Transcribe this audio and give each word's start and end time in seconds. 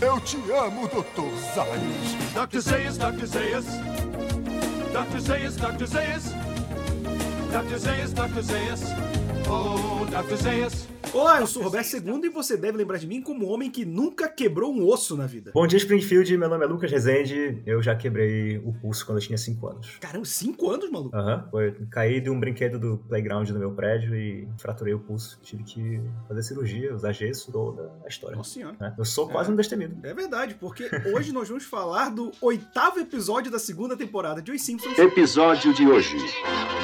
Eu 0.00 0.20
te 0.20 0.36
amo, 0.52 0.88
Dr. 0.88 1.30
Zayas. 1.54 2.32
Dr. 2.34 2.60
Zayas, 2.60 2.98
Dr. 2.98 3.26
Zayas. 3.26 3.64
Dr. 4.92 5.20
Zayas, 5.20 5.56
Dr. 5.56 5.86
Zayas. 5.86 6.24
Dr. 7.52 7.78
Zayas, 7.78 8.12
Dr. 8.12 8.42
Zayas. 8.42 8.82
Oh, 9.48 10.06
Dr. 10.10 10.36
Zayas. 10.36 10.93
Olá, 11.14 11.38
eu 11.40 11.46
sou 11.46 11.62
o 11.62 11.64
Roberto 11.64 11.94
II 11.96 12.20
e 12.24 12.28
você 12.28 12.56
deve 12.56 12.76
lembrar 12.76 12.98
de 12.98 13.06
mim 13.06 13.22
como 13.22 13.46
um 13.46 13.50
homem 13.52 13.70
que 13.70 13.84
nunca 13.84 14.28
quebrou 14.28 14.74
um 14.74 14.84
osso 14.84 15.16
na 15.16 15.26
vida. 15.26 15.52
Bom 15.54 15.64
dia, 15.64 15.76
Springfield. 15.78 16.36
Meu 16.36 16.48
nome 16.48 16.64
é 16.64 16.66
Lucas 16.66 16.90
Rezende. 16.90 17.62
Eu 17.64 17.80
já 17.80 17.94
quebrei 17.94 18.58
o 18.58 18.72
pulso 18.72 19.06
quando 19.06 19.18
eu 19.18 19.22
tinha 19.22 19.38
5 19.38 19.68
anos. 19.68 19.96
Caramba, 20.00 20.24
5 20.24 20.70
anos, 20.70 20.90
maluco? 20.90 21.16
Aham. 21.16 21.46
Foi. 21.52 21.70
Caí 21.92 22.20
de 22.20 22.28
um 22.30 22.40
brinquedo 22.40 22.80
do 22.80 22.98
playground 23.08 23.48
do 23.48 23.58
meu 23.60 23.70
prédio 23.70 24.12
e 24.16 24.48
fraturei 24.58 24.92
o 24.92 24.98
pulso. 24.98 25.38
Tive 25.40 25.62
que 25.62 26.00
fazer 26.26 26.42
cirurgia, 26.42 26.92
usar 26.92 27.12
gesso, 27.12 27.52
toda 27.52 27.92
a 28.04 28.08
história. 28.08 28.36
Nossa 28.36 28.50
senhora. 28.50 28.76
né? 28.80 28.92
Eu 28.98 29.04
sou 29.04 29.28
quase 29.28 29.50
É. 29.50 29.52
um 29.52 29.56
destemido. 29.56 29.96
É 30.04 30.12
verdade, 30.12 30.54
porque 30.58 30.90
hoje 31.14 31.30
nós 31.32 31.48
vamos 31.48 31.62
falar 31.64 32.08
do 32.08 32.32
oitavo 32.40 32.98
episódio 32.98 33.52
da 33.52 33.60
segunda 33.60 33.96
temporada 33.96 34.42
de 34.42 34.50
Os 34.50 34.60
Simpsons. 34.62 34.98
Episódio 34.98 35.72
de 35.74 35.86
hoje: 35.86 36.16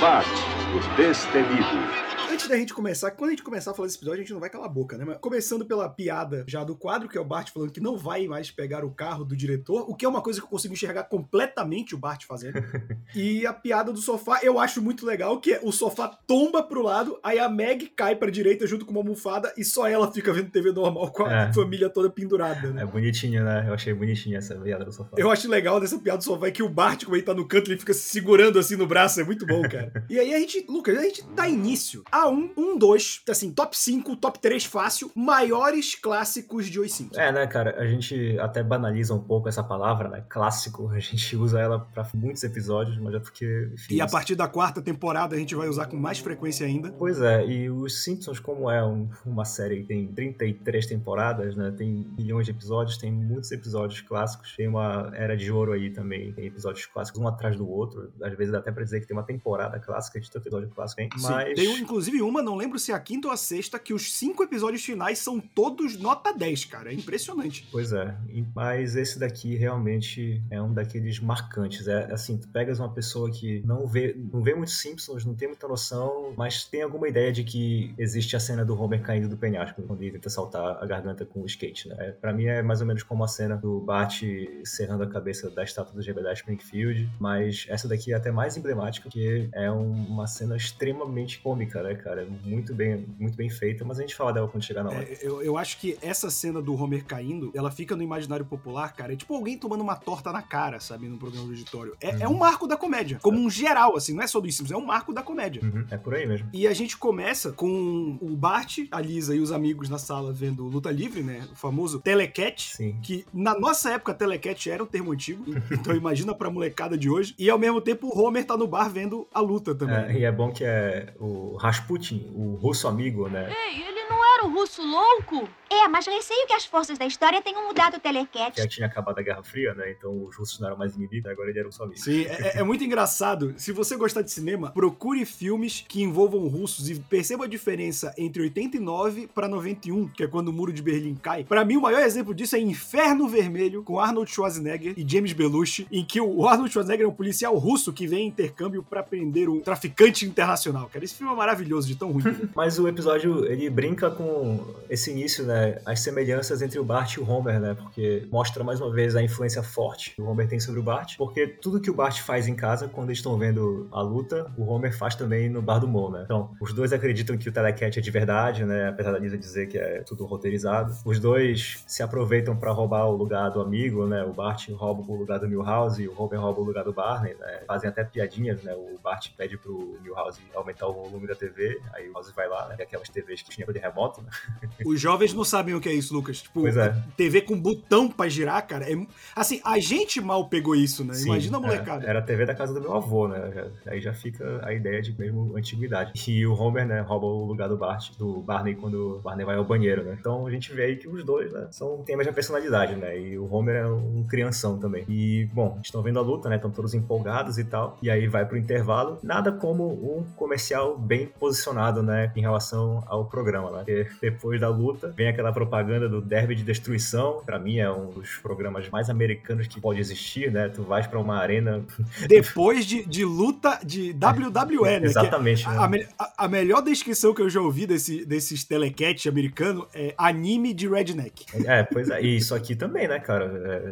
Bart, 0.01 0.29
o 0.29 0.97
Destemido. 0.97 2.20
Antes 2.41 2.49
da 2.49 2.57
gente 2.57 2.73
começar, 2.73 3.11
quando 3.11 3.29
a 3.29 3.33
gente 3.33 3.43
começar 3.43 3.71
a 3.73 3.75
falar 3.75 3.87
desse 3.87 3.99
episódio, 3.99 4.21
a 4.21 4.23
gente 4.23 4.33
não 4.33 4.41
vai 4.41 4.49
calar 4.49 4.67
a 4.67 4.73
boca, 4.73 4.97
né? 4.97 5.05
Mas 5.05 5.19
começando 5.19 5.67
pela 5.67 5.87
piada 5.91 6.43
já 6.49 6.65
do 6.65 6.75
quadro, 6.75 7.07
que 7.07 7.19
é 7.19 7.21
o 7.21 7.25
Bart 7.25 7.51
falando 7.53 7.71
que 7.71 7.81
não 7.81 7.99
vai 7.99 8.27
mais 8.27 8.51
pegar 8.51 8.83
o 8.83 8.91
carro 8.91 9.27
do 9.27 9.37
diretor, 9.37 9.85
o 9.91 9.95
que 9.95 10.07
é 10.07 10.09
uma 10.09 10.23
coisa 10.23 10.41
que 10.41 10.47
eu 10.47 10.49
consigo 10.49 10.73
enxergar 10.73 11.05
completamente 11.05 11.95
o 11.95 11.99
Bart 11.99 12.25
fazendo. 12.25 12.55
e 13.15 13.47
a 13.47 13.53
piada 13.53 13.93
do 13.93 14.01
sofá, 14.01 14.41
eu 14.43 14.59
acho 14.59 14.81
muito 14.81 15.05
legal, 15.05 15.39
que 15.39 15.53
é 15.53 15.61
o 15.63 15.71
sofá 15.71 16.09
tomba 16.27 16.63
pro 16.63 16.81
lado, 16.81 17.21
aí 17.23 17.39
a 17.39 17.47
Meg 17.47 17.89
cai 17.95 18.17
pra 18.17 18.31
direita 18.31 18.67
junto 18.67 18.87
com 18.87 18.93
uma 18.93 19.01
almofada 19.01 19.53
e 19.59 19.63
só 19.63 19.87
ela 19.87 20.11
fica 20.11 20.33
vendo 20.33 20.49
TV 20.51 20.73
normal 20.73 21.13
com 21.13 21.25
a 21.25 21.33
É. 21.33 21.53
família 21.53 21.91
toda 21.91 22.09
pendurada, 22.09 22.71
né? 22.71 22.85
É 22.85 22.87
bonitinho, 22.87 23.45
né? 23.45 23.67
Eu 23.69 23.75
achei 23.75 23.93
bonitinha 23.93 24.39
essa 24.39 24.55
piada 24.55 24.87
do 24.87 24.93
sofá. 24.93 25.11
Eu 25.19 25.31
acho 25.31 25.47
legal 25.47 25.79
dessa 25.79 25.99
piada 25.99 26.17
do 26.17 26.25
sofá 26.25 26.47
é 26.47 26.51
que 26.51 26.63
o 26.63 26.71
Bart, 26.71 27.05
como 27.05 27.17
ele 27.17 27.23
tá 27.23 27.35
no 27.35 27.47
canto, 27.47 27.71
ele 27.71 27.79
fica 27.79 27.93
se 27.93 28.01
segurando 28.01 28.59
assim 28.59 28.77
no 28.77 28.87
braço, 28.87 29.21
é 29.21 29.25
muito 29.25 29.45
bom, 29.45 29.61
cara. 29.61 29.93
e 30.09 30.19
aí 30.19 30.33
a 30.33 30.39
gente, 30.39 30.65
Lucas, 30.67 30.97
a 30.97 31.03
gente 31.03 31.23
dá 31.35 31.47
início 31.47 32.03
a 32.11 32.30
um, 32.31 32.51
um, 32.57 32.79
dois, 32.79 33.21
assim, 33.29 33.53
top 33.53 33.77
5, 33.77 34.17
top 34.17 34.39
3 34.39 34.65
fácil, 34.65 35.11
maiores 35.15 35.95
clássicos 35.95 36.67
de 36.67 36.79
Os 36.81 36.93
Simpsons. 36.93 37.19
É, 37.19 37.31
né, 37.33 37.47
cara? 37.47 37.77
A 37.81 37.87
gente 37.87 38.39
até 38.39 38.63
banaliza 38.63 39.15
um 39.15 39.21
pouco 39.23 39.49
essa 39.49 39.63
palavra, 39.63 40.09
né? 40.09 40.25
Clássico. 40.29 40.89
A 40.91 40.99
gente 40.99 41.37
usa 41.37 41.61
ela 41.61 41.79
pra 41.81 42.07
muitos 42.15 42.43
episódios, 42.45 42.97
mas 42.99 43.15
é 43.15 43.19
porque. 43.19 43.69
Enfim, 43.75 43.95
E 43.97 44.01
a 44.01 44.07
partir 44.07 44.35
da 44.35 44.49
quarta 44.49 44.81
temporada 44.81 45.35
a 45.35 45.39
gente 45.39 45.55
vai 45.55 45.69
usar 45.69 45.87
com 45.87 45.97
mais 45.97 46.19
frequência 46.19 46.67
ainda. 46.67 46.91
Pois 46.93 47.21
é, 47.21 47.47
e 47.47 47.71
os 47.71 48.03
Simpsons, 48.05 48.39
como 48.41 48.71
é 48.71 48.85
um- 48.85 49.09
uma 49.27 49.45
série 49.45 49.81
que 49.83 49.87
tem 49.89 50.07
33 50.13 50.87
temporadas, 50.87 51.55
né? 51.57 51.73
Tem 51.77 52.07
milhões 52.17 52.47
de 52.47 52.53
episódios, 52.53 52.97
tem 52.99 53.11
muitos 53.13 53.51
episódios 53.53 54.01
clássicos, 54.01 54.55
tem 54.57 54.69
uma 54.69 55.11
era 55.15 55.37
de 55.37 55.51
ouro 55.51 55.73
aí 55.73 55.91
também, 55.91 56.33
tem 56.33 56.47
episódios 56.47 56.87
clássicos 56.87 57.21
um 57.21 57.29
atrás 57.29 57.57
do 57.57 57.69
outro. 57.69 58.13
Às 58.23 58.37
vezes 58.37 58.53
dá 58.53 58.59
até 58.59 58.71
pra 58.71 58.85
dizer 58.85 59.01
que 59.01 59.07
tem 59.07 59.17
uma 59.17 59.23
temporada 59.25 59.79
clássica 59.79 60.21
de 60.21 60.31
tanto 60.31 60.43
episódio 60.45 60.69
clássico, 60.71 61.01
hein? 61.01 61.09
Sim, 61.17 61.23
Mas. 61.23 61.55
Tem 61.55 61.69
um, 61.69 61.79
inclusive 61.79 62.20
uma, 62.23 62.43
não 62.43 62.57
lembro 62.57 62.79
se 62.79 62.93
é 62.93 62.95
a 62.95 63.01
quinta 63.01 63.29
ou 63.29 63.35
a 63.35 63.37
sexta, 63.37 63.79
que 63.79 63.93
os 63.95 64.13
cinco 64.15 64.43
episódios 64.43 64.85
finais 64.85 65.19
são 65.19 65.41
todos 65.41 65.97
nota 65.99 66.33
10, 66.33 66.65
cara. 66.67 66.91
É 66.91 66.95
impressionante. 66.95 67.67
Pois 67.71 67.93
é, 67.93 68.15
mas 68.55 68.97
esse 68.97 69.19
daqui 69.19 69.57
realmente 69.57 70.43
é 70.51 70.61
um 70.61 70.73
daqueles 70.73 71.19
marcantes. 71.21 71.87
É 71.89 72.13
assim, 72.13 72.37
tu 72.39 72.49
pegas 72.49 72.79
uma 72.79 72.89
pessoa 72.93 73.31
que 73.31 73.63
não 73.65 73.87
vê, 73.87 74.15
não 74.33 74.43
vê 74.43 74.55
muitos 74.55 74.79
Simpsons, 74.79 75.25
não 75.25 75.35
tem 75.35 75.49
muita 75.49 75.67
noção, 75.69 76.33
mas 76.37 76.65
tem 76.65 76.83
alguma 76.83 77.09
ideia 77.09 77.33
de 77.33 77.45
que 77.45 77.95
existe 77.99 78.37
a 78.37 78.41
cena 78.41 78.65
do 78.65 78.81
Homer 78.81 79.03
caindo 79.03 79.29
do 79.29 79.37
penhasco 79.37 79.83
quando 79.83 80.03
ele 80.03 80.13
tenta 80.13 80.29
saltar 80.31 80.83
a 80.83 80.87
garganta 80.87 81.25
com 81.25 81.43
o 81.43 81.47
skate, 81.47 81.89
né? 81.89 82.13
Pra 82.21 82.33
mim 82.33 82.45
é 82.47 82.63
mais 82.63 82.81
ou 82.81 82.87
menos 82.87 83.03
como 83.03 83.23
a 83.25 83.29
cena 83.29 83.57
do 83.57 83.81
Bart 83.81 84.23
serrando 84.65 85.03
a 85.05 85.07
cabeça 85.09 85.51
da 85.51 85.63
estátua 85.65 85.95
do 85.95 86.03
Jebediah 86.03 86.33
Springfield, 86.33 87.09
mas 87.19 87.67
essa 87.69 87.89
daqui 87.89 88.13
é 88.13 88.17
até 88.17 88.31
mais 88.31 88.57
emblemática, 88.57 89.05
porque 89.09 89.49
é 89.53 89.71
um- 89.71 89.91
uma 90.07 90.27
cena 90.27 90.57
extremamente 90.57 91.39
cômica, 91.41 91.83
né, 91.83 91.95
cara? 91.95 92.10
Muito 92.45 92.75
bem, 92.75 93.07
muito 93.19 93.37
bem 93.37 93.49
feita, 93.49 93.85
mas 93.85 93.99
a 93.99 94.03
gente 94.03 94.15
fala 94.15 94.33
dela 94.33 94.49
quando 94.49 94.65
chegar 94.65 94.83
na 94.83 94.91
hora. 94.91 95.03
É, 95.03 95.19
eu, 95.23 95.43
eu 95.43 95.57
acho 95.57 95.79
que 95.79 95.99
essa 96.03 96.31
cena 96.31 96.61
do 96.61 96.75
Homer 96.75 97.05
caindo, 97.05 97.51
ela 97.55 97.71
fica 97.71 97.97
no 97.97 98.03
imaginário 98.03 98.45
popular, 98.45 98.93
cara. 98.95 99.13
É 99.13 99.17
tipo 99.17 99.35
alguém 99.35 99.57
tomando 99.57 99.83
uma 99.83 99.97
torta 99.97 100.33
na 100.33 100.43
cara, 100.43 100.81
sabe, 100.81 101.09
no 101.09 101.19
programa 101.19 101.47
do 101.47 101.53
auditório. 101.53 101.97
É, 102.01 102.23
é 102.23 102.29
um 102.29 102.37
marco 102.39 102.67
da 102.67 102.77
comédia. 102.77 103.19
Como 103.23 103.39
um 103.39 103.51
geral, 103.51 103.97
assim, 103.97 104.15
não 104.15 104.23
é 104.23 104.27
só 104.27 104.41
do 104.41 104.51
Simpsons, 104.51 104.73
é 104.73 104.77
um 104.77 104.87
marco 104.87 105.13
da 105.13 105.23
comédia. 105.23 105.63
Uhum, 105.63 105.87
é 105.91 105.97
por 105.97 106.15
aí 106.15 106.27
mesmo. 106.27 106.49
E 106.53 106.67
a 106.67 106.73
gente 106.73 106.97
começa 106.97 107.53
com 107.53 108.19
o 108.21 108.37
Bart, 108.37 108.79
a 108.91 109.01
Lisa 109.01 109.35
e 109.35 109.41
os 109.41 109.53
amigos 109.53 109.89
na 109.89 109.99
sala 109.99 110.33
vendo 110.33 110.65
luta 110.65 110.91
livre, 110.91 111.23
né? 111.23 111.47
O 111.53 111.57
famoso 111.57 112.01
telecat. 112.01 112.77
Sim. 112.77 112.99
Que 113.03 113.25
na 113.33 113.59
nossa 113.59 113.91
época, 113.93 114.15
telecat 114.15 114.71
era 114.71 114.83
um 114.83 114.87
termo 114.87 115.13
antigo. 115.13 115.45
Então 115.71 115.95
imagina 115.95 116.35
pra 116.35 116.51
molecada 116.51 116.99
de 116.99 117.09
hoje. 117.09 117.35
E 117.39 117.49
ao 117.49 117.59
mesmo 117.59 117.81
tempo, 117.81 118.09
o 118.09 118.21
Homer 118.21 118.45
tá 118.45 118.57
no 118.57 118.67
bar 118.67 118.91
vendo 118.91 119.27
a 119.33 119.41
luta 119.41 119.75
também. 119.75 119.97
É, 119.97 120.19
e 120.19 120.25
é 120.25 120.33
bom 120.33 120.51
que 120.51 120.65
é 120.65 121.15
o 121.19 121.57
Rasputin, 121.57 121.90
o 122.35 122.55
russo 122.55 122.87
amigo, 122.89 123.29
né? 123.29 123.53
Ei, 123.67 123.83
ele 123.83 124.05
não 124.09 124.35
era 124.35 124.47
o 124.47 124.53
russo 124.53 124.83
louco? 124.83 125.49
É, 125.73 125.87
mas 125.87 126.05
receio 126.05 126.47
que 126.49 126.53
as 126.53 126.65
forças 126.65 126.99
da 126.99 127.07
história 127.07 127.41
tenham 127.41 127.65
mudado 127.67 127.97
o 127.97 128.01
telecat. 128.01 128.61
Já 128.61 128.67
tinha 128.67 128.87
acabado 128.89 129.19
a 129.21 129.23
Guerra 129.23 129.43
Fria, 129.43 129.73
né? 129.73 129.93
Então 129.93 130.25
os 130.25 130.37
russos 130.37 130.59
não 130.59 130.67
eram 130.67 130.77
mais 130.77 130.97
inimigos, 130.97 131.31
agora 131.31 131.49
ele 131.49 131.61
era 131.61 131.69
o 131.69 131.73
seu 131.73 131.85
amigo. 131.85 132.01
Sim, 132.01 132.25
é, 132.25 132.59
é 132.59 132.63
muito 132.65 132.83
engraçado. 132.83 133.55
Se 133.57 133.71
você 133.71 133.97
gostar 133.97 134.23
de 134.23 134.33
cinema, 134.33 134.73
procure 134.73 135.25
filmes 135.25 135.85
que 135.87 136.03
envolvam 136.03 136.49
russos 136.49 136.91
e 136.91 136.99
perceba 136.99 137.45
a 137.45 137.49
diferença 137.49 138.13
entre 138.19 138.43
89 138.43 139.29
para 139.29 139.47
91, 139.47 140.09
que 140.09 140.25
é 140.25 140.27
quando 140.27 140.49
o 140.49 140.53
muro 140.53 140.73
de 140.73 140.83
Berlim 140.83 141.15
cai. 141.15 141.45
Pra 141.45 141.65
mim, 141.65 141.77
o 141.77 141.83
maior 141.83 142.03
exemplo 142.03 142.35
disso 142.35 142.57
é 142.57 142.59
Inferno 142.59 143.29
Vermelho, 143.29 143.85
com 143.85 144.01
Arnold 144.01 144.29
Schwarzenegger 144.29 144.95
e 144.97 145.09
James 145.09 145.33
Belushi, 145.33 145.87
em 145.93 146.05
que 146.05 146.21
o 146.21 146.49
Arnold 146.49 146.73
Schwarzenegger 146.73 147.07
é 147.07 147.09
um 147.09 147.15
policial 147.15 147.57
russo 147.57 147.93
que 147.93 148.09
vem 148.09 148.25
em 148.25 148.29
intercâmbio 148.29 148.83
pra 148.83 149.05
prender 149.05 149.49
um 149.49 149.61
traficante 149.61 150.27
internacional. 150.27 150.91
Cara, 150.93 151.05
esse 151.05 151.15
filme 151.15 151.33
é 151.33 151.37
maravilhoso 151.37 151.80
de 151.87 151.97
tão 151.97 152.13
ruim. 152.13 152.23
Mas 152.55 152.79
o 152.79 152.89
episódio, 152.89 153.45
ele 153.47 153.69
brinca 153.69 154.11
com 154.11 154.65
esse 154.89 155.11
início, 155.11 155.45
né? 155.45 155.79
As 155.85 156.01
semelhanças 156.01 156.63
entre 156.63 156.79
o 156.79 156.85
Bart 156.85 157.15
e 157.15 157.21
o 157.21 157.29
Homer, 157.29 157.61
né? 157.61 157.75
Porque 157.75 158.27
mostra 158.31 158.65
mais 158.65 158.81
uma 158.81 158.93
vez 158.93 159.17
a 159.17 159.23
influência 159.23 159.63
forte 159.63 160.15
que 160.15 160.23
o 160.23 160.27
Homer 160.27 160.49
tem 160.49 160.61
sobre 160.61 160.81
o 160.81 160.83
Bart. 160.83 161.17
Porque 161.17 161.47
tudo 161.47 161.81
que 161.81 161.91
o 161.91 161.95
Bart 161.95 162.21
faz 162.21 162.49
em 162.49 162.55
casa, 162.55 162.89
quando 162.89 163.09
eles 163.09 163.19
estão 163.19 163.39
vendo 163.39 163.89
a 163.93 164.01
luta, 164.01 164.51
o 164.57 164.65
Homer 164.65 164.97
faz 164.97 165.15
também 165.15 165.49
no 165.49 165.63
bar 165.63 165.79
do 165.79 165.89
Mo, 165.89 166.11
né? 166.11 166.23
Então, 166.25 166.51
os 166.61 166.73
dois 166.73 166.93
acreditam 166.93 167.37
que 167.37 167.49
o 167.49 167.53
telecat 167.53 167.99
é 167.99 168.03
de 168.03 168.11
verdade, 168.11 168.65
né? 168.65 168.89
Apesar 168.89 169.13
da 169.13 169.19
Lisa 169.19 169.37
dizer 169.37 169.69
que 169.69 169.79
é 169.79 170.03
tudo 170.03 170.25
roteirizado. 170.25 170.95
Os 171.05 171.19
dois 171.19 171.83
se 171.87 172.03
aproveitam 172.03 172.57
pra 172.57 172.73
roubar 172.73 173.07
o 173.07 173.17
lugar 173.17 173.51
do 173.51 173.61
amigo, 173.61 174.07
né? 174.07 174.25
O 174.25 174.33
Bart 174.33 174.69
rouba 174.71 175.03
o 175.07 175.17
lugar 175.17 175.39
do 175.39 175.49
Milhouse 175.49 176.03
e 176.03 176.09
o 176.09 176.15
Homer 176.21 176.41
rouba 176.41 176.61
o 176.61 176.65
lugar 176.65 176.85
do 176.85 176.93
Barney, 176.93 177.35
né? 177.39 177.63
Fazem 177.67 177.89
até 177.89 178.05
piadinhas, 178.05 178.63
né? 178.63 178.75
O 178.75 178.99
Bart 179.03 179.29
pede 179.37 179.57
pro 179.57 179.99
Milhouse 180.03 180.41
aumentar 180.55 180.87
o 180.87 180.93
volume 180.93 181.27
da 181.27 181.35
TV, 181.35 181.70
aí 181.95 182.09
o 182.09 182.13
House 182.13 182.31
vai 182.33 182.49
lá, 182.49 182.69
né? 182.69 182.77
Aquelas 182.81 183.09
TVs 183.09 183.43
que 183.43 183.51
tinha 183.51 183.67
de 183.67 183.79
remoto, 183.79 184.23
né? 184.23 184.31
Os 184.85 185.01
jovens 185.01 185.35
não 185.35 185.45
sabem 185.45 185.75
o 185.75 185.81
que 185.81 185.89
é 185.89 185.93
isso, 185.93 186.15
Lucas. 186.15 186.43
Tipo, 186.43 186.67
é. 186.67 186.97
TV 187.17 187.43
com 187.43 187.61
botão 187.61 188.09
pra 188.09 188.29
girar, 188.29 188.67
cara. 188.67 188.91
É... 188.91 188.97
Assim, 189.35 189.61
a 189.65 189.79
gente 189.79 190.21
mal 190.21 190.49
pegou 190.49 190.75
isso, 190.75 191.05
né? 191.05 191.15
Sim, 191.15 191.27
Imagina 191.27 191.59
a 191.59 191.61
é, 191.61 191.63
molecada. 191.63 192.07
Era 192.07 192.19
a 192.19 192.23
TV 192.23 192.47
da 192.47 192.55
casa 192.55 192.73
do 192.73 192.81
meu 192.81 192.95
avô, 192.95 193.29
né? 193.29 193.71
Aí 193.87 194.01
já 194.01 194.13
fica 194.13 194.61
a 194.65 194.73
ideia 194.73 195.03
de 195.03 195.17
mesmo 195.19 195.57
antiguidade. 195.57 196.13
E 196.29 196.47
o 196.47 196.55
Homer, 196.55 196.87
né, 196.87 197.01
rouba 197.01 197.27
o 197.27 197.45
lugar 197.45 197.69
do 197.69 197.77
Bart, 197.77 198.17
do 198.17 198.41
Barney 198.41 198.75
quando 198.75 199.17
o 199.17 199.21
Barney 199.21 199.45
vai 199.45 199.57
ao 199.57 199.65
banheiro, 199.65 200.03
né? 200.05 200.17
Então 200.19 200.47
a 200.47 200.51
gente 200.51 200.73
vê 200.73 200.85
aí 200.85 200.97
que 200.97 201.09
os 201.09 201.25
dois, 201.25 201.53
né, 201.53 201.69
são, 201.71 202.03
têm 202.05 202.15
a 202.15 202.19
mesma 202.19 202.33
personalidade, 202.33 202.97
né? 202.97 203.19
E 203.19 203.39
o 203.39 203.53
Homer 203.53 203.77
é 203.77 203.87
um 203.87 204.25
crianção 204.25 204.79
também. 204.79 205.05
E, 205.09 205.49
bom, 205.53 205.79
estão 205.83 206.03
vendo 206.03 206.19
a 206.19 206.23
luta, 206.23 206.49
né? 206.49 206.57
Estão 206.57 206.71
todos 206.71 206.95
empolgados 206.95 207.59
e 207.59 207.65
tal. 207.65 207.99
E 208.03 208.11
aí 208.11 208.27
vai 208.27 208.47
pro 208.47 208.57
intervalo. 208.57 209.19
Nada 209.23 209.53
como 209.53 209.85
um 209.89 210.25
comercial 210.37 210.97
bem 210.97 211.27
posicionado, 211.27 211.60
né? 212.03 212.33
Em 212.37 212.41
relação 212.41 213.03
ao 213.07 213.25
programa, 213.25 213.71
né? 213.71 213.79
Porque 213.79 214.07
depois 214.21 214.61
da 214.61 214.69
luta 214.69 215.13
vem 215.17 215.29
aquela 215.29 215.53
propaganda 215.53 216.09
do 216.09 216.21
Derby 216.21 216.55
de 216.55 216.63
Destruição. 216.63 217.43
Pra 217.45 217.59
mim 217.59 217.79
é 217.79 217.91
um 217.91 218.11
dos 218.11 218.37
programas 218.37 218.89
mais 218.89 219.11
americanos 219.11 219.67
que 219.67 219.81
pode 219.81 220.01
existir, 220.01 220.51
né? 220.53 220.69
Tu 220.69 220.83
vais 220.83 221.07
pra 221.07 221.19
uma 221.19 221.37
arena 221.39 221.83
Depois 222.29 222.85
de, 222.87 223.05
de 223.07 223.25
luta 223.25 223.79
de 223.85 224.13
WWE, 224.13 225.01
né? 225.01 225.07
Exatamente. 225.07 225.67
a, 225.67 225.89
né? 225.89 226.07
a 226.19 226.45
a- 226.45 226.49
melhor 226.49 226.83
descrição 226.83 227.33
que 227.35 227.43
eu 227.43 227.49
já 227.51 227.61
ouvi 227.61 227.87
desse, 227.87 228.25
desses 228.25 228.65
telecat 228.65 229.29
americano 229.29 229.87
é 229.95 230.15
anime 230.19 230.73
de 230.75 230.89
redneck. 230.89 231.45
É, 231.67 231.83
pois 231.83 232.09
é. 232.11 232.23
E 232.23 232.37
isso 232.37 232.55
aqui 232.55 232.75
também, 232.75 233.07
né, 233.09 233.19
cara? 233.19 233.45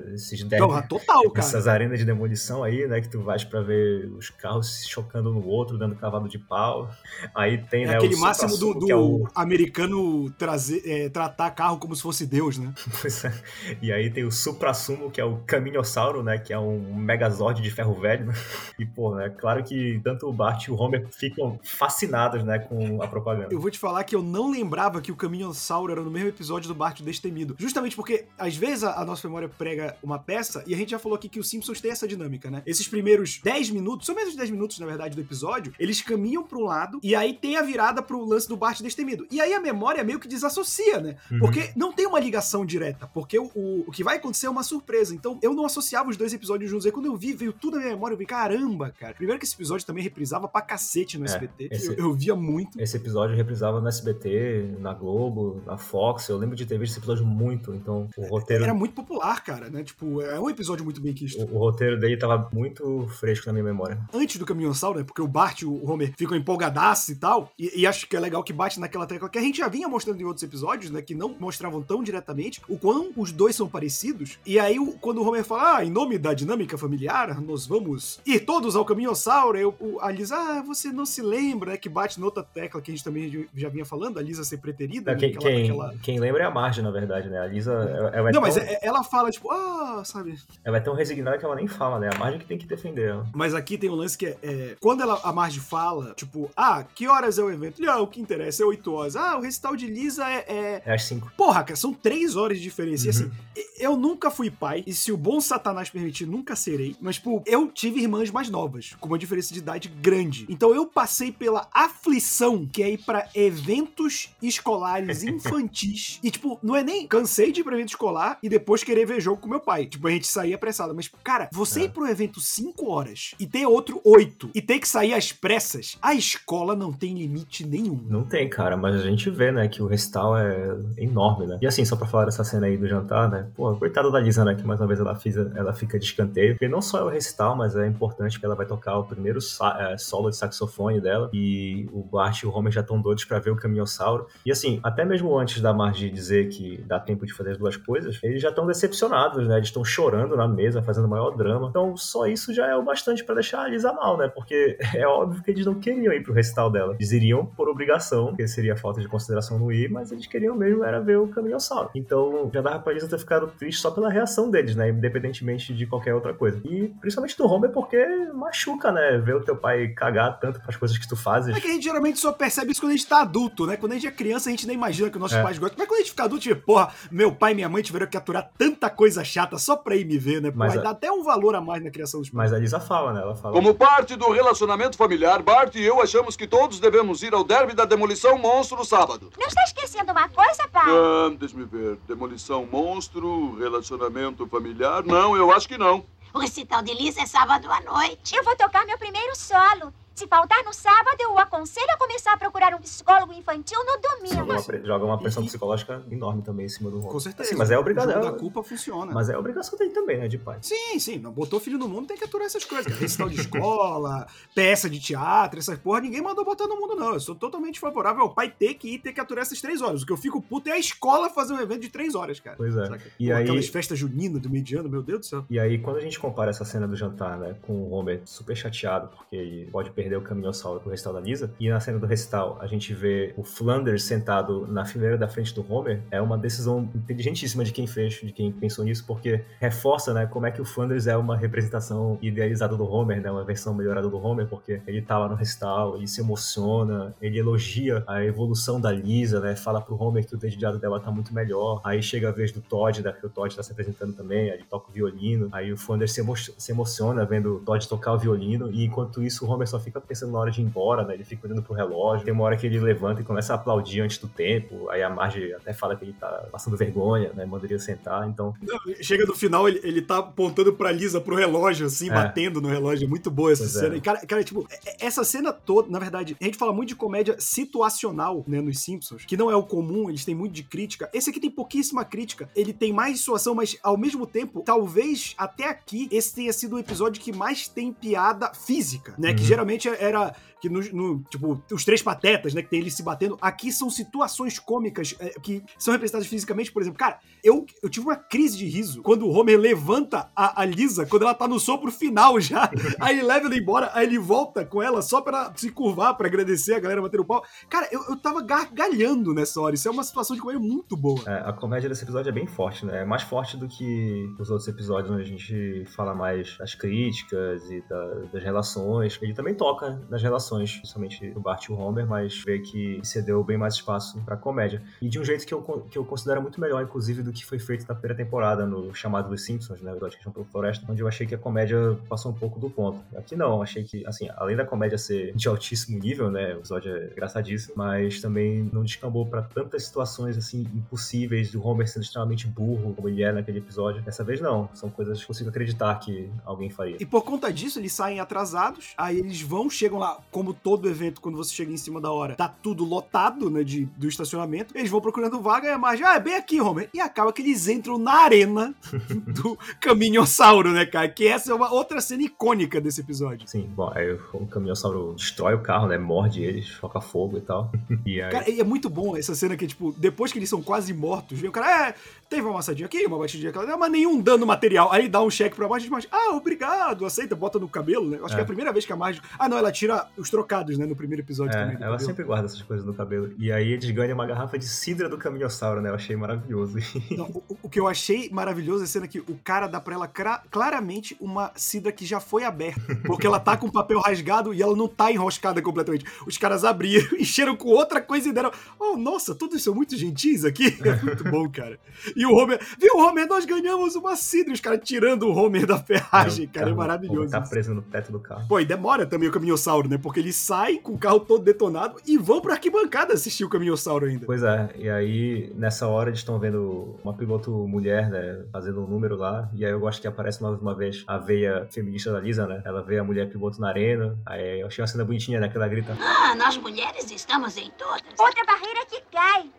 É, 0.08 0.14
esses 0.14 0.42
derby, 0.44 0.66
Porra, 0.66 0.82
total, 0.82 1.22
cara. 1.30 1.38
essas 1.46 1.66
arenas 1.68 1.98
de 1.98 2.04
demolição 2.04 2.62
aí, 2.62 2.86
né? 2.86 3.00
Que 3.00 3.08
tu 3.08 3.20
vais 3.20 3.44
pra 3.44 3.60
ver 3.60 4.06
os 4.16 4.30
carros 4.30 4.78
se 4.80 4.88
chocando 4.88 5.32
no 5.32 5.46
outro, 5.46 5.76
dando 5.78 5.94
cavalo 5.96 6.28
de 6.28 6.38
pau. 6.38 6.90
Aí 7.34 7.57
tem, 7.58 7.84
É 7.84 7.88
né, 7.88 7.96
aquele 7.96 8.16
máximo 8.16 8.50
do, 8.50 8.56
supra-sumo, 8.56 8.86
do 8.86 8.92
é 8.92 8.96
o... 8.96 9.28
americano 9.34 10.30
trazer, 10.32 10.82
é, 10.84 11.08
tratar 11.08 11.50
carro 11.50 11.78
como 11.78 11.94
se 11.94 12.02
fosse 12.02 12.26
Deus, 12.26 12.58
né? 12.58 12.72
Pois 13.00 13.24
é. 13.24 13.32
E 13.80 13.92
aí 13.92 14.10
tem 14.10 14.24
o 14.24 14.32
supra-sumo, 14.32 15.10
que 15.10 15.20
é 15.20 15.24
o 15.24 15.36
Caminhossauro, 15.46 16.22
né? 16.22 16.38
Que 16.38 16.52
é 16.52 16.58
um 16.58 16.94
megazord 16.94 17.62
de 17.62 17.70
ferro 17.70 17.94
velho. 17.94 18.26
né? 18.26 18.34
E, 18.78 18.84
pô, 18.84 19.14
né? 19.14 19.28
Claro 19.30 19.62
que 19.62 20.00
tanto 20.02 20.28
o 20.28 20.32
Bart 20.32 20.66
e 20.66 20.70
o 20.70 20.76
Homer 20.76 21.06
ficam 21.10 21.58
fascinados, 21.62 22.42
né? 22.44 22.58
Com 22.58 23.02
a 23.02 23.06
propaganda. 23.06 23.48
Eu 23.50 23.60
vou 23.60 23.70
te 23.70 23.78
falar 23.78 24.04
que 24.04 24.14
eu 24.14 24.22
não 24.22 24.50
lembrava 24.50 25.00
que 25.00 25.12
o 25.12 25.16
Caminhossauro 25.16 25.92
era 25.92 26.02
no 26.02 26.10
mesmo 26.10 26.28
episódio 26.28 26.68
do 26.68 26.74
Bart 26.74 27.00
Destemido. 27.00 27.54
Justamente 27.58 27.94
porque, 27.94 28.24
às 28.38 28.56
vezes, 28.56 28.84
a, 28.84 29.00
a 29.00 29.04
nossa 29.04 29.26
memória 29.26 29.48
prega 29.48 29.96
uma 30.02 30.18
peça, 30.18 30.62
e 30.66 30.74
a 30.74 30.76
gente 30.76 30.90
já 30.90 30.98
falou 30.98 31.16
aqui 31.16 31.28
que 31.28 31.40
os 31.40 31.48
Simpsons 31.48 31.80
têm 31.80 31.90
essa 31.90 32.06
dinâmica, 32.06 32.50
né? 32.50 32.62
Esses 32.66 32.88
primeiros 32.88 33.40
10 33.42 33.70
minutos, 33.70 34.06
são 34.06 34.14
menos 34.14 34.32
de 34.32 34.36
10 34.36 34.50
minutos, 34.50 34.78
na 34.78 34.86
verdade, 34.86 35.14
do 35.14 35.20
episódio, 35.20 35.72
eles 35.78 36.02
caminham 36.02 36.42
pra 36.42 36.58
um 36.58 36.64
lado, 36.64 37.00
e 37.02 37.14
aí 37.14 37.32
tem 37.32 37.47
a 37.56 37.62
virada 37.62 38.02
pro 38.02 38.24
lance 38.24 38.48
do 38.48 38.56
Bart 38.56 38.80
Destemido. 38.80 39.26
E 39.30 39.40
aí 39.40 39.52
a 39.54 39.60
memória 39.60 40.02
meio 40.04 40.18
que 40.20 40.28
desassocia, 40.28 41.00
né? 41.00 41.16
Uhum. 41.30 41.38
Porque 41.40 41.70
não 41.76 41.92
tem 41.92 42.06
uma 42.06 42.18
ligação 42.20 42.64
direta, 42.64 43.06
porque 43.12 43.38
o, 43.38 43.50
o, 43.54 43.84
o 43.86 43.90
que 43.92 44.02
vai 44.04 44.16
acontecer 44.16 44.46
é 44.46 44.50
uma 44.50 44.62
surpresa. 44.62 45.14
Então, 45.14 45.38
eu 45.42 45.54
não 45.54 45.64
associava 45.64 46.08
os 46.10 46.16
dois 46.16 46.32
episódios 46.32 46.70
juntos. 46.70 46.86
Aí 46.86 46.92
quando 46.92 47.06
eu 47.06 47.16
vi, 47.16 47.32
veio 47.32 47.52
tudo 47.52 47.74
na 47.76 47.82
minha 47.82 47.94
memória, 47.94 48.14
eu 48.14 48.18
vi, 48.18 48.26
caramba, 48.26 48.92
cara. 48.98 49.14
Primeiro 49.14 49.38
que 49.38 49.46
esse 49.46 49.54
episódio 49.54 49.86
também 49.86 50.02
reprisava 50.02 50.48
pra 50.48 50.60
cacete 50.60 51.18
no 51.18 51.24
É, 51.24 51.28
SBT. 51.28 51.68
esse- 51.70 51.88
Eu, 51.88 51.94
eu 51.96 52.12
via 52.14 52.34
muito. 52.34 52.80
Esse 52.80 52.96
episódio 52.96 53.36
reprisava 53.36 53.80
no 53.80 53.88
SBT, 53.88 54.76
na 54.80 54.92
Globo, 54.94 55.62
na 55.66 55.76
Fox. 55.76 56.28
Eu 56.28 56.36
lembro 56.38 56.56
de 56.56 56.66
ter 56.66 56.78
visto 56.78 56.92
esse 56.92 57.00
episódio 57.00 57.24
muito, 57.26 57.74
então 57.74 58.08
o 58.16 58.26
roteiro. 58.26 58.64
Era 58.64 58.74
muito 58.74 58.94
popular, 58.94 59.42
cara, 59.44 59.68
né? 59.70 59.82
Tipo, 59.82 60.20
é 60.22 60.38
um 60.38 60.48
episódio 60.50 60.84
muito 60.84 61.00
bem 61.00 61.12
quisto. 61.14 61.42
O, 61.44 61.56
o 61.56 61.58
roteiro 61.58 61.98
dele 61.98 62.16
tava 62.16 62.48
muito 62.52 63.06
fresco 63.18 63.46
na 63.46 63.52
minha 63.52 63.64
memória. 63.64 63.98
Antes 64.12 64.36
do 64.38 64.46
Caminhossauro, 64.46 64.98
né? 64.98 65.04
Porque 65.04 65.22
o 65.22 65.28
Bart 65.28 65.62
e 65.62 65.66
o 65.66 65.88
Homer 65.88 66.12
ficam 66.16 66.36
empolgadaços 66.36 67.08
e 67.10 67.16
tal. 67.16 67.37
E, 67.58 67.80
e 67.82 67.86
acho 67.86 68.06
que 68.08 68.16
é 68.16 68.20
legal 68.20 68.42
que 68.42 68.52
bate 68.52 68.80
naquela 68.80 69.06
tecla 69.06 69.28
que 69.28 69.38
a 69.38 69.42
gente 69.42 69.58
já 69.58 69.68
vinha 69.68 69.88
mostrando 69.88 70.20
em 70.20 70.24
outros 70.24 70.42
episódios, 70.42 70.90
né? 70.90 71.02
Que 71.02 71.14
não 71.14 71.34
mostravam 71.38 71.82
tão 71.82 72.02
diretamente 72.02 72.60
o 72.68 72.78
quão 72.78 73.10
os 73.16 73.32
dois 73.32 73.54
são 73.56 73.68
parecidos. 73.68 74.38
E 74.46 74.58
aí, 74.58 74.76
quando 75.00 75.18
o 75.22 75.26
Homer 75.28 75.44
fala, 75.44 75.76
ah, 75.78 75.84
em 75.84 75.90
nome 75.90 76.18
da 76.18 76.32
dinâmica 76.34 76.76
familiar, 76.78 77.40
nós 77.40 77.66
vamos 77.66 78.20
ir 78.26 78.40
todos 78.40 78.74
ao 78.76 78.84
Caminhossauro. 78.84 79.58
Eu, 79.58 79.74
o, 79.80 79.98
a 80.00 80.10
Lisa, 80.10 80.36
ah, 80.36 80.62
você 80.62 80.90
não 80.90 81.04
se 81.06 81.22
lembra, 81.22 81.72
né? 81.72 81.76
Que 81.76 81.88
bate 81.88 82.18
noutra 82.20 82.42
tecla 82.42 82.80
que 82.80 82.90
a 82.90 82.94
gente 82.94 83.04
também 83.04 83.48
já 83.54 83.68
vinha 83.68 83.84
falando, 83.84 84.18
a 84.18 84.22
Lisa 84.22 84.44
ser 84.44 84.58
preterida. 84.58 85.12
né, 85.12 85.18
quem, 85.18 85.30
aquela- 85.30 85.50
quem- 85.50 85.62
aquela- 85.64 85.94
quem 86.02 86.20
lembra 86.20 86.42
é 86.44 86.46
a 86.46 86.50
Marge, 86.50 86.82
na 86.82 86.90
verdade, 86.90 87.28
né? 87.28 87.38
A 87.40 87.46
Lisa. 87.46 87.72
Ela, 87.72 88.08
ela 88.10 88.28
é 88.30 88.32
Não, 88.32 88.32
tão, 88.32 88.42
mas 88.42 88.56
é- 88.56 88.78
ela 88.82 89.02
fala, 89.04 89.30
tipo, 89.30 89.50
ah, 89.50 90.02
sabe? 90.04 90.36
ela 90.64 90.76
é 90.76 90.80
tão 90.80 90.94
resignada 90.94 91.38
que 91.38 91.44
ela 91.44 91.54
nem 91.56 91.66
fala, 91.68 91.98
né? 91.98 92.10
A 92.14 92.18
Marge 92.18 92.38
que 92.38 92.44
tem 92.46 92.58
que 92.58 92.66
defender 92.66 93.08
ela. 93.10 93.26
Mas 93.34 93.54
aqui 93.54 93.76
tem 93.78 93.90
um 93.90 93.94
lance 93.94 94.16
que 94.16 94.26
é, 94.26 94.36
é, 94.42 94.76
quando 94.80 95.02
ela, 95.02 95.20
a 95.22 95.32
Marge 95.32 95.60
fala, 95.60 96.12
tipo, 96.14 96.50
ah, 96.56 96.84
que 96.94 97.06
horas 97.28 97.38
é 97.38 97.42
o 97.44 97.50
evento? 97.50 97.80
Ele, 97.80 97.88
ah, 97.88 98.00
o 98.00 98.06
que 98.06 98.20
interessa 98.20 98.62
é 98.62 98.66
8 98.66 98.92
horas. 98.92 99.16
Ah, 99.16 99.36
o 99.36 99.40
recital 99.40 99.76
de 99.76 99.86
Lisa 99.86 100.28
é. 100.28 100.44
é... 100.48 100.82
É 100.86 100.94
às 100.94 101.04
5. 101.04 101.32
Porra, 101.36 101.62
cara, 101.64 101.76
são 101.76 101.92
3 101.92 102.36
horas 102.36 102.56
de 102.58 102.62
diferença. 102.64 103.04
E 103.06 103.08
Uhum. 103.08 103.10
assim, 103.10 103.30
e- 103.56 103.68
eu 103.84 103.96
nunca 103.96 104.30
fui 104.30 104.50
pai, 104.50 104.82
e 104.86 104.92
se 104.92 105.12
o 105.12 105.16
bom 105.16 105.40
Satanás 105.40 105.88
permitir, 105.90 106.26
nunca 106.26 106.56
serei. 106.56 106.96
Mas, 107.00 107.16
tipo, 107.16 107.42
eu 107.46 107.68
tive 107.68 108.00
irmãs 108.00 108.30
mais 108.30 108.48
novas, 108.48 108.94
com 109.00 109.08
uma 109.08 109.18
diferença 109.18 109.52
de 109.52 109.60
idade 109.60 109.88
grande. 109.88 110.46
Então 110.48 110.74
eu 110.74 110.86
passei 110.86 111.30
pela 111.30 111.68
aflição 111.72 112.66
que 112.66 112.82
é 112.82 112.90
ir 112.92 112.98
pra 112.98 113.28
eventos 113.34 114.30
escolares 114.42 115.22
infantis. 115.24 116.18
e, 116.22 116.30
tipo, 116.30 116.58
não 116.62 116.74
é 116.74 116.82
nem 116.82 117.06
cansei 117.06 117.52
de 117.52 117.60
ir 117.60 117.64
pra 117.64 117.74
evento 117.74 117.90
escolar 117.90 118.38
e 118.42 118.48
depois 118.48 118.82
querer 118.84 119.06
ver 119.06 119.20
jogo 119.20 119.40
com 119.40 119.48
meu 119.48 119.60
pai. 119.60 119.86
Tipo, 119.86 120.08
a 120.08 120.10
gente 120.10 120.26
saía 120.26 120.54
apressado. 120.56 120.94
Mas, 120.94 121.08
cara, 121.22 121.48
você 121.52 121.82
É. 121.82 121.84
ir 121.84 121.90
pro 121.90 122.06
evento 122.08 122.40
5 122.40 122.88
horas 122.90 123.34
e 123.38 123.46
ter 123.46 123.66
outro 123.66 124.00
8 124.04 124.50
e 124.54 124.62
ter 124.62 124.78
que 124.78 124.88
sair 124.88 125.14
às 125.14 125.32
pressas, 125.32 125.96
a 126.00 126.14
escola 126.14 126.74
não 126.74 126.92
tem 126.92 127.17
limite 127.18 127.66
nenhum. 127.66 128.00
Não 128.08 128.24
tem, 128.24 128.48
cara, 128.48 128.76
mas 128.76 128.94
a 128.94 129.02
gente 129.02 129.28
vê, 129.30 129.50
né, 129.50 129.68
que 129.68 129.82
o 129.82 129.86
recital 129.86 130.36
é 130.36 130.76
enorme, 130.96 131.46
né? 131.46 131.58
E 131.60 131.66
assim, 131.66 131.84
só 131.84 131.96
pra 131.96 132.06
falar 132.06 132.26
dessa 132.26 132.44
cena 132.44 132.66
aí 132.66 132.76
do 132.76 132.86
jantar, 132.86 133.30
né? 133.30 133.48
Pô, 133.54 133.74
coitada 133.76 134.10
da 134.10 134.20
Lisa, 134.20 134.44
né? 134.44 134.54
Que 134.54 134.66
mais 134.66 134.80
uma 134.80 134.86
vez 134.86 135.00
ela, 135.00 135.14
fiz, 135.14 135.36
ela 135.36 135.72
fica 135.72 135.98
de 135.98 136.04
escanteio. 136.04 136.54
Porque 136.54 136.68
não 136.68 136.80
só 136.80 136.98
é 136.98 137.02
o 137.02 137.08
recital, 137.08 137.56
mas 137.56 137.76
é 137.76 137.86
importante 137.86 138.32
porque 138.32 138.46
ela 138.46 138.54
vai 138.54 138.66
tocar 138.66 138.98
o 138.98 139.04
primeiro 139.04 139.38
é, 139.78 139.98
solo 139.98 140.30
de 140.30 140.36
saxofone 140.36 141.00
dela. 141.00 141.30
E 141.32 141.88
o 141.92 142.02
Bart 142.02 142.42
e 142.42 142.46
o 142.46 142.50
Homer 142.50 142.72
já 142.72 142.80
estão 142.80 143.00
doidos 143.00 143.24
pra 143.24 143.38
ver 143.38 143.50
o 143.50 143.56
Caminhossauro. 143.56 144.26
E 144.44 144.50
assim, 144.50 144.80
até 144.82 145.04
mesmo 145.04 145.36
antes 145.36 145.60
da 145.60 145.72
Marge 145.72 146.10
dizer 146.10 146.48
que 146.48 146.78
dá 146.86 146.98
tempo 146.98 147.26
de 147.26 147.32
fazer 147.32 147.52
as 147.52 147.58
duas 147.58 147.76
coisas, 147.76 148.18
eles 148.22 148.42
já 148.42 148.48
estão 148.50 148.66
decepcionados, 148.66 149.46
né? 149.46 149.56
Eles 149.56 149.68
estão 149.68 149.84
chorando 149.84 150.36
na 150.36 150.46
mesa, 150.46 150.82
fazendo 150.82 151.06
o 151.06 151.08
maior 151.08 151.30
drama. 151.30 151.68
Então, 151.68 151.96
só 151.96 152.26
isso 152.26 152.52
já 152.52 152.66
é 152.66 152.76
o 152.76 152.82
bastante 152.82 153.24
pra 153.24 153.34
deixar 153.34 153.62
a 153.62 153.68
Lisa 153.68 153.92
mal, 153.92 154.16
né? 154.16 154.28
Porque 154.28 154.78
é 154.94 155.06
óbvio 155.06 155.42
que 155.42 155.50
eles 155.50 155.66
não 155.66 155.74
queriam 155.74 156.12
ir 156.12 156.22
pro 156.22 156.32
recital 156.32 156.70
dela. 156.70 156.96
Eles 156.98 157.12
iriam 157.12 157.46
por 157.46 157.68
obrigação, 157.68 158.28
porque 158.28 158.46
seria 158.48 158.76
falta 158.76 159.00
de 159.00 159.08
consideração 159.08 159.58
no 159.58 159.70
ir, 159.72 159.90
mas 159.90 160.10
eles 160.12 160.26
queriam 160.26 160.54
mesmo 160.56 160.84
era 160.84 161.00
ver 161.00 161.18
o 161.18 161.28
Caminhossauro. 161.28 161.90
Então, 161.94 162.50
já 162.52 162.60
dava 162.60 162.78
pra 162.80 162.92
Lisa 162.92 163.08
ter 163.08 163.18
ficado 163.18 163.46
triste 163.58 163.80
só 163.80 163.90
pela 163.90 164.10
reação 164.10 164.50
deles, 164.50 164.74
né? 164.74 164.88
Independentemente 164.90 165.72
de 165.74 165.86
qualquer 165.86 166.14
outra 166.14 166.34
coisa. 166.34 166.60
E 166.64 166.88
principalmente 167.00 167.36
do 167.36 167.46
Homer, 167.46 167.70
porque 167.70 168.04
machuca, 168.34 168.90
né? 168.92 169.18
Ver 169.18 169.34
o 169.36 169.40
teu 169.40 169.56
pai 169.56 169.88
cagar 169.88 170.38
tanto 170.38 170.60
pras 170.60 170.76
coisas 170.76 170.96
que 170.98 171.08
tu 171.08 171.16
fazes. 171.16 171.54
É 171.56 171.60
que 171.60 171.66
a 171.68 171.70
gente 171.72 171.84
geralmente 171.84 172.18
só 172.18 172.32
percebe 172.32 172.72
isso 172.72 172.80
quando 172.80 172.92
a 172.92 172.96
gente 172.96 173.06
tá 173.08 173.20
adulto, 173.22 173.66
né? 173.66 173.76
Quando 173.76 173.92
a 173.92 173.94
gente 173.94 174.06
é 174.06 174.10
criança, 174.10 174.48
a 174.48 174.50
gente 174.50 174.66
nem 174.66 174.74
imagina 174.76 175.10
que 175.10 175.18
nossos 175.18 175.36
É. 175.36 175.42
pais 175.42 175.58
gostam. 175.58 175.76
Mas 175.78 175.86
quando 175.88 175.98
a 175.98 176.02
gente 176.02 176.10
fica 176.10 176.24
adulto, 176.24 176.42
tipo, 176.42 176.60
porra, 176.62 176.92
meu 177.10 177.32
pai 177.32 177.52
e 177.52 177.54
minha 177.54 177.68
mãe 177.68 177.82
tiveram 177.82 178.06
que 178.06 178.16
aturar 178.16 178.50
tanta 178.58 178.88
coisa 178.90 179.22
chata 179.24 179.58
só 179.58 179.76
pra 179.76 179.96
ir 179.96 180.04
me 180.04 180.18
ver, 180.18 180.40
né? 180.42 180.50
Pô, 180.50 180.58
Mas 180.58 180.76
a- 180.76 180.80
dá 180.80 180.90
até 180.90 181.10
um 181.10 181.22
valor 181.22 181.54
a 181.54 181.60
mais 181.60 181.82
na 181.82 181.90
criação 181.90 182.20
dos 182.20 182.30
pais. 182.30 182.50
Mas 182.50 182.52
a 182.52 182.58
Lisa 182.58 182.80
fala, 182.80 183.12
né? 183.12 183.20
Ela 183.20 183.34
fala. 183.36 183.54
Como 183.54 183.74
parte 183.74 184.16
do 184.16 184.30
relacionamento 184.30 184.96
familiar, 184.96 185.42
Bart 185.42 185.74
e 185.76 185.82
eu 185.82 186.00
achamos 186.00 186.36
que 186.36 186.46
todos 186.46 186.80
devemos 186.90 187.22
ir 187.22 187.34
ao 187.34 187.44
derby 187.44 187.74
da 187.74 187.84
Demolição 187.84 188.38
Monstro 188.38 188.78
no 188.78 188.84
sábado. 188.84 189.30
Não 189.38 189.46
está 189.46 189.62
esquecendo 189.64 190.10
uma 190.10 190.26
coisa, 190.28 190.66
pai? 190.68 190.84
Ah, 190.88 191.30
deixa-me 191.38 191.66
ver. 191.66 191.96
Demolição 192.08 192.64
Monstro, 192.64 193.56
relacionamento 193.58 194.46
familiar? 194.46 195.04
Não, 195.04 195.36
eu 195.36 195.52
acho 195.52 195.68
que 195.68 195.76
não. 195.76 196.04
O 196.32 196.38
recital 196.38 196.82
de 196.82 196.94
Lisa 196.94 197.20
é 197.20 197.26
sábado 197.26 197.70
à 197.70 197.80
noite. 197.82 198.34
Eu 198.34 198.42
vou 198.42 198.56
tocar 198.56 198.86
meu 198.86 198.96
primeiro 198.96 199.36
solo. 199.36 199.92
Se 200.18 200.26
faltar 200.26 200.64
no 200.64 200.72
sábado, 200.72 201.16
eu 201.20 201.32
o 201.34 201.38
aconselho 201.38 201.86
a 201.92 201.96
começar 201.96 202.32
a 202.32 202.36
procurar 202.36 202.74
um 202.74 202.80
psicólogo 202.80 203.32
infantil 203.32 203.78
no 203.84 203.92
Joga 203.92 204.16
domingo. 204.18 204.52
uma, 204.52 204.62
pre- 204.64 204.84
joga 204.84 205.04
uma 205.04 205.16
pressão 205.16 205.44
psicológica 205.44 206.02
enorme 206.10 206.42
também 206.42 206.66
em 206.66 206.68
cima 206.68 206.90
do 206.90 206.98
Homer. 206.98 207.12
Com 207.12 207.20
certeza. 207.20 207.48
Sim, 207.50 207.54
mas 207.54 207.70
é 207.70 207.76
O 207.76 207.80
obrigação. 207.80 208.14
jogo 208.14 208.24
da 208.24 208.32
culpa 208.32 208.64
funciona. 208.64 209.12
Mas 209.12 209.28
é 209.28 209.38
obrigação 209.38 209.78
dele 209.78 209.90
também, 209.92 210.18
né, 210.18 210.26
de 210.26 210.36
pai. 210.36 210.58
Sim, 210.60 210.98
sim. 210.98 211.18
Não 211.20 211.30
botou 211.30 211.60
filho 211.60 211.78
no 211.78 211.86
mundo, 211.86 212.08
tem 212.08 212.16
que 212.16 212.24
aturar 212.24 212.46
essas 212.46 212.64
coisas. 212.64 212.92
Recital 212.98 213.28
de 213.28 213.40
escola, 213.40 214.26
peça 214.56 214.90
de 214.90 214.98
teatro, 214.98 215.60
essas 215.60 215.78
porra, 215.78 216.00
ninguém 216.00 216.20
mandou 216.20 216.44
botar 216.44 216.66
no 216.66 216.74
mundo, 216.80 216.96
não. 216.96 217.14
Eu 217.14 217.20
sou 217.20 217.36
totalmente 217.36 217.78
favorável 217.78 218.22
ao 218.22 218.30
pai 218.34 218.50
ter 218.50 218.74
que 218.74 218.94
ir 218.94 218.98
ter 218.98 219.12
que 219.12 219.20
aturar 219.20 219.42
essas 219.42 219.60
três 219.60 219.80
horas. 219.80 220.02
O 220.02 220.06
que 220.06 220.12
eu 220.12 220.16
fico 220.16 220.42
puto 220.42 220.68
é 220.68 220.72
a 220.72 220.78
escola 220.78 221.30
fazer 221.30 221.52
um 221.54 221.60
evento 221.60 221.82
de 221.82 221.90
três 221.90 222.16
horas, 222.16 222.40
cara. 222.40 222.56
Pois 222.56 222.76
é. 222.76 222.86
Saca? 222.86 223.04
E 223.20 223.28
Pô, 223.28 223.34
aí- 223.34 223.42
Aquelas 223.44 223.68
festas 223.68 223.96
juninas 223.96 224.42
do 224.42 224.50
mediano, 224.50 224.88
meu 224.88 225.00
Deus 225.00 225.20
do 225.20 225.26
céu. 225.26 225.44
E 225.48 225.60
aí, 225.60 225.78
quando 225.78 225.98
a 225.98 226.00
gente 226.00 226.18
compara 226.18 226.50
essa 226.50 226.64
cena 226.64 226.88
do 226.88 226.96
jantar, 226.96 227.38
né, 227.38 227.54
com 227.62 227.72
o 227.72 227.92
Homer 227.92 228.20
super 228.24 228.56
chateado, 228.56 229.08
porque 229.16 229.36
ele 229.36 229.70
pode 229.70 229.90
perder 229.92 230.07
o 230.16 230.22
caminhossauro 230.22 230.80
pro 230.80 230.90
recital 230.90 231.12
da 231.12 231.20
Lisa, 231.20 231.50
e 231.58 231.68
na 231.68 231.80
cena 231.80 231.98
do 231.98 232.06
recital 232.06 232.58
a 232.60 232.66
gente 232.66 232.94
vê 232.94 233.34
o 233.36 233.42
Flanders 233.42 234.04
sentado 234.04 234.66
na 234.66 234.84
fileira 234.84 235.16
da 235.16 235.28
frente 235.28 235.54
do 235.54 235.64
Homer, 235.72 236.00
é 236.10 236.20
uma 236.20 236.38
decisão 236.38 236.88
inteligentíssima 236.94 237.64
de 237.64 237.72
quem 237.72 237.86
fez, 237.86 238.14
de 238.14 238.32
quem 238.32 238.50
pensou 238.52 238.84
nisso, 238.84 239.04
porque 239.06 239.42
reforça, 239.60 240.12
né, 240.14 240.26
como 240.26 240.46
é 240.46 240.50
que 240.50 240.60
o 240.60 240.64
Flanders 240.64 241.06
é 241.06 241.16
uma 241.16 241.36
representação 241.36 242.18
idealizada 242.22 242.76
do 242.76 242.84
Homer, 242.84 243.20
né, 243.20 243.30
uma 243.30 243.44
versão 243.44 243.74
melhorada 243.74 244.08
do 244.08 244.16
Homer, 244.16 244.46
porque 244.46 244.80
ele 244.86 245.02
tá 245.02 245.18
lá 245.18 245.28
no 245.28 245.34
recital, 245.34 245.96
ele 245.96 246.06
se 246.06 246.20
emociona, 246.20 247.14
ele 247.20 247.38
elogia 247.38 248.02
a 248.06 248.24
evolução 248.24 248.80
da 248.80 248.90
Lisa, 248.90 249.40
né, 249.40 249.56
fala 249.56 249.80
pro 249.80 250.00
Homer 250.00 250.26
que 250.26 250.34
o 250.34 250.38
dedilhado 250.38 250.78
dela 250.78 251.00
tá 251.00 251.10
muito 251.10 251.34
melhor, 251.34 251.80
aí 251.84 252.02
chega 252.02 252.28
a 252.28 252.32
vez 252.32 252.52
do 252.52 252.60
Todd, 252.60 253.02
né, 253.02 253.12
que 253.12 253.26
o 253.26 253.30
Todd 253.30 253.54
tá 253.54 253.62
se 253.62 253.72
apresentando 253.72 254.12
também, 254.14 254.48
ele 254.48 254.64
toca 254.68 254.90
o 254.90 254.92
violino, 254.92 255.48
aí 255.52 255.72
o 255.72 255.76
Flanders 255.76 256.12
se, 256.12 256.20
emo 256.20 256.36
se 256.36 256.72
emociona 256.72 257.24
vendo 257.24 257.56
o 257.56 257.60
Todd 257.60 257.88
tocar 257.88 258.14
o 258.14 258.18
violino, 258.18 258.70
e 258.70 258.84
enquanto 258.84 259.22
isso 259.22 259.44
o 259.44 259.50
Homer 259.50 259.68
só 259.68 259.78
fica 259.78 259.97
pensando 260.00 260.32
na 260.32 260.38
hora 260.38 260.50
de 260.50 260.60
ir 260.60 260.64
embora, 260.64 261.04
né, 261.04 261.14
ele 261.14 261.24
fica 261.24 261.46
olhando 261.46 261.62
pro 261.62 261.74
relógio, 261.74 262.24
tem 262.24 262.32
uma 262.34 262.44
hora 262.44 262.56
que 262.56 262.66
ele 262.66 262.78
levanta 262.78 263.20
e 263.20 263.24
começa 263.24 263.52
a 263.52 263.56
aplaudir 263.56 264.00
antes 264.00 264.18
do 264.18 264.28
tempo, 264.28 264.88
aí 264.90 265.02
a 265.02 265.10
Marge 265.10 265.52
até 265.54 265.72
fala 265.72 265.96
que 265.96 266.04
ele 266.04 266.12
tá 266.12 266.46
passando 266.50 266.76
vergonha, 266.76 267.32
né, 267.34 267.44
mandaria 267.44 267.78
sentar, 267.78 268.28
então 268.28 268.54
Não, 268.62 268.78
Chega 269.02 269.24
no 269.26 269.34
final, 269.34 269.68
ele, 269.68 269.80
ele 269.82 270.02
tá 270.02 270.18
apontando 270.18 270.72
pra 270.72 270.90
Lisa 270.92 271.20
pro 271.20 271.36
relógio, 271.36 271.86
assim, 271.86 272.08
É. 272.10 272.12
batendo 272.12 272.60
no 272.60 272.68
relógio. 272.68 273.04
É 273.06 273.08
muito 273.08 273.30
boa 273.30 273.52
essa 273.52 273.62
Pois 273.64 273.76
é. 273.76 273.80
cena. 273.80 273.96
E, 273.96 274.00
cara, 274.00 274.20
cara, 274.26 274.42
tipo, 274.44 274.66
é- 274.70 275.06
essa 275.06 275.22
cena 275.24 275.52
toda, 275.52 275.88
na 275.90 275.98
verdade, 275.98 276.36
a 276.40 276.44
gente 276.44 276.56
fala 276.58 276.72
muito 276.72 276.88
de 276.90 276.96
comédia 276.96 277.36
situacional, 277.38 278.44
né, 278.46 278.60
nos 278.60 278.80
Simpsons, 278.80 279.24
que 279.24 279.36
não 279.36 279.50
é 279.50 279.56
o 279.56 279.62
comum, 279.62 280.08
eles 280.08 280.24
têm 280.24 280.34
muito 280.34 280.52
de 280.52 280.62
crítica. 280.62 281.08
Esse 281.12 281.30
aqui 281.30 281.40
tem 281.40 281.50
pouquíssima 281.50 282.04
crítica. 282.04 282.48
Ele 282.56 282.72
tem 282.72 282.92
mais 282.92 283.18
situação, 283.20 283.54
mas 283.54 283.76
ao 283.82 283.96
mesmo 283.96 284.26
tempo, 284.26 284.62
talvez 284.64 285.34
até 285.38 285.68
aqui, 285.68 286.08
esse 286.10 286.34
tenha 286.34 286.52
sido 286.52 286.76
o 286.76 286.78
episódio 286.78 287.20
que 287.20 287.32
mais 287.32 287.68
tem 287.68 287.92
piada 287.92 288.52
física, 288.54 289.14
né? 289.18 289.32
Que 289.34 289.40
Uhum. 289.42 289.46
Geralmente 289.78 290.04
era 290.04 290.34
que 290.60 290.68
no, 290.68 290.80
no- 290.92 291.22
tipo, 291.30 291.60
os 291.72 291.84
três 291.84 292.02
patetas, 292.02 292.54
né, 292.54 292.62
que 292.62 292.68
tem 292.70 292.80
eles 292.80 292.94
se 292.94 293.02
batendo, 293.02 293.36
aqui 293.40 293.70
são 293.72 293.88
situações 293.90 294.58
cômicas 294.58 295.14
é, 295.20 295.30
que 295.40 295.62
são 295.78 295.92
representadas 295.92 296.26
fisicamente, 296.26 296.72
por 296.72 296.82
exemplo, 296.82 296.98
cara, 296.98 297.18
eu, 297.42 297.64
eu 297.82 297.88
tive 297.88 298.06
uma 298.06 298.16
crise 298.16 298.56
de 298.58 298.66
riso 298.66 299.02
quando 299.02 299.26
o 299.26 299.30
Homer 299.30 299.58
levanta 299.58 300.30
a, 300.34 300.62
a 300.62 300.64
Lisa, 300.64 301.06
quando 301.06 301.22
ela 301.22 301.34
tá 301.34 301.46
no 301.46 301.58
sopro 301.60 301.90
final 301.92 302.40
já, 302.40 302.70
aí 303.00 303.18
ele 303.18 303.26
leva 303.26 303.46
ela 303.46 303.56
embora, 303.56 303.90
aí 303.94 304.06
ele 304.06 304.18
volta 304.18 304.64
com 304.64 304.82
ela 304.82 305.00
só 305.02 305.20
pra 305.20 305.52
se 305.56 305.70
curvar, 305.70 306.16
pra 306.16 306.26
agradecer 306.26 306.74
a 306.74 306.80
galera 306.80 307.00
bater 307.02 307.20
o 307.20 307.24
pau. 307.24 307.42
Cara, 307.68 307.88
eu, 307.92 308.02
eu 308.08 308.16
tava 308.16 308.42
gargalhando 308.42 309.32
nessa 309.34 309.60
hora, 309.60 309.74
isso 309.74 309.88
é 309.88 309.90
uma 309.90 310.02
situação 310.04 310.34
de 310.36 310.42
comédia 310.42 310.60
muito 310.60 310.96
boa. 310.96 311.20
É, 311.26 311.48
a 311.48 311.52
comédia 311.52 311.88
desse 311.88 312.02
episódio 312.04 312.28
é 312.28 312.32
bem 312.32 312.46
forte, 312.46 312.84
né? 312.84 313.02
É 313.02 313.04
mais 313.04 313.22
forte 313.22 313.56
do 313.56 313.66
que 313.68 314.26
os 314.38 314.50
outros 314.50 314.68
episódios 314.68 315.10
onde 315.10 315.22
a 315.22 315.26
gente 315.26 315.84
fala 315.94 316.14
mais 316.14 316.56
das 316.58 316.74
críticas 316.74 317.62
e 317.70 317.80
da- 317.88 318.14
das 318.32 318.42
relações. 318.42 319.18
Ele 319.22 319.34
também 319.34 319.54
toca 319.54 320.00
nas 320.10 320.22
relações, 320.22 320.47
principalmente 320.56 321.30
do 321.30 321.40
Bart 321.40 321.66
e 321.66 321.72
o 321.72 321.78
Homer, 321.78 322.06
mas 322.06 322.42
vê 322.44 322.58
que 322.58 323.00
cedeu 323.02 323.42
bem 323.44 323.56
mais 323.56 323.74
espaço 323.74 324.20
pra 324.24 324.36
comédia. 324.36 324.82
E 325.00 325.08
de 325.08 325.18
um 325.18 325.24
jeito 325.24 325.46
que 325.46 325.54
eu, 325.54 325.62
que 325.90 325.98
eu 325.98 326.04
considero 326.04 326.40
muito 326.40 326.60
melhor, 326.60 326.82
inclusive, 326.82 327.22
do 327.22 327.32
que 327.32 327.44
foi 327.44 327.58
feito 327.58 327.86
na 327.88 327.94
primeira 327.94 328.16
temporada, 328.16 328.66
no 328.66 328.94
chamado 328.94 329.28
dos 329.28 329.44
Simpsons, 329.44 329.80
né? 329.80 329.90
O 329.90 329.94
episódio 329.94 330.18
que 330.18 330.24
chama 330.24 330.34
pelo 330.34 330.46
Floresta, 330.46 330.86
onde 330.90 331.02
eu 331.02 331.08
achei 331.08 331.26
que 331.26 331.34
a 331.34 331.38
comédia 331.38 331.98
passou 332.08 332.32
um 332.32 332.34
pouco 332.34 332.58
do 332.58 332.70
ponto. 332.70 333.00
Aqui 333.16 333.36
não, 333.36 333.62
achei 333.62 333.84
que, 333.84 334.06
assim, 334.06 334.28
além 334.36 334.56
da 334.56 334.64
comédia 334.64 334.98
ser 334.98 335.34
de 335.34 335.48
altíssimo 335.48 335.98
nível, 335.98 336.30
né? 336.30 336.54
O 336.54 336.58
episódio 336.58 336.94
é 336.94 337.06
engraçadíssimo, 337.06 337.74
mas 337.76 338.20
também 338.20 338.68
não 338.72 338.82
descambou 338.82 339.26
pra 339.26 339.42
tantas 339.42 339.84
situações, 339.84 340.36
assim, 340.36 340.66
impossíveis, 340.74 341.50
do 341.50 341.66
Homer 341.66 341.88
sendo 341.88 342.02
extremamente 342.02 342.46
burro, 342.46 342.94
como 342.94 343.08
ele 343.08 343.22
é 343.22 343.32
naquele 343.32 343.58
episódio. 343.58 344.02
Dessa 344.02 344.24
vez 344.24 344.40
não, 344.40 344.68
são 344.74 344.90
coisas 344.90 345.18
que 345.18 345.24
eu 345.24 345.28
consigo 345.28 345.50
acreditar 345.50 345.94
que 345.96 346.30
alguém 346.44 346.70
faria. 346.70 346.96
E 346.98 347.06
por 347.06 347.22
conta 347.22 347.52
disso, 347.52 347.78
eles 347.78 347.92
saem 347.92 348.20
atrasados, 348.20 348.94
aí 348.96 349.18
eles 349.18 349.40
vão, 349.40 349.68
chegam 349.68 349.98
lá, 349.98 350.18
como 350.38 350.54
todo 350.54 350.88
evento, 350.88 351.20
quando 351.20 351.36
você 351.36 351.52
chega 351.52 351.72
em 351.72 351.76
cima 351.76 352.00
da 352.00 352.12
hora, 352.12 352.36
tá 352.36 352.46
tudo 352.48 352.84
lotado, 352.84 353.50
né, 353.50 353.64
de, 353.64 353.86
do 353.96 354.06
estacionamento, 354.06 354.72
eles 354.78 354.88
vão 354.88 355.00
procurando 355.00 355.40
vaga 355.40 355.66
e 355.66 355.72
a 355.72 355.76
Marge, 355.76 356.04
ah, 356.04 356.14
é 356.14 356.20
bem 356.20 356.36
aqui, 356.36 356.60
Homer. 356.60 356.88
E 356.94 357.00
acaba 357.00 357.32
que 357.32 357.42
eles 357.42 357.66
entram 357.66 357.98
na 357.98 358.12
arena 358.12 358.72
do 359.34 359.58
Caminhossauro, 359.80 360.70
né, 360.70 360.86
cara? 360.86 361.08
Que 361.08 361.26
essa 361.26 361.50
é 361.50 361.54
uma 361.56 361.72
outra 361.72 362.00
cena 362.00 362.22
icônica 362.22 362.80
desse 362.80 363.00
episódio. 363.00 363.48
Sim, 363.48 363.68
bom, 363.74 363.90
aí 363.92 364.12
o 364.12 364.46
caminhossauro 364.46 365.12
destrói 365.16 365.54
o 365.54 365.60
carro, 365.60 365.88
né? 365.88 365.98
Morde 365.98 366.40
eles, 366.40 366.68
foca 366.68 367.00
fogo 367.00 367.36
e 367.38 367.40
tal. 367.40 367.72
E 368.06 368.22
aí. 368.22 368.30
Cara, 368.30 368.48
e 368.48 368.60
é 368.60 368.64
muito 368.64 368.88
bom 368.88 369.16
essa 369.16 369.34
cena 369.34 369.56
que, 369.56 369.66
tipo, 369.66 369.92
depois 369.98 370.30
que 370.32 370.38
eles 370.38 370.48
são 370.48 370.62
quase 370.62 370.94
mortos, 370.94 371.38
vem 371.38 371.50
o 371.50 371.52
cara, 371.52 371.88
é, 371.88 371.94
teve 372.28 372.42
uma 372.42 372.50
amassadinha 372.50 372.86
aqui, 372.86 373.06
uma 373.06 373.18
batidinha 373.18 373.50
aqui, 373.50 373.58
mas 373.78 373.90
nenhum 373.90 374.20
dano 374.20 374.46
material. 374.46 374.92
Aí 374.92 375.08
dá 375.08 375.22
um 375.22 375.30
cheque 375.30 375.56
pra 375.56 375.68
Marge 375.68 375.86
e 375.86 375.90
Marge, 375.90 376.08
ah, 376.10 376.34
obrigado, 376.34 377.04
aceita, 377.06 377.34
bota 377.34 377.58
no 377.58 377.68
cabelo, 377.68 378.08
né? 378.08 378.18
Acho 378.22 378.28
que 378.28 378.34
é 378.34 378.38
a 378.38 378.42
É. 378.42 378.44
primeira 378.44 378.72
vez 378.72 378.84
que 378.86 378.92
a 378.92 378.96
Marge... 378.96 379.20
Ah, 379.38 379.48
não, 379.48 379.56
ela 379.58 379.72
tira 379.72 380.06
os 380.16 380.30
trocados, 380.30 380.76
né, 380.78 380.86
no 380.86 380.94
primeiro 380.96 381.22
episódio 381.22 381.56
É, 381.56 381.60
também. 381.62 381.76
ela 381.76 381.84
cabelo. 381.92 382.00
sempre 382.00 382.24
guarda 382.24 382.46
essas 382.46 382.62
coisas 382.62 382.84
no 382.84 382.92
cabelo. 382.94 383.32
E 383.38 383.50
aí 383.52 383.72
eles 383.72 383.90
ganham 383.90 384.14
uma 384.14 384.26
garrafa 384.26 384.58
de 384.58 384.66
cidra 384.66 385.08
do 385.08 385.16
caminhossauro, 385.18 385.80
né? 385.80 385.90
Eu 385.90 385.94
achei 385.94 386.16
maravilhoso. 386.16 386.78
Não, 387.16 387.26
o, 387.48 387.56
o 387.62 387.68
que 387.68 387.80
eu 387.80 387.86
achei 387.88 388.28
maravilhoso 388.30 388.82
é 388.82 388.84
a 388.84 388.88
cena 388.88 389.08
que 389.08 389.20
o 389.20 389.38
cara 389.42 389.66
dá 389.66 389.80
pra 389.80 389.94
ela 389.94 390.08
claramente 390.50 391.16
uma 391.20 391.50
cidra 391.54 391.92
que 391.92 392.04
já 392.06 392.20
foi 392.20 392.44
aberta. 392.44 392.80
Porque 393.06 393.26
ela 393.26 393.40
tá 393.40 393.56
com 393.56 393.66
o 393.66 393.72
papel 393.72 394.00
rasgado 394.00 394.52
e 394.54 394.62
ela 394.62 394.76
não 394.76 394.88
tá 394.88 395.10
enroscada 395.10 395.60
completamente. 395.62 396.04
Os 396.26 396.36
caras 396.38 396.64
abriram, 396.64 397.08
encheram 397.18 397.56
com 397.56 397.68
outra 397.68 398.00
coisa 398.00 398.28
e 398.28 398.32
deram. 398.32 398.50
Oh, 398.78 398.96
nossa, 398.96 399.34
todos 399.34 399.62
são 399.62 399.74
muito 399.74 399.96
gentis 399.96 400.44
aqui. 400.44 400.76
É 400.88 401.02
muito 401.02 401.22
bom, 401.24 401.48
cara. 401.50 401.78
E 402.18 402.26
o 402.26 402.34
Homer, 402.36 402.58
viu, 402.78 402.96
Homer, 402.96 403.26
nós 403.28 403.44
ganhamos 403.44 403.94
uma 403.94 404.16
cidra. 404.16 404.52
Os 404.52 404.60
caras 404.60 404.80
tirando 404.82 405.22
o 405.22 405.32
Homer 405.32 405.64
da 405.66 405.78
ferragem, 405.78 406.46
o 406.46 406.48
cara. 406.48 406.70
É 406.70 406.74
maravilhoso. 406.74 407.30
Tá 407.30 407.40
preso 407.40 407.72
no 407.72 407.80
teto 407.82 408.10
do 408.10 408.18
carro. 408.20 408.46
Pô, 408.48 408.58
e 408.58 408.64
demora 408.64 409.06
também 409.06 409.28
o 409.28 409.32
caminhossauro, 409.32 409.88
né? 409.88 409.96
Porque 409.96 410.18
eles 410.20 410.34
saem 410.34 410.80
com 410.80 410.92
o 410.92 410.98
carro 410.98 411.20
todo 411.20 411.44
detonado 411.44 411.96
e 412.06 412.18
vão 412.18 412.40
pra 412.40 412.54
arquibancada 412.54 413.14
assistir 413.14 413.44
o 413.44 413.48
caminhossauro 413.48 414.06
ainda. 414.06 414.26
Pois 414.26 414.42
é, 414.42 414.70
e 414.76 414.90
aí 414.90 415.52
nessa 415.54 415.86
hora 415.86 416.10
eles 416.10 416.18
estão 416.18 416.38
vendo 416.38 416.96
uma 417.04 417.14
piloto 417.14 417.50
mulher, 417.68 418.10
né, 418.10 418.44
fazendo 418.52 418.82
um 418.82 418.86
número 418.86 419.16
lá, 419.16 419.48
e 419.54 419.64
aí 419.64 419.70
eu 419.70 419.78
gosto 419.78 420.00
que 420.00 420.08
aparece 420.08 420.42
mais 420.42 420.60
uma 420.60 420.74
vez 420.74 421.04
a 421.06 421.18
veia 421.18 421.68
feminista 421.70 422.12
da 422.12 422.18
Lisa, 422.20 422.46
né, 422.46 422.62
ela 422.64 422.82
vê 422.82 422.98
a 422.98 423.04
mulher 423.04 423.28
piloto 423.30 423.60
na 423.60 423.68
arena, 423.68 424.18
aí 424.26 424.60
eu 424.60 424.66
achei 424.66 424.82
uma 424.82 424.88
cena 424.88 425.04
bonitinha, 425.04 425.38
né, 425.40 425.48
que 425.48 425.56
ela 425.56 425.68
grita, 425.68 425.96
Ah, 426.00 426.34
nós 426.34 426.56
mulheres 426.56 427.10
estamos 427.10 427.56
em 427.56 427.70
todas. 427.78 428.02
Outra 428.18 428.44
barreira 428.44 428.84
que 428.86 429.00
cai. 429.12 429.50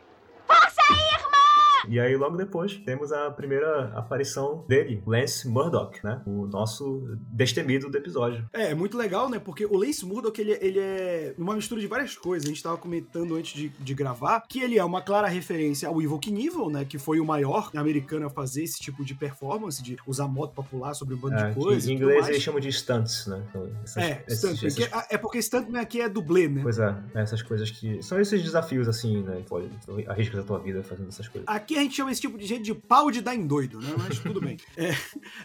Força 0.47 0.81
aí, 0.89 1.19
irmã! 1.21 1.48
E 1.87 1.99
aí 1.99 2.15
logo 2.15 2.35
depois 2.37 2.75
temos 2.85 3.11
a 3.11 3.29
primeira 3.31 3.91
aparição 3.95 4.65
dele, 4.67 5.01
Lance 5.05 5.47
Murdoch, 5.47 5.99
né, 6.03 6.21
o 6.25 6.45
nosso 6.47 7.17
destemido 7.31 7.89
do 7.89 7.97
episódio. 7.97 8.47
É, 8.53 8.71
é 8.71 8.75
muito 8.75 8.97
legal, 8.97 9.29
né? 9.29 9.39
Porque 9.39 9.65
o 9.65 9.75
Lance 9.77 10.05
Murdoch, 10.05 10.39
ele, 10.39 10.57
ele 10.61 10.79
é 10.79 11.33
uma 11.37 11.55
mistura 11.55 11.79
de 11.81 11.87
várias 11.87 12.15
coisas. 12.15 12.45
A 12.45 12.49
gente 12.49 12.61
tava 12.63 12.77
comentando 12.77 13.35
antes 13.35 13.53
de, 13.53 13.69
de 13.69 13.93
gravar 13.93 14.41
que 14.47 14.59
ele 14.61 14.77
é 14.77 14.83
uma 14.83 15.01
clara 15.01 15.27
referência 15.27 15.87
ao 15.87 16.01
Evil 16.01 16.19
Knievel, 16.19 16.69
né? 16.69 16.85
Que 16.85 16.97
foi 16.97 17.19
o 17.19 17.25
maior 17.25 17.69
americano 17.75 18.25
a 18.27 18.29
fazer 18.29 18.63
esse 18.63 18.79
tipo 18.79 19.03
de 19.05 19.13
performance, 19.15 19.81
de 19.81 19.97
usar 20.05 20.27
moto 20.27 20.53
pra 20.53 20.63
pular 20.63 20.93
sobre 20.93 21.15
um 21.15 21.17
bando 21.17 21.35
É, 21.35 21.49
de 21.49 21.55
coisas. 21.55 21.87
em 21.87 21.93
inglês 21.93 22.27
eles 22.27 22.41
chamam 22.41 22.59
de 22.59 22.69
stunts, 22.71 23.27
né, 23.27 23.43
então, 23.49 23.69
essas- 23.83 24.03
É, 24.03 24.23
esses- 24.27 24.75
que 24.75 24.83
é, 24.83 24.89
é 25.11 25.17
porque 25.17 25.41
stuntman 25.41 25.79
aqui 25.81 26.01
é 26.01 26.09
dublê, 26.09 26.47
né? 26.47 26.61
Pois 26.61 26.79
é, 26.79 26.95
essas 27.15 27.41
coisas 27.41 27.69
que. 27.71 28.01
São 28.03 28.19
esses 28.19 28.41
desafios, 28.43 28.87
assim, 28.87 29.21
né? 29.23 29.43
Pô, 29.47 29.61
arriscas 30.07 30.39
a 30.39 30.43
tua 30.43 30.59
vida 30.59 30.83
fazendo 30.83 31.09
essas 31.09 31.27
coisas. 31.27 31.47
Aqui 31.47 31.68
a 31.77 31.81
gente 31.81 31.95
chama 31.95 32.11
esse 32.11 32.21
tipo 32.21 32.37
de 32.37 32.45
gente 32.45 32.63
de 32.63 32.73
pau 32.73 33.11
de 33.11 33.21
dar 33.21 33.35
em 33.35 33.45
doido, 33.45 33.79
né? 33.79 33.93
Mas 33.97 34.19
tudo 34.19 34.39
bem. 34.41 34.57
É, 34.77 34.95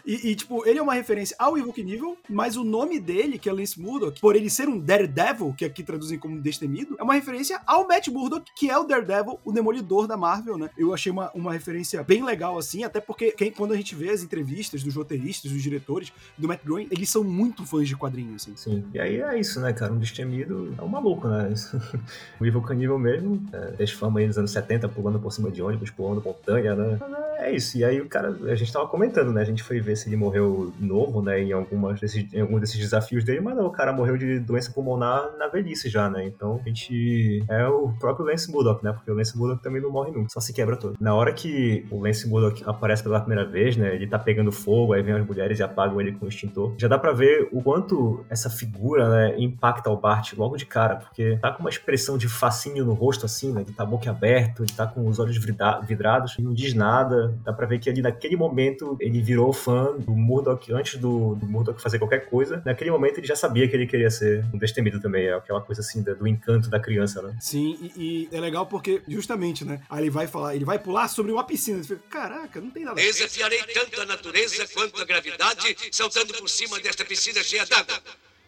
e, 0.05 0.29
e, 0.29 0.35
tipo, 0.35 0.65
ele 0.65 0.79
é 0.79 0.81
uma 0.81 0.93
referência 0.93 1.35
ao 1.37 1.55
Knievel, 1.55 2.17
mas 2.29 2.55
o 2.55 2.63
nome 2.63 2.99
dele, 2.99 3.37
que 3.37 3.49
é 3.49 3.51
Lance 3.51 3.79
Murdoch, 3.79 4.21
por 4.21 4.33
ele 4.33 4.49
ser 4.49 4.69
um 4.69 4.79
Daredevil, 4.79 5.53
que 5.57 5.65
aqui 5.65 5.83
traduzem 5.83 6.17
como 6.17 6.39
Destemido, 6.39 6.95
é 6.97 7.03
uma 7.03 7.15
referência 7.15 7.59
ao 7.65 7.85
Matt 7.85 8.07
Murdock, 8.07 8.49
que 8.55 8.69
é 8.69 8.77
o 8.77 8.85
Daredevil, 8.85 9.39
o 9.43 9.51
Demolidor 9.51 10.07
da 10.07 10.15
Marvel, 10.15 10.57
né? 10.57 10.69
Eu 10.77 10.93
achei 10.93 11.11
uma, 11.11 11.31
uma 11.33 11.51
referência 11.51 12.01
bem 12.01 12.23
legal, 12.23 12.57
assim, 12.57 12.83
até 12.83 13.01
porque 13.01 13.31
quem, 13.31 13.51
quando 13.51 13.73
a 13.73 13.77
gente 13.77 13.93
vê 13.93 14.09
as 14.09 14.23
entrevistas 14.23 14.83
dos 14.83 14.95
roteiristas, 14.95 15.51
dos 15.51 15.61
diretores, 15.61 16.13
do 16.37 16.47
Matt 16.47 16.63
Groening, 16.63 16.87
eles 16.91 17.09
são 17.09 17.23
muito 17.23 17.65
fãs 17.65 17.87
de 17.87 17.95
quadrinhos, 17.95 18.43
assim. 18.43 18.55
Sim. 18.55 18.85
E 18.93 18.99
aí 18.99 19.21
é 19.21 19.39
isso, 19.39 19.59
né, 19.59 19.73
cara? 19.73 19.91
Um 19.91 19.99
destemido 19.99 20.73
é 20.77 20.81
um 20.81 20.87
maluco, 20.87 21.27
né? 21.27 21.53
o 22.39 22.45
Evil 22.45 22.61
Canível 22.61 22.97
mesmo, 22.97 23.43
é, 23.51 23.73
fez 23.77 23.91
fama 23.91 24.19
aí 24.19 24.27
nos 24.27 24.37
anos 24.37 24.51
70, 24.51 24.87
pulando 24.89 25.19
por 25.19 25.31
cima 25.31 25.51
de 25.51 25.61
ônibus, 25.61 25.89
pulando 25.89 26.14
montanha, 26.21 26.75
né? 26.75 26.99
É 27.37 27.51
isso. 27.51 27.77
E 27.77 27.83
aí 27.83 27.99
o 28.01 28.07
cara, 28.07 28.29
a 28.45 28.55
gente 28.55 28.71
tava 28.71 28.87
comentando, 28.87 29.31
né? 29.31 29.41
A 29.41 29.45
gente 29.45 29.61
foi 29.63 29.79
ver 29.79 29.95
se 29.95 30.09
ele 30.09 30.15
morreu 30.15 30.73
novo, 30.79 31.21
né? 31.21 31.41
Em, 31.41 31.51
algumas 31.51 31.99
desses, 31.99 32.25
em 32.33 32.41
algum 32.41 32.59
desses 32.59 32.77
desafios 32.79 33.23
dele, 33.23 33.41
mas 33.41 33.55
não, 33.55 33.65
o 33.67 33.71
cara 33.71 33.91
morreu 33.93 34.17
de 34.17 34.39
doença 34.39 34.71
pulmonar 34.71 35.29
na 35.37 35.47
velhice 35.47 35.89
já, 35.89 36.09
né? 36.09 36.25
Então 36.25 36.59
a 36.63 36.67
gente. 36.67 37.43
É 37.49 37.67
o 37.67 37.89
próprio 37.99 38.25
Lance 38.25 38.51
Murdoch, 38.51 38.83
né? 38.83 38.91
Porque 38.93 39.11
o 39.11 39.13
Lance 39.15 39.37
Murdoch 39.37 39.61
também 39.61 39.81
não 39.81 39.91
morre 39.91 40.11
nunca, 40.11 40.29
só 40.29 40.39
se 40.39 40.53
quebra 40.53 40.75
todo. 40.75 40.95
Na 40.99 41.13
hora 41.13 41.31
que 41.33 41.85
o 41.91 41.99
Lance 42.01 42.27
Murdoch 42.27 42.63
aparece 42.65 43.03
pela 43.03 43.19
primeira 43.19 43.45
vez, 43.45 43.75
né? 43.77 43.93
Ele 43.93 44.07
tá 44.07 44.17
pegando 44.17 44.51
fogo, 44.51 44.93
aí 44.93 45.01
vem 45.01 45.13
as 45.13 45.25
mulheres 45.25 45.59
e 45.59 45.63
apagam 45.63 45.99
ele 46.01 46.13
com 46.13 46.25
o 46.25 46.29
extintor. 46.29 46.73
Já 46.77 46.87
dá 46.87 46.97
pra 46.97 47.11
ver 47.11 47.49
o 47.51 47.61
quanto 47.61 48.25
essa 48.29 48.49
figura, 48.49 49.09
né, 49.09 49.35
impacta 49.37 49.89
o 49.89 49.97
Bart 49.97 50.33
logo 50.33 50.55
de 50.57 50.65
cara, 50.65 50.95
porque 50.95 51.37
tá 51.41 51.51
com 51.51 51.61
uma 51.61 51.69
expressão 51.69 52.17
de 52.17 52.27
fascínio 52.27 52.85
no 52.85 52.93
rosto, 52.93 53.25
assim, 53.25 53.51
né? 53.51 53.61
Ele 53.61 53.73
tá 53.73 53.85
boca 53.85 54.09
aberto, 54.09 54.63
ele 54.63 54.71
tá 54.71 54.85
com 54.87 55.07
os 55.07 55.19
olhos 55.19 55.37
vidra- 55.37 55.79
vidrados, 55.81 56.04
não 56.41 56.53
diz 56.53 56.73
nada. 56.73 57.37
Dá 57.43 57.51
pra 57.53 57.65
ver 57.65 57.79
que 57.79 57.89
ali 57.89 58.01
naquele 58.01 58.35
momento 58.35 58.95
ele 58.99 59.21
virou 59.21 59.51
fã 59.53 59.95
do 59.97 60.11
Murdoch 60.11 60.71
antes 60.73 60.99
do, 60.99 61.35
do 61.35 61.45
Murdoch 61.45 61.81
fazer 61.81 61.99
qualquer 61.99 62.29
coisa. 62.29 62.61
Naquele 62.65 62.91
momento 62.91 63.17
ele 63.19 63.27
já 63.27 63.35
sabia 63.35 63.67
que 63.67 63.75
ele 63.75 63.87
queria 63.87 64.09
ser 64.09 64.45
um 64.53 64.57
destemido 64.57 64.99
também. 64.99 65.25
É 65.27 65.33
aquela 65.33 65.61
coisa 65.61 65.81
assim 65.81 66.01
da- 66.03 66.13
do 66.13 66.27
encanto 66.27 66.69
da 66.69 66.79
criança, 66.79 67.21
né? 67.21 67.35
Sim, 67.39 67.77
e, 67.95 68.27
e 68.31 68.35
é 68.35 68.39
legal 68.39 68.65
porque, 68.65 69.01
justamente, 69.07 69.63
né? 69.65 69.81
Aí 69.89 70.03
ele 70.03 70.09
vai 70.09 70.27
falar, 70.27 70.55
ele 70.55 70.65
vai 70.65 70.79
pular 70.79 71.07
sobre 71.07 71.31
uma 71.31 71.43
piscina. 71.43 71.81
Você 71.83 71.95
fica, 71.95 72.07
caraca, 72.09 72.59
não 72.61 72.69
tem 72.71 72.83
nada. 72.83 72.95
Desafiarei 73.01 73.59
tanto 73.73 73.99
a 74.01 74.05
natureza 74.05 74.65
quanto 74.73 75.01
a 75.01 75.05
gravidade, 75.05 75.75
saltando 75.91 76.33
por 76.33 76.49
cima 76.49 76.79
desta 76.79 77.03
piscina 77.05 77.41
cheia 77.43 77.65
d'água. 77.65 77.95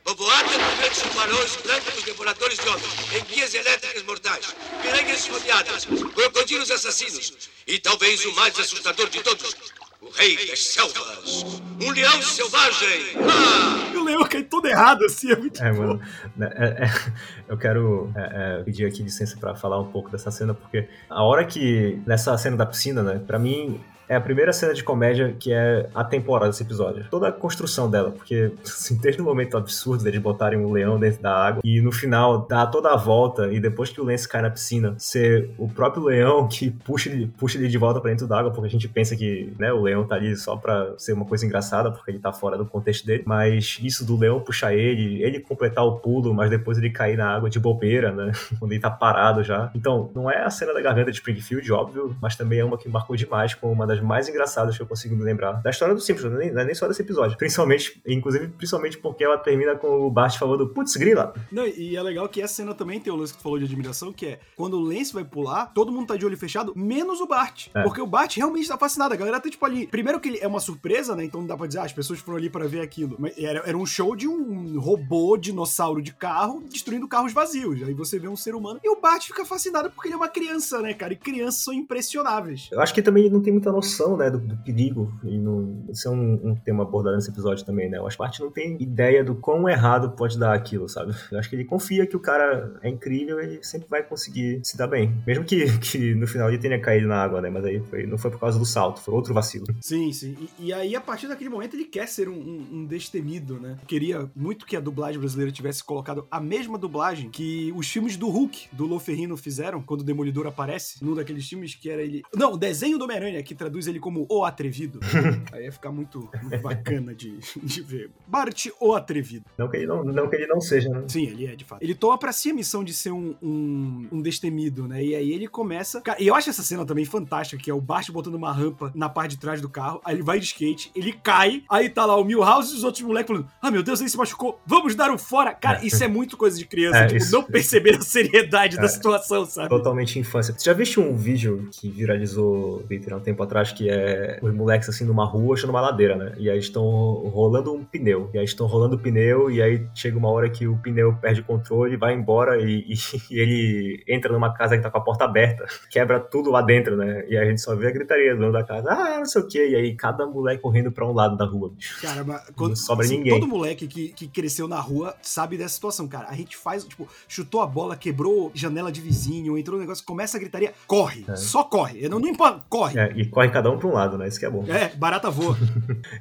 Povoada 0.08 0.48
por 0.48 0.78
grandes 0.80 1.02
tubarões 1.02 1.58
brancos 1.66 2.04
devoradores 2.06 2.58
de 2.58 2.70
homens, 2.70 3.14
enguias 3.14 3.54
elétricas 3.54 4.04
mortais, 4.04 4.56
piranhas 4.82 5.20
esfomeadas, 5.20 5.86
crocodilos 6.16 6.72
assassinos 6.72 7.50
e 7.68 7.78
talvez 7.78 8.24
o 8.26 8.34
mais 8.36 8.58
assustador 8.58 9.10
de 9.10 9.22
todos, 9.22 9.54
o 10.02 10.10
rei 10.12 10.48
das 10.48 10.64
selvas, 10.64 11.44
um 11.82 11.92
leão 11.92 12.22
selvagem. 12.22 13.18
Ah! 13.30 13.92
E 13.94 13.98
o 13.98 14.04
leão 14.06 14.24
cai 14.24 14.44
todo 14.44 14.66
errado, 14.68 15.04
assim, 15.04 15.30
é 15.30 15.36
muito 15.36 15.62
É, 15.62 15.74
bom. 15.74 15.80
mano. 15.88 16.02
né, 16.38 16.54
é- 16.56 16.86
é, 16.86 17.14
eu 17.50 17.58
quero 17.58 18.10
é, 18.16 18.60
é, 18.62 18.64
pedir 18.64 18.86
aqui 18.86 19.04
licença 19.04 19.36
pra 19.38 19.56
falar 19.56 19.78
um 19.82 19.92
pouco 19.92 20.10
dessa 20.10 20.32
cena, 20.32 20.54
porque 20.54 20.88
a 21.10 21.22
hora 21.22 21.44
que. 21.46 22.02
Nessa 22.08 22.38
cena 22.38 22.56
da 22.56 22.66
piscina, 22.66 23.04
né? 23.04 23.22
Pra 23.28 23.38
mim. 23.38 23.84
É 24.10 24.16
a 24.16 24.22
primeira 24.22 24.54
cena 24.54 24.74
de 24.74 24.84
comédia 24.84 25.36
que 25.38 25.52
é 25.52 25.90
atemporal 25.94 26.50
desse 26.50 26.64
episódio. 26.64 27.06
Toda 27.10 27.28
a 27.28 27.32
construção 27.32 27.90
dela, 27.90 28.12
porque 28.12 28.52
assim, 28.64 28.98
desde 28.98 29.22
o 29.22 29.26
momento 29.26 29.58
absurdo 29.58 30.04
deles 30.04 30.22
botarem 30.22 30.60
um 30.60 30.72
leão 30.72 31.00
dentro 31.00 31.22
da 31.22 31.34
água 31.34 31.62
e 31.64 31.82
no 31.82 31.92
final 31.92 32.48
dá 32.48 32.66
toda 32.66 32.92
a 32.92 32.96
volta 32.96 33.52
e 33.52 33.60
depois 33.60 33.90
que 33.90 34.00
o 34.00 34.06
Lance 34.06 34.28
cai 34.28 34.42
na 34.42 34.50
piscina, 34.50 34.96
ser 34.98 35.50
o 35.58 35.68
próprio 35.68 36.04
leão 36.04 36.48
que 36.48 36.72
puxa 36.72 37.10
ele, 37.10 37.28
puxa 37.38 37.58
ele 37.58 37.68
de 37.68 37.78
volta 37.78 38.00
pra 38.00 38.10
dentro 38.10 38.28
da 38.28 38.40
água, 38.40 38.52
porque 38.52 38.68
a 38.68 38.72
gente 38.72 38.88
pensa 38.88 39.16
que 39.16 39.54
né, 39.60 39.72
o 39.72 39.82
leão 39.82 40.06
tá 40.06 40.16
ali 40.16 40.36
só 40.36 40.56
pra 40.56 40.94
ser 40.98 41.14
uma 41.14 41.26
coisa 41.26 41.46
engraçada, 41.46 41.92
porque 41.92 42.12
ele 42.12 42.20
tá 42.20 42.32
fora 42.32 42.58
do 42.58 42.66
contexto 42.66 43.06
dele. 43.06 43.24
Mas 43.26 43.80
isso 43.82 44.06
do 44.06 44.18
leão 44.18 44.40
puxar 44.40 44.74
ele, 44.74 45.22
ele 45.22 45.40
completar 45.40 45.86
o 45.86 45.98
pulo, 46.00 46.34
mas 46.34 46.50
depois 46.50 46.78
ele 46.78 46.90
cair 46.90 47.18
na 47.18 47.30
água 47.30 47.50
de 47.50 47.60
bobeira, 47.60 48.12
né? 48.12 48.32
Quando 48.60 48.72
ele 48.72 48.82
tá 48.82 48.90
parado 48.90 49.44
já. 49.44 49.72
Então, 49.76 50.10
não 50.16 50.30
é 50.30 50.44
a 50.44 50.50
cena 50.50 50.74
da 50.74 50.82
garganta 50.82 51.12
de 51.12 51.18
Springfield, 51.18 51.72
óbvio, 51.72 52.16
mas 52.22 52.36
também 52.36 52.60
é 52.60 52.66
uma 52.66 52.78
que 52.78 52.90
marcou 52.90 53.16
demais, 53.16 53.54
como 53.54 53.74
uma 53.74 53.86
das 53.86 53.97
mais 54.02 54.28
engraçadas 54.30 54.76
que 54.76 54.82
eu 54.82 54.88
consigo 54.88 55.16
me 55.16 55.24
lembrar 55.24 55.54
da 55.54 55.70
história 55.70 55.94
do 55.94 56.02
Simpsons, 56.02 56.32
não 56.32 56.42
é 56.42 56.46
nem, 56.46 56.62
é 56.62 56.66
nem 56.66 56.76
só 56.76 56.88
desse 56.88 57.02
episódio. 57.02 57.38
Principalmente, 57.38 58.02
inclusive, 58.06 58.48
principalmente 58.50 58.98
porque 58.98 59.24
ela 59.24 59.38
termina 59.38 59.76
com 59.76 60.08
o 60.08 60.12
Bart 60.12 60.38
falando, 60.38 60.68
putz, 60.70 60.96
grila. 60.96 61.34
Não, 61.52 61.66
e 61.66 61.96
é 61.96 62.02
legal 62.02 62.28
que 62.30 62.42
essa 62.42 62.56
cena 62.56 62.74
também 62.74 63.00
tem 63.00 63.12
o 63.12 63.16
lance 63.16 63.34
que 63.34 63.40
tu 63.40 63.44
falou 63.44 63.60
de 63.60 63.66
admiração, 63.66 64.12
que 64.12 64.26
é 64.26 64.40
quando 64.56 64.76
o 64.76 64.80
Lance 64.80 65.14
vai 65.14 65.24
pular, 65.24 65.68
todo 65.68 65.92
mundo 65.92 66.08
tá 66.08 66.16
de 66.16 66.26
olho 66.26 66.38
fechado, 66.38 66.74
menos 66.76 67.22
o 67.22 67.28
Bart. 67.28 67.68
É. 67.74 67.84
Porque 67.84 68.02
o 68.02 68.08
Bart 68.08 68.36
realmente 68.36 68.68
tá 68.68 68.78
fascinado. 68.78 69.14
A 69.14 69.18
galera 69.18 69.40
tá 69.40 69.50
tipo 69.50 69.66
ali. 69.66 69.88
Primeiro 69.88 70.20
que 70.20 70.30
ele 70.30 70.40
é 70.40 70.48
uma 70.48 70.60
surpresa, 70.60 71.16
né? 71.16 71.24
Então 71.24 71.42
não 71.42 71.48
dá 71.48 71.58
pra 71.58 71.68
dizer, 71.68 71.80
ah, 71.80 71.84
as 71.84 71.94
pessoas 71.94 72.20
foram 72.20 72.38
ali 72.38 72.50
pra 72.50 72.68
ver 72.68 72.82
aquilo. 72.82 73.16
Mas 73.20 73.38
era, 73.38 73.60
era 73.66 73.78
um 73.78 73.86
show 73.86 74.16
de 74.16 74.28
um 74.28 74.80
robô, 74.80 75.38
dinossauro 75.38 76.02
de 76.02 76.14
carro, 76.14 76.64
destruindo 76.70 77.08
carros 77.08 77.34
vazios. 77.34 77.84
Aí 77.84 77.94
você 77.94 78.20
vê 78.20 78.28
um 78.28 78.36
ser 78.36 78.56
humano. 78.56 78.80
E 78.84 78.90
o 78.90 79.00
Bart 79.00 79.26
fica 79.28 79.46
fascinado 79.46 79.90
porque 79.92 80.08
ele 80.08 80.16
é 80.16 80.18
uma 80.18 80.28
criança, 80.28 80.82
né, 80.82 80.94
cara? 80.94 81.14
E 81.14 81.16
crianças 81.16 81.62
são 81.62 81.74
impressionáveis. 81.74 82.70
Eu 82.72 82.82
acho 82.82 82.94
que 82.94 83.02
também 83.02 83.30
não 83.30 83.42
tem 83.42 83.54
muita 83.54 83.72
noção, 83.72 83.87
né, 84.18 84.30
do, 84.30 84.40
do 84.40 84.58
perigo. 84.58 85.12
E 85.24 85.38
não, 85.38 85.84
isso 85.90 86.08
é 86.08 86.12
um, 86.12 86.50
um 86.52 86.56
tema 86.56 86.84
abordado 86.84 87.16
nesse 87.16 87.30
episódio 87.30 87.66
também, 87.66 87.90
né? 87.90 88.00
O 88.00 88.08
Bart 88.18 88.40
não 88.40 88.50
tem 88.52 88.82
ideia 88.82 89.24
do 89.24 89.36
quão 89.36 89.68
errado 89.70 90.12
pode 90.12 90.38
dar 90.40 90.54
aquilo, 90.54 90.88
sabe? 90.90 91.14
Eu 91.32 91.38
acho 91.40 91.50
que 91.50 91.56
ele 91.56 91.66
confia 91.66 92.06
que 92.08 92.16
o 92.16 92.20
cara 92.20 92.80
é 92.82 92.90
incrível 92.90 93.40
e 93.40 93.64
sempre 93.64 93.88
vai 93.90 94.02
conseguir 94.04 94.62
se 94.64 94.76
dar 94.78 94.88
bem. 94.88 95.14
Mesmo 95.26 95.44
que, 95.46 95.66
que 95.80 96.16
no 96.16 96.26
final 96.28 96.48
ele 96.50 96.58
tenha 96.58 96.80
caído 96.80 97.08
na 97.08 97.22
água, 97.22 97.42
né? 97.42 97.50
Mas 97.50 97.66
aí 97.66 97.80
foi, 97.82 98.06
não 98.08 98.18
foi 98.18 98.32
por 98.32 98.40
causa 98.40 98.58
do 98.58 98.66
salto, 98.66 99.00
foi 99.02 99.14
outro 99.14 99.34
vacilo. 99.34 99.66
Sim, 99.82 100.12
sim. 100.12 100.36
E, 100.60 100.68
e 100.68 100.74
aí, 100.74 100.96
a 100.96 101.02
partir 101.02 101.28
daquele 101.28 101.50
momento, 101.50 101.76
ele 101.76 101.86
quer 101.86 102.08
ser 102.08 102.28
um, 102.30 102.34
um- 102.34 102.68
um 102.80 102.86
destemido, 102.86 103.60
né? 103.60 103.78
Queria 103.88 104.30
muito 104.36 104.66
que 104.66 104.76
a 104.76 104.80
dublagem 104.80 105.20
brasileira 105.20 105.52
tivesse 105.52 105.84
colocado 105.84 106.26
a 106.32 106.40
mesma 106.42 106.78
dublagem 106.78 107.30
que 107.30 107.72
os 107.76 107.88
filmes 107.88 108.18
do 108.18 108.28
Hulk, 108.30 108.70
do 108.72 108.86
Lou 108.86 109.00
Ferrino, 109.00 109.38
fizeram, 109.38 109.82
quando 109.82 110.02
o 110.02 110.04
Demolidor 110.04 110.48
aparece, 110.48 111.04
num 111.04 111.14
daqueles 111.14 111.48
filmes 111.48 111.76
que 111.76 111.90
era 111.90 112.02
ele... 112.02 112.24
Não, 112.36 112.54
o 112.54 112.58
desenho 112.58 112.98
do 112.98 113.04
Homem-Aranha, 113.04 113.44
que 113.44 113.54
traduz 113.54 113.77
ele 113.86 114.00
como 114.00 114.26
O 114.30 114.44
Atrevido. 114.46 115.00
aí 115.52 115.66
ia 115.66 115.72
ficar 115.72 115.92
muito, 115.92 116.30
muito 116.42 116.62
bacana 116.62 117.14
de, 117.14 117.38
de 117.62 117.82
ver. 117.82 118.10
Bart, 118.26 118.68
O 118.80 118.94
Atrevido. 118.96 119.46
Não 119.58 119.70
que 119.70 119.78
ele 119.78 119.86
não, 119.88 120.04
não, 120.04 120.28
que 120.30 120.36
ele 120.36 120.48
não 120.48 120.60
seja, 120.62 120.90
né? 120.90 121.04
Sim, 121.08 121.24
ele 121.28 121.46
é, 121.46 121.56
de 121.56 121.66
fato. 121.66 121.84
Ele 121.84 121.94
toma 121.94 122.18
pra 122.18 122.32
si 122.32 122.52
a 122.52 122.54
missão 122.54 122.84
de 122.84 122.94
ser 122.94 123.12
um, 123.12 123.36
um, 123.44 124.08
um 124.14 124.22
destemido, 124.22 124.88
né? 124.88 125.04
E 125.04 125.14
aí 125.16 125.32
ele 125.34 125.48
começa. 125.48 126.02
E 126.18 126.28
eu 126.28 126.34
acho 126.36 126.50
essa 126.50 126.64
cena 126.64 126.86
também 126.86 127.04
fantástica, 127.06 127.62
que 127.62 127.70
é 127.70 127.74
o 127.74 127.82
Bart 127.82 128.10
botando 128.12 128.36
uma 128.36 128.52
rampa 128.54 128.92
na 128.96 129.10
parte 129.10 129.32
de 129.32 129.38
trás 129.38 129.60
do 129.62 129.70
carro, 129.70 130.00
aí 130.06 130.16
ele 130.16 130.24
vai 130.24 130.40
de 130.40 130.46
skate, 130.46 130.92
ele 130.96 131.12
cai, 131.12 131.64
aí 131.70 131.90
tá 131.90 132.06
lá 132.06 132.16
o 132.16 132.24
Milhouse 132.24 132.74
e 132.74 132.78
os 132.78 132.84
outros 132.84 133.04
moleques 133.04 133.28
falando: 133.28 133.48
Ah, 133.62 133.70
meu 133.70 133.84
Deus, 133.84 134.00
ele 134.00 134.10
se 134.10 134.18
machucou, 134.18 134.60
vamos 134.66 134.96
dar 134.96 135.12
um 135.12 135.18
fora. 135.18 135.54
Cara, 135.54 135.84
isso 135.86 136.02
é 136.04 136.08
muito 136.08 136.38
coisa 136.38 136.58
de 136.58 136.66
criança, 136.66 137.00
É, 137.00 137.06
tipo, 137.08 137.18
isso- 137.18 137.32
não 137.34 137.44
perceber 137.44 137.96
a 137.98 138.02
seriedade 138.02 138.78
É. 138.78 138.82
da 138.82 138.88
situação, 138.88 139.46
sabe? 139.46 139.70
Totalmente 139.70 140.18
infância. 140.20 140.54
Você 140.58 140.64
já 140.66 140.74
viu 140.74 140.88
um 141.02 141.16
vídeo 141.16 141.68
que 141.72 141.90
viralizou 141.90 142.80
Twitter 142.84 143.14
há 143.14 143.18
um 143.18 143.22
tempo 143.22 143.42
atrás, 143.44 143.67
que 143.76 143.90
é 143.90 144.40
os 144.42 144.54
moleques 144.54 144.88
assim 144.90 145.06
numa 145.06 145.26
rua 145.26 145.56
achando 145.56 145.70
uma 145.72 145.82
ladeira, 145.82 146.16
né? 146.16 146.34
E 146.38 146.50
aí 146.50 146.60
estão 146.60 146.84
rolando 147.30 147.74
um 147.74 147.84
pneu. 147.84 148.30
E 148.34 148.38
aí 148.38 148.46
estão 148.46 148.68
rolando 148.68 148.96
o 148.96 149.00
pneu, 149.00 149.50
e 149.50 149.62
aí 149.62 149.88
chega 149.96 150.18
uma 150.18 150.30
hora 150.30 150.50
que 150.50 150.68
o 150.68 150.78
pneu 150.78 151.14
perde 151.16 151.42
o 151.42 151.44
controle, 151.44 151.98
vai 151.98 152.14
embora 152.14 152.60
e, 152.62 152.86
e- 152.88 152.96
e 153.32 153.40
ele 153.40 154.04
entra 154.08 154.32
numa 154.32 154.54
casa 154.54 154.78
que 154.78 154.84
tá 154.84 154.90
com 154.90 154.98
a 154.98 155.02
porta 155.02 155.26
aberta, 155.26 155.66
quebra 155.90 156.20
tudo 156.20 156.50
lá 156.52 156.62
dentro, 156.62 156.96
né? 156.98 157.26
E 157.28 157.38
aí 157.38 157.46
a 157.46 157.50
gente 157.50 157.62
só 157.62 157.76
vê 157.76 157.88
a 157.88 157.92
gritaria 157.92 158.34
do 158.34 158.42
dono 158.42 158.54
da 158.54 158.64
casa, 158.64 158.90
ah, 158.92 159.18
não 159.20 159.26
sei 159.26 159.42
o 159.42 159.48
quê. 159.48 159.68
E 159.70 159.76
aí 159.76 159.96
cada 159.96 160.26
moleque 160.26 160.62
correndo 160.62 160.92
pra 160.92 161.06
um 161.08 161.14
lado 161.14 161.38
da 161.38 161.46
rua, 161.46 161.70
bicho. 161.70 162.02
Cara, 162.02 162.24
mas 162.24 162.44
quando, 162.56 162.70
Não 162.70 162.76
sobra 162.76 163.06
assim, 163.06 163.18
ninguém. 163.18 163.40
Todo 163.40 163.48
moleque 163.48 163.88
que, 163.88 164.10
que 164.10 164.28
cresceu 164.28 164.68
na 164.68 164.80
rua 164.80 165.16
sabe 165.22 165.58
dessa 165.58 165.76
situação, 165.76 166.08
cara. 166.08 166.28
A 166.30 166.34
gente 166.36 166.56
faz, 166.58 166.84
tipo, 166.84 167.08
chutou 167.28 167.62
a 167.62 167.68
bola, 167.68 167.96
quebrou 167.96 168.52
janela 168.54 168.92
de 168.92 169.02
vizinho, 169.02 169.58
entrou 169.58 169.76
no 169.78 169.82
negócio, 169.82 170.06
começa 170.06 170.38
a 170.38 170.40
gritaria, 170.40 170.74
corre. 170.86 171.26
É. 171.28 171.36
Só 171.36 171.64
corre. 171.64 172.08
Não, 172.10 172.20
não 172.20 172.28
importa, 172.28 172.64
corre. 172.70 173.00
É, 173.00 173.12
e 173.16 173.26
corre 173.26 173.50
cada 173.58 173.72
um 173.72 173.78
pra 173.78 173.88
um 173.88 173.94
lado, 173.94 174.18
né? 174.20 174.28
Isso 174.28 174.40
que 174.40 174.46
é 174.46 174.50
bom. 174.50 174.64
É, 174.68 174.90
barata 174.96 175.30
voa. 175.30 175.58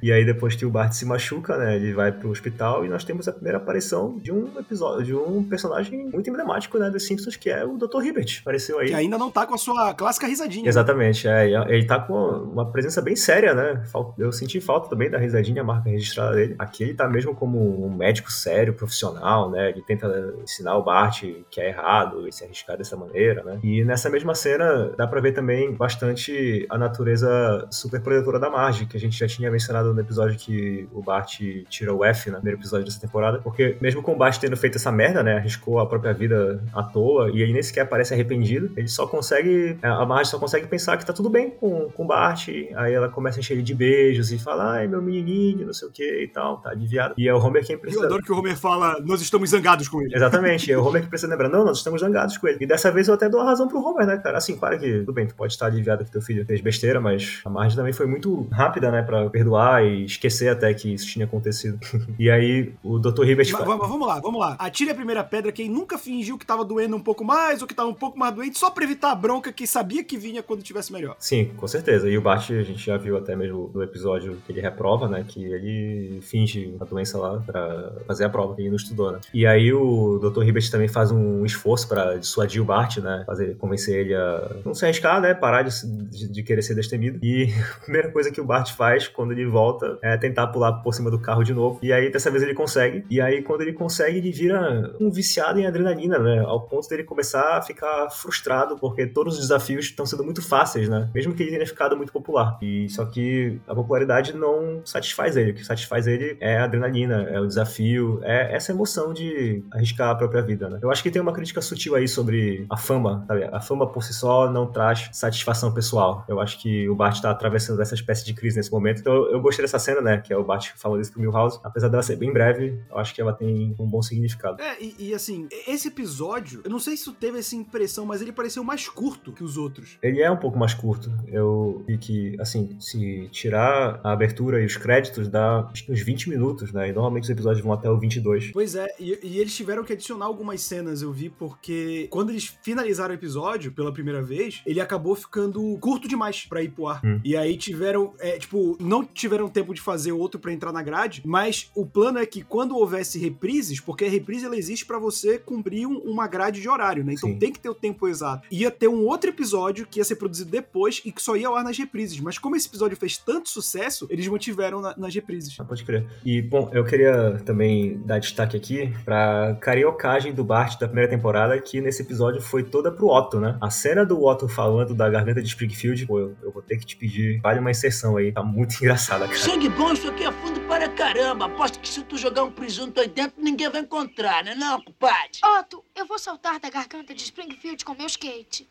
E 0.01 0.11
aí, 0.11 0.25
depois 0.25 0.55
que 0.55 0.65
o 0.65 0.69
Bart 0.69 0.91
se 0.93 1.05
machuca, 1.05 1.57
né, 1.57 1.75
ele 1.75 1.93
vai 1.93 2.11
pro 2.11 2.29
hospital 2.29 2.85
e 2.85 2.89
nós 2.89 3.03
temos 3.03 3.27
a 3.27 3.33
primeira 3.33 3.57
aparição 3.57 4.17
de 4.17 4.31
um 4.31 4.47
episódio, 4.59 5.05
de 5.05 5.15
um 5.15 5.43
personagem 5.43 6.07
muito 6.07 6.29
emblemático, 6.29 6.77
né, 6.77 6.89
dos 6.89 7.05
Simpsons, 7.05 7.35
que 7.35 7.49
é 7.49 7.63
o 7.63 7.77
Dr. 7.77 8.03
Hibbert. 8.03 8.39
Apareceu 8.41 8.79
aí. 8.79 8.89
que 8.89 8.93
ainda 8.93 9.17
não 9.17 9.31
tá 9.31 9.45
com 9.45 9.53
a 9.53 9.57
sua 9.57 9.93
clássica 9.93 10.27
risadinha. 10.27 10.67
Exatamente, 10.67 11.27
é. 11.27 11.49
Ele 11.69 11.85
tá 11.85 11.99
com 11.99 12.13
uma 12.13 12.71
presença 12.71 13.01
bem 13.01 13.15
séria, 13.15 13.53
né? 13.53 13.83
Eu 14.17 14.31
senti 14.31 14.59
falta 14.59 14.89
também 14.89 15.09
da 15.09 15.17
risadinha, 15.17 15.61
a 15.61 15.65
marca 15.65 15.89
registrada 15.89 16.35
dele. 16.35 16.55
Aqui 16.57 16.83
ele 16.83 16.93
tá 16.93 17.07
mesmo 17.07 17.35
como 17.35 17.85
um 17.85 17.89
médico 17.95 18.31
sério, 18.31 18.73
profissional, 18.73 19.49
né? 19.49 19.69
Ele 19.69 19.81
tenta 19.81 20.33
ensinar 20.41 20.77
o 20.77 20.83
Bart 20.83 21.23
que 21.49 21.61
é 21.61 21.69
errado 21.69 22.27
e 22.27 22.31
se 22.31 22.43
arriscar 22.43 22.77
dessa 22.77 22.95
maneira, 22.95 23.43
né? 23.43 23.59
E 23.63 23.83
nessa 23.83 24.09
mesma 24.09 24.35
cena 24.35 24.91
dá 24.97 25.07
pra 25.07 25.21
ver 25.21 25.31
também 25.31 25.73
bastante 25.73 26.65
a 26.69 26.77
natureza 26.77 27.26
super 27.69 28.01
protetora 28.01 28.39
da 28.39 28.49
Marge, 28.49 28.85
que 28.85 28.97
a 28.97 28.99
gente 28.99 29.17
já 29.17 29.27
tinha 29.27 29.49
mencionado 29.51 29.93
no 29.93 29.99
episódio 29.99 30.37
que 30.37 30.87
o 30.93 31.01
Bart 31.01 31.39
tira 31.69 31.93
o 31.93 32.03
F, 32.03 32.29
no 32.29 32.37
primeiro 32.37 32.59
episódio 32.59 32.85
dessa 32.85 32.99
temporada. 32.99 33.39
Porque 33.39 33.77
mesmo 33.81 34.01
com 34.01 34.13
o 34.13 34.17
Bart 34.17 34.37
tendo 34.39 34.55
feito 34.57 34.77
essa 34.77 34.91
merda, 34.91 35.23
né? 35.23 35.37
Arriscou 35.37 35.79
a 35.79 35.85
própria 35.85 36.13
vida 36.13 36.63
à 36.73 36.83
toa 36.83 37.29
e 37.31 37.41
ele 37.41 37.53
nem 37.53 37.61
sequer 37.63 37.87
parece 37.87 38.13
arrependido. 38.13 38.71
Ele 38.75 38.87
só 38.87 39.07
consegue. 39.07 39.77
A 39.81 40.05
Marge 40.05 40.31
só 40.31 40.39
consegue 40.39 40.67
pensar 40.67 40.97
que 40.97 41.05
tá 41.05 41.13
tudo 41.13 41.29
bem 41.29 41.49
com, 41.51 41.89
com 41.89 42.03
o 42.03 42.07
Bart. 42.07 42.47
Aí 42.75 42.93
ela 42.93 43.09
começa 43.09 43.37
a 43.37 43.39
encher 43.39 43.53
ele 43.53 43.63
de 43.63 43.73
beijos 43.73 44.31
e 44.31 44.39
fala: 44.39 44.73
ai, 44.73 44.87
meu 44.87 45.01
menininho, 45.01 45.65
não 45.65 45.73
sei 45.73 45.87
o 45.87 45.91
que 45.91 46.23
e 46.23 46.27
tal, 46.27 46.57
tá 46.57 46.69
aliviado. 46.69 47.15
E 47.17 47.27
é 47.27 47.33
o 47.33 47.37
Homer 47.37 47.65
quem 47.65 47.75
Eu 47.75 47.79
precisa. 47.79 48.05
adoro 48.05 48.23
que 48.23 48.31
o 48.31 48.37
Homer 48.37 48.57
fala, 48.57 48.99
nós 49.05 49.21
estamos 49.21 49.49
zangados 49.49 49.87
com 49.87 50.01
ele. 50.01 50.15
Exatamente, 50.15 50.71
é 50.71 50.77
o 50.77 50.83
Homer 50.85 51.01
que 51.03 51.09
precisa 51.09 51.29
lembrar, 51.31 51.49
não, 51.49 51.65
nós 51.65 51.77
estamos 51.77 52.01
zangados 52.01 52.37
com 52.37 52.47
ele. 52.47 52.57
E 52.61 52.67
dessa 52.67 52.91
vez 52.91 53.07
eu 53.07 53.13
até 53.13 53.29
dou 53.29 53.41
a 53.41 53.45
razão 53.45 53.67
pro 53.67 53.79
Homer, 53.79 54.05
né, 54.05 54.17
cara? 54.17 54.37
Assim, 54.37 54.55
claro 54.57 54.79
que, 54.79 54.99
tudo 54.99 55.13
bem, 55.13 55.27
tu 55.27 55.35
pode 55.35 55.53
estar 55.53 55.65
aliviado 55.67 56.03
que 56.05 56.11
teu 56.11 56.21
filho 56.21 56.45
fez 56.45 56.61
besteira, 56.61 56.99
mas 57.07 57.41
a 57.45 57.49
Marge 57.49 57.75
também 57.75 57.93
foi 57.93 58.05
muito 58.05 58.47
rápida, 58.51 58.91
né, 58.91 59.01
pra 59.01 59.29
perdoar 59.29 59.83
e 59.85 60.05
esquecer 60.05 60.49
até 60.49 60.73
que 60.73 60.93
isso 60.93 61.07
tinha 61.07 61.25
acontecido. 61.25 61.79
e 62.19 62.29
aí, 62.29 62.73
o 62.83 62.99
Dr. 62.99 63.23
Hibbert... 63.23 63.49
Mas, 63.51 63.51
fala- 63.51 63.77
vamos 63.77 64.07
lá, 64.07 64.19
vamos 64.19 64.39
lá. 64.39 64.55
Atire 64.59 64.91
a 64.91 64.95
primeira 64.95 65.23
pedra 65.23 65.51
quem 65.51 65.69
nunca 65.69 65.97
fingiu 65.97 66.37
que 66.37 66.45
tava 66.45 66.65
doendo 66.65 66.95
um 66.95 66.99
pouco 66.99 67.23
mais 67.23 67.61
ou 67.61 67.67
que 67.67 67.73
tava 67.73 67.89
um 67.89 67.93
pouco 67.93 68.17
mais 68.19 68.33
doente, 68.35 68.57
só 68.59 68.69
pra 68.69 68.83
evitar 68.83 69.11
a 69.11 69.15
bronca 69.15 69.51
que 69.51 69.65
sabia 69.65 70.03
que 70.03 70.17
vinha 70.17 70.43
quando 70.43 70.61
tivesse 70.61 70.91
melhor. 70.91 71.15
Sim, 71.19 71.51
com 71.55 71.67
certeza. 71.67 72.09
E 72.09 72.17
o 72.17 72.21
Bart, 72.21 72.51
a 72.51 72.63
gente 72.63 72.85
já 72.85 72.97
viu 72.97 73.17
até 73.17 73.35
mesmo 73.35 73.71
no 73.73 73.81
episódio 73.81 74.37
que 74.45 74.51
ele 74.51 74.61
reprova, 74.61 75.07
né? 75.07 75.23
Que 75.27 75.43
ele 75.43 76.19
finge 76.21 76.75
a 76.79 76.85
doença 76.85 77.17
lá 77.17 77.39
pra 77.45 77.91
fazer 78.05 78.25
a 78.25 78.29
prova, 78.29 78.55
que 78.55 78.61
ele 78.61 78.69
não 78.69 78.75
estudou, 78.75 79.11
né? 79.11 79.19
E 79.33 79.45
aí 79.45 79.71
o 79.73 80.19
Dr. 80.19 80.43
Hibbert 80.43 80.69
também 80.69 80.87
faz 80.87 81.11
um 81.11 81.45
esforço 81.45 81.87
pra 81.87 82.15
dissuadir 82.17 82.61
o 82.61 82.65
Bart, 82.65 82.97
né? 82.97 83.23
Fazer, 83.25 83.55
convencer 83.57 83.95
ele 83.99 84.15
a 84.15 84.51
não 84.65 84.73
se 84.73 84.83
arriscar, 84.85 85.21
né? 85.21 85.33
Parar 85.33 85.61
de, 85.63 85.71
de, 86.09 86.27
de 86.27 86.43
querer 86.43 86.61
ser 86.61 86.75
destemido. 86.75 86.96
E 87.21 87.53
a 87.77 87.79
primeira 87.83 88.11
coisa 88.11 88.31
que 88.31 88.41
o 88.41 88.45
Bart 88.45 88.73
faz 88.73 89.07
quando 89.07 89.31
ele 89.31 89.45
volta 89.45 89.97
é 90.01 90.17
tentar 90.17 90.47
pular 90.47 90.73
por 90.73 90.93
cima 90.93 91.09
do 91.09 91.19
carro 91.19 91.43
de 91.43 91.53
novo. 91.53 91.79
E 91.81 91.93
aí 91.93 92.11
dessa 92.11 92.29
vez 92.29 92.43
ele 92.43 92.53
consegue. 92.53 93.05
E 93.09 93.21
aí 93.21 93.41
quando 93.41 93.61
ele 93.61 93.73
consegue, 93.73 94.17
ele 94.17 94.31
vira 94.31 94.95
um 94.99 95.09
viciado 95.11 95.59
em 95.59 95.65
adrenalina, 95.65 96.17
né? 96.19 96.39
Ao 96.39 96.61
ponto 96.61 96.87
dele 96.89 97.03
começar 97.03 97.57
a 97.57 97.61
ficar 97.61 98.09
frustrado 98.09 98.77
porque 98.77 99.05
todos 99.05 99.35
os 99.35 99.41
desafios 99.41 99.85
estão 99.85 100.05
sendo 100.05 100.23
muito 100.23 100.41
fáceis, 100.41 100.89
né? 100.89 101.09
Mesmo 101.13 101.33
que 101.33 101.43
ele 101.43 101.51
tenha 101.51 101.67
ficado 101.67 101.95
muito 101.95 102.11
popular. 102.11 102.57
E 102.61 102.89
só 102.89 103.05
que 103.05 103.59
a 103.67 103.75
popularidade 103.75 104.35
não 104.35 104.81
satisfaz 104.85 105.37
ele. 105.37 105.51
O 105.51 105.53
que 105.53 105.65
satisfaz 105.65 106.07
ele 106.07 106.37
é 106.39 106.57
a 106.57 106.63
adrenalina, 106.63 107.23
é 107.29 107.39
o 107.39 107.47
desafio, 107.47 108.19
é 108.23 108.55
essa 108.55 108.71
emoção 108.71 109.13
de 109.13 109.63
arriscar 109.71 110.09
a 110.09 110.15
própria 110.15 110.41
vida, 110.41 110.69
né? 110.69 110.79
Eu 110.81 110.91
acho 110.91 111.03
que 111.03 111.11
tem 111.11 111.21
uma 111.21 111.33
crítica 111.33 111.61
sutil 111.61 111.95
aí 111.95 112.07
sobre 112.07 112.65
a 112.69 112.77
fama, 112.77 113.23
sabe? 113.27 113.43
A 113.45 113.59
fama 113.59 113.87
por 113.87 114.03
si 114.03 114.13
só 114.13 114.49
não 114.51 114.67
traz 114.67 115.09
satisfação 115.11 115.73
pessoal. 115.73 116.25
Eu 116.27 116.39
acho 116.39 116.59
que 116.61 116.86
o 116.89 116.95
Bart 116.95 117.21
tá 117.21 117.31
atravessando 117.31 117.81
essa 117.81 117.95
espécie 117.95 118.25
de 118.25 118.33
crise 118.33 118.57
nesse 118.57 118.71
momento. 118.71 118.99
Então 118.99 119.13
eu 119.31 119.41
gostei 119.41 119.63
dessa 119.63 119.79
cena, 119.79 120.01
né? 120.01 120.17
Que 120.19 120.33
é 120.33 120.37
o 120.37 120.43
Bart 120.43 120.71
falando 120.75 121.01
isso 121.01 121.11
pro 121.11 121.21
Milhouse. 121.21 121.59
Apesar 121.63 121.87
dela 121.87 122.03
ser 122.03 122.15
bem 122.15 122.31
breve, 122.31 122.79
eu 122.89 122.97
acho 122.97 123.13
que 123.13 123.21
ela 123.21 123.33
tem 123.33 123.75
um 123.79 123.87
bom 123.87 124.01
significado. 124.01 124.61
É, 124.61 124.77
e, 124.81 124.95
e 124.99 125.13
assim, 125.13 125.47
esse 125.67 125.87
episódio, 125.87 126.61
eu 126.63 126.69
não 126.69 126.79
sei 126.79 126.95
se 126.97 127.05
tu 127.05 127.13
teve 127.13 127.39
essa 127.39 127.55
impressão, 127.55 128.05
mas 128.05 128.21
ele 128.21 128.31
pareceu 128.31 128.63
mais 128.63 128.87
curto 128.87 129.31
que 129.31 129.43
os 129.43 129.57
outros. 129.57 129.97
Ele 130.01 130.21
é 130.21 130.29
um 130.29 130.37
pouco 130.37 130.57
mais 130.57 130.73
curto. 130.73 131.11
Eu 131.27 131.83
vi 131.87 131.97
que, 131.97 132.35
assim, 132.39 132.75
se 132.79 133.27
tirar 133.31 133.99
a 134.03 134.11
abertura 134.11 134.61
e 134.61 134.65
os 134.65 134.77
créditos, 134.77 135.27
dá 135.27 135.69
uns 135.89 136.01
20 136.01 136.29
minutos, 136.29 136.71
né? 136.71 136.89
E 136.89 136.93
normalmente 136.93 137.23
os 137.23 137.29
episódios 137.29 137.63
vão 137.63 137.73
até 137.73 137.89
o 137.89 137.99
22. 137.99 138.51
Pois 138.51 138.75
é, 138.75 138.87
e, 138.99 139.19
e 139.23 139.39
eles 139.39 139.55
tiveram 139.55 139.83
que 139.83 139.93
adicionar 139.93 140.25
algumas 140.25 140.61
cenas, 140.61 141.01
eu 141.01 141.11
vi, 141.11 141.29
porque 141.29 142.07
quando 142.09 142.29
eles 142.29 142.57
finalizaram 142.61 143.11
o 143.11 143.17
episódio 143.17 143.71
pela 143.71 143.91
primeira 143.91 144.21
vez, 144.21 144.61
ele 144.65 144.79
acabou 144.79 145.15
ficando 145.15 145.77
curto 145.79 146.07
demais 146.07 146.45
pra 146.45 146.61
ir 146.61 146.69
pro 146.77 146.87
ar. 146.87 147.01
Hum. 147.03 147.19
E 147.23 147.35
aí 147.35 147.57
tiveram, 147.57 148.13
é, 148.19 148.37
tipo, 148.37 148.77
não 148.79 149.03
tiveram 149.03 149.49
tempo 149.49 149.73
de 149.73 149.81
fazer 149.81 150.11
outro 150.11 150.39
pra 150.39 150.53
entrar 150.53 150.71
na 150.71 150.83
grade, 150.83 151.21
mas 151.25 151.69
o 151.75 151.85
plano 151.85 152.19
é 152.19 152.25
que 152.25 152.43
quando 152.43 152.77
houvesse 152.77 153.17
reprises, 153.19 153.79
porque 153.79 154.05
a 154.05 154.09
reprise 154.09 154.45
ela 154.45 154.55
existe 154.55 154.85
pra 154.85 154.99
você 154.99 155.37
cumprir 155.39 155.87
um- 155.87 155.97
uma 155.99 156.27
grade 156.27 156.61
de 156.61 156.69
horário, 156.69 157.03
né? 157.03 157.13
Então 157.13 157.29
Sim. 157.29 157.39
tem 157.39 157.51
que 157.51 157.59
ter 157.59 157.69
o 157.69 157.75
tempo 157.75 158.07
exato. 158.07 158.47
Ia 158.51 158.69
ter 158.69 158.87
um 158.87 159.05
outro 159.05 159.29
episódio 159.29 159.87
que 159.89 159.99
ia 159.99 160.03
ser 160.03 160.15
produzido 160.17 160.49
depois 160.51 161.01
e 161.03 161.11
que 161.11 161.21
só 161.21 161.35
ia 161.35 161.47
ao 161.47 161.55
ar 161.55 161.63
nas 161.63 161.77
reprises. 161.77 162.19
Mas 162.19 162.37
como 162.37 162.55
esse 162.55 162.67
episódio 162.67 162.95
fez 162.95 163.17
tanto 163.17 163.49
sucesso, 163.49 164.05
eles 164.09 164.27
mantiveram 164.27 164.79
na- 164.81 164.95
nas 164.97 165.13
reprises. 165.15 165.55
Ah, 165.59 165.63
pode 165.65 165.83
crer. 165.83 166.05
E, 166.23 166.41
bom, 166.41 166.69
eu 166.73 166.83
queria 166.85 167.41
também 167.45 167.97
dar 168.05 168.19
destaque 168.19 168.55
aqui 168.55 168.93
pra 169.03 169.55
cariocagem 169.61 170.33
do 170.33 170.43
Bart 170.43 170.79
da 170.79 170.87
primeira 170.87 171.09
temporada, 171.09 171.59
que 171.59 171.81
nesse 171.81 172.01
episódio 172.01 172.41
foi 172.41 172.63
toda 172.63 172.91
pro 172.91 173.07
Otto, 173.07 173.39
né? 173.39 173.57
A 173.61 173.69
cena 173.69 174.05
do 174.05 174.23
Otto 174.23 174.47
falando 174.47 174.93
da 174.93 175.09
garganta 175.09 175.41
de 175.41 175.47
Springfield, 175.47 176.05
pô, 176.05 176.19
eu, 176.19 176.35
eu 176.43 176.51
ter 176.67 176.77
que 176.77 176.85
te 176.85 176.95
pedir, 176.95 177.39
vale 177.41 177.59
uma 177.59 177.71
inserção 177.71 178.17
aí, 178.17 178.31
tá 178.31 178.43
muito 178.43 178.75
engraçada, 178.83 179.25
cara. 179.27 179.39
Sangue 179.39 179.69
bom, 179.69 179.93
isso 179.93 180.09
aqui 180.09 180.23
é 180.23 180.31
fundo 180.31 180.59
para 180.61 180.89
caramba. 180.89 181.45
Aposto 181.45 181.79
que 181.79 181.87
se 181.87 182.03
tu 182.03 182.17
jogar 182.17 182.43
um 182.43 182.51
presunto 182.51 182.99
aí 182.99 183.07
dentro, 183.07 183.41
ninguém 183.41 183.69
vai 183.69 183.81
encontrar, 183.81 184.43
né 184.43 184.53
não, 184.53 184.81
compadre? 184.81 185.39
Otto, 185.59 185.83
eu 185.95 186.05
vou 186.05 186.19
saltar 186.19 186.59
da 186.59 186.69
garganta 186.69 187.13
de 187.13 187.23
Springfield 187.23 187.83
com 187.83 187.93
meu 187.93 188.07
skate. 188.07 188.67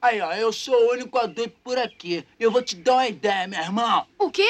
Aí, 0.00 0.20
ó, 0.20 0.32
eu 0.32 0.52
sou 0.52 0.74
o 0.74 0.92
único 0.92 1.16
adulto 1.16 1.54
por 1.62 1.78
aqui. 1.78 2.26
Eu 2.38 2.50
vou 2.50 2.60
te 2.60 2.74
dar 2.74 2.94
uma 2.94 3.06
ideia, 3.06 3.46
meu 3.46 3.60
irmão. 3.60 4.04
O 4.18 4.30
quê? 4.32 4.48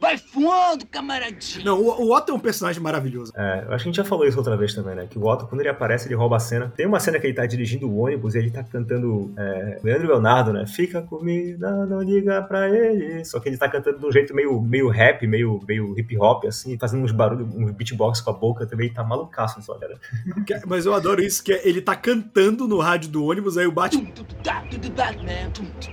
Vai 0.00 0.16
fundo, 0.16 0.86
camaradinho. 0.90 1.64
Não, 1.64 1.80
o, 1.80 2.04
o 2.06 2.14
Otto 2.16 2.30
é 2.30 2.34
um 2.34 2.38
personagem 2.38 2.80
maravilhoso. 2.80 3.32
É, 3.36 3.64
eu 3.66 3.72
acho 3.72 3.82
que 3.84 3.88
a 3.88 3.92
gente 3.92 3.96
já 3.96 4.04
falou 4.04 4.26
isso 4.26 4.38
outra 4.38 4.56
vez 4.56 4.72
também, 4.72 4.94
né? 4.94 5.06
Que 5.10 5.18
o 5.18 5.26
Otto, 5.26 5.46
quando 5.46 5.60
ele 5.60 5.68
aparece, 5.68 6.06
ele 6.06 6.14
rouba 6.14 6.36
a 6.36 6.40
cena. 6.40 6.72
Tem 6.76 6.86
uma 6.86 7.00
cena 7.00 7.18
que 7.18 7.26
ele 7.26 7.34
tá 7.34 7.44
dirigindo 7.46 7.88
o 7.90 7.98
ônibus 7.98 8.34
e 8.34 8.38
ele 8.38 8.50
tá 8.50 8.62
cantando 8.62 9.32
é, 9.36 9.78
Leandro 9.82 10.06
Leonardo, 10.08 10.52
né? 10.52 10.66
Fica 10.66 11.02
comigo, 11.02 11.58
não, 11.58 11.84
não 11.86 12.00
liga 12.02 12.40
pra 12.42 12.68
ele. 12.68 13.24
Só 13.24 13.40
que 13.40 13.48
ele 13.48 13.56
tá 13.58 13.68
cantando 13.68 13.98
de 13.98 14.06
um 14.06 14.12
jeito 14.12 14.32
meio, 14.34 14.60
meio 14.60 14.88
rap, 14.88 15.26
meio, 15.26 15.60
meio 15.66 15.98
hip 15.98 16.16
hop, 16.16 16.44
assim, 16.44 16.78
fazendo 16.78 17.02
uns 17.02 17.10
barulhos, 17.12 17.48
uns 17.54 17.72
beatbox 17.72 18.20
com 18.20 18.30
a 18.30 18.34
boca 18.34 18.66
também. 18.66 18.92
Tá 18.92 19.02
malucaço 19.02 19.58
cara. 19.80 19.98
Que- 20.46 20.60
Mas 20.66 20.86
eu 20.86 20.94
adoro 20.94 21.20
isso, 21.22 21.42
que 21.42 21.52
é- 21.52 21.68
ele 21.68 21.80
tá 21.82 21.96
cantando 21.96 22.68
no 22.68 22.78
rádio 22.78 23.10
do 23.10 23.24
ônibus, 23.24 23.58
aí 23.58 23.66
o 23.66 23.72
Batman. 23.72 24.06
Tá, 24.44 24.62
tá, 24.62 24.78
tá, 24.94 25.12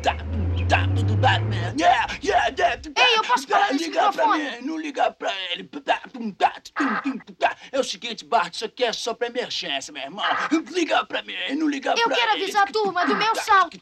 tá. 0.01 0.17
Ei, 2.97 3.17
eu 3.17 3.23
posso 3.23 3.47
falar 3.47 3.71
nesse 3.73 3.89
Liga 3.95 4.11
pra 4.11 4.37
mim, 4.37 4.65
não 4.67 4.77
liga 4.77 5.11
pra 5.11 5.31
ele. 5.51 5.69
É 7.71 7.79
o 7.79 7.83
seguinte, 7.83 8.25
Bart, 8.25 8.53
isso 8.53 8.65
aqui 8.65 8.83
é 8.83 8.93
só 8.93 9.13
pra 9.13 9.27
emergência, 9.27 9.91
meu 9.93 10.03
irmão. 10.03 10.23
Liga 10.71 11.05
pra 11.05 11.21
mim, 11.23 11.33
não 11.57 11.67
liga 11.69 11.91
Eu 11.97 12.07
pra 12.07 12.15
quero 12.15 12.33
ele. 12.33 12.43
avisar 12.43 12.63
a 12.63 12.71
turma 12.71 13.05
do 13.05 13.15
meu 13.15 13.35
salto. 13.35 13.77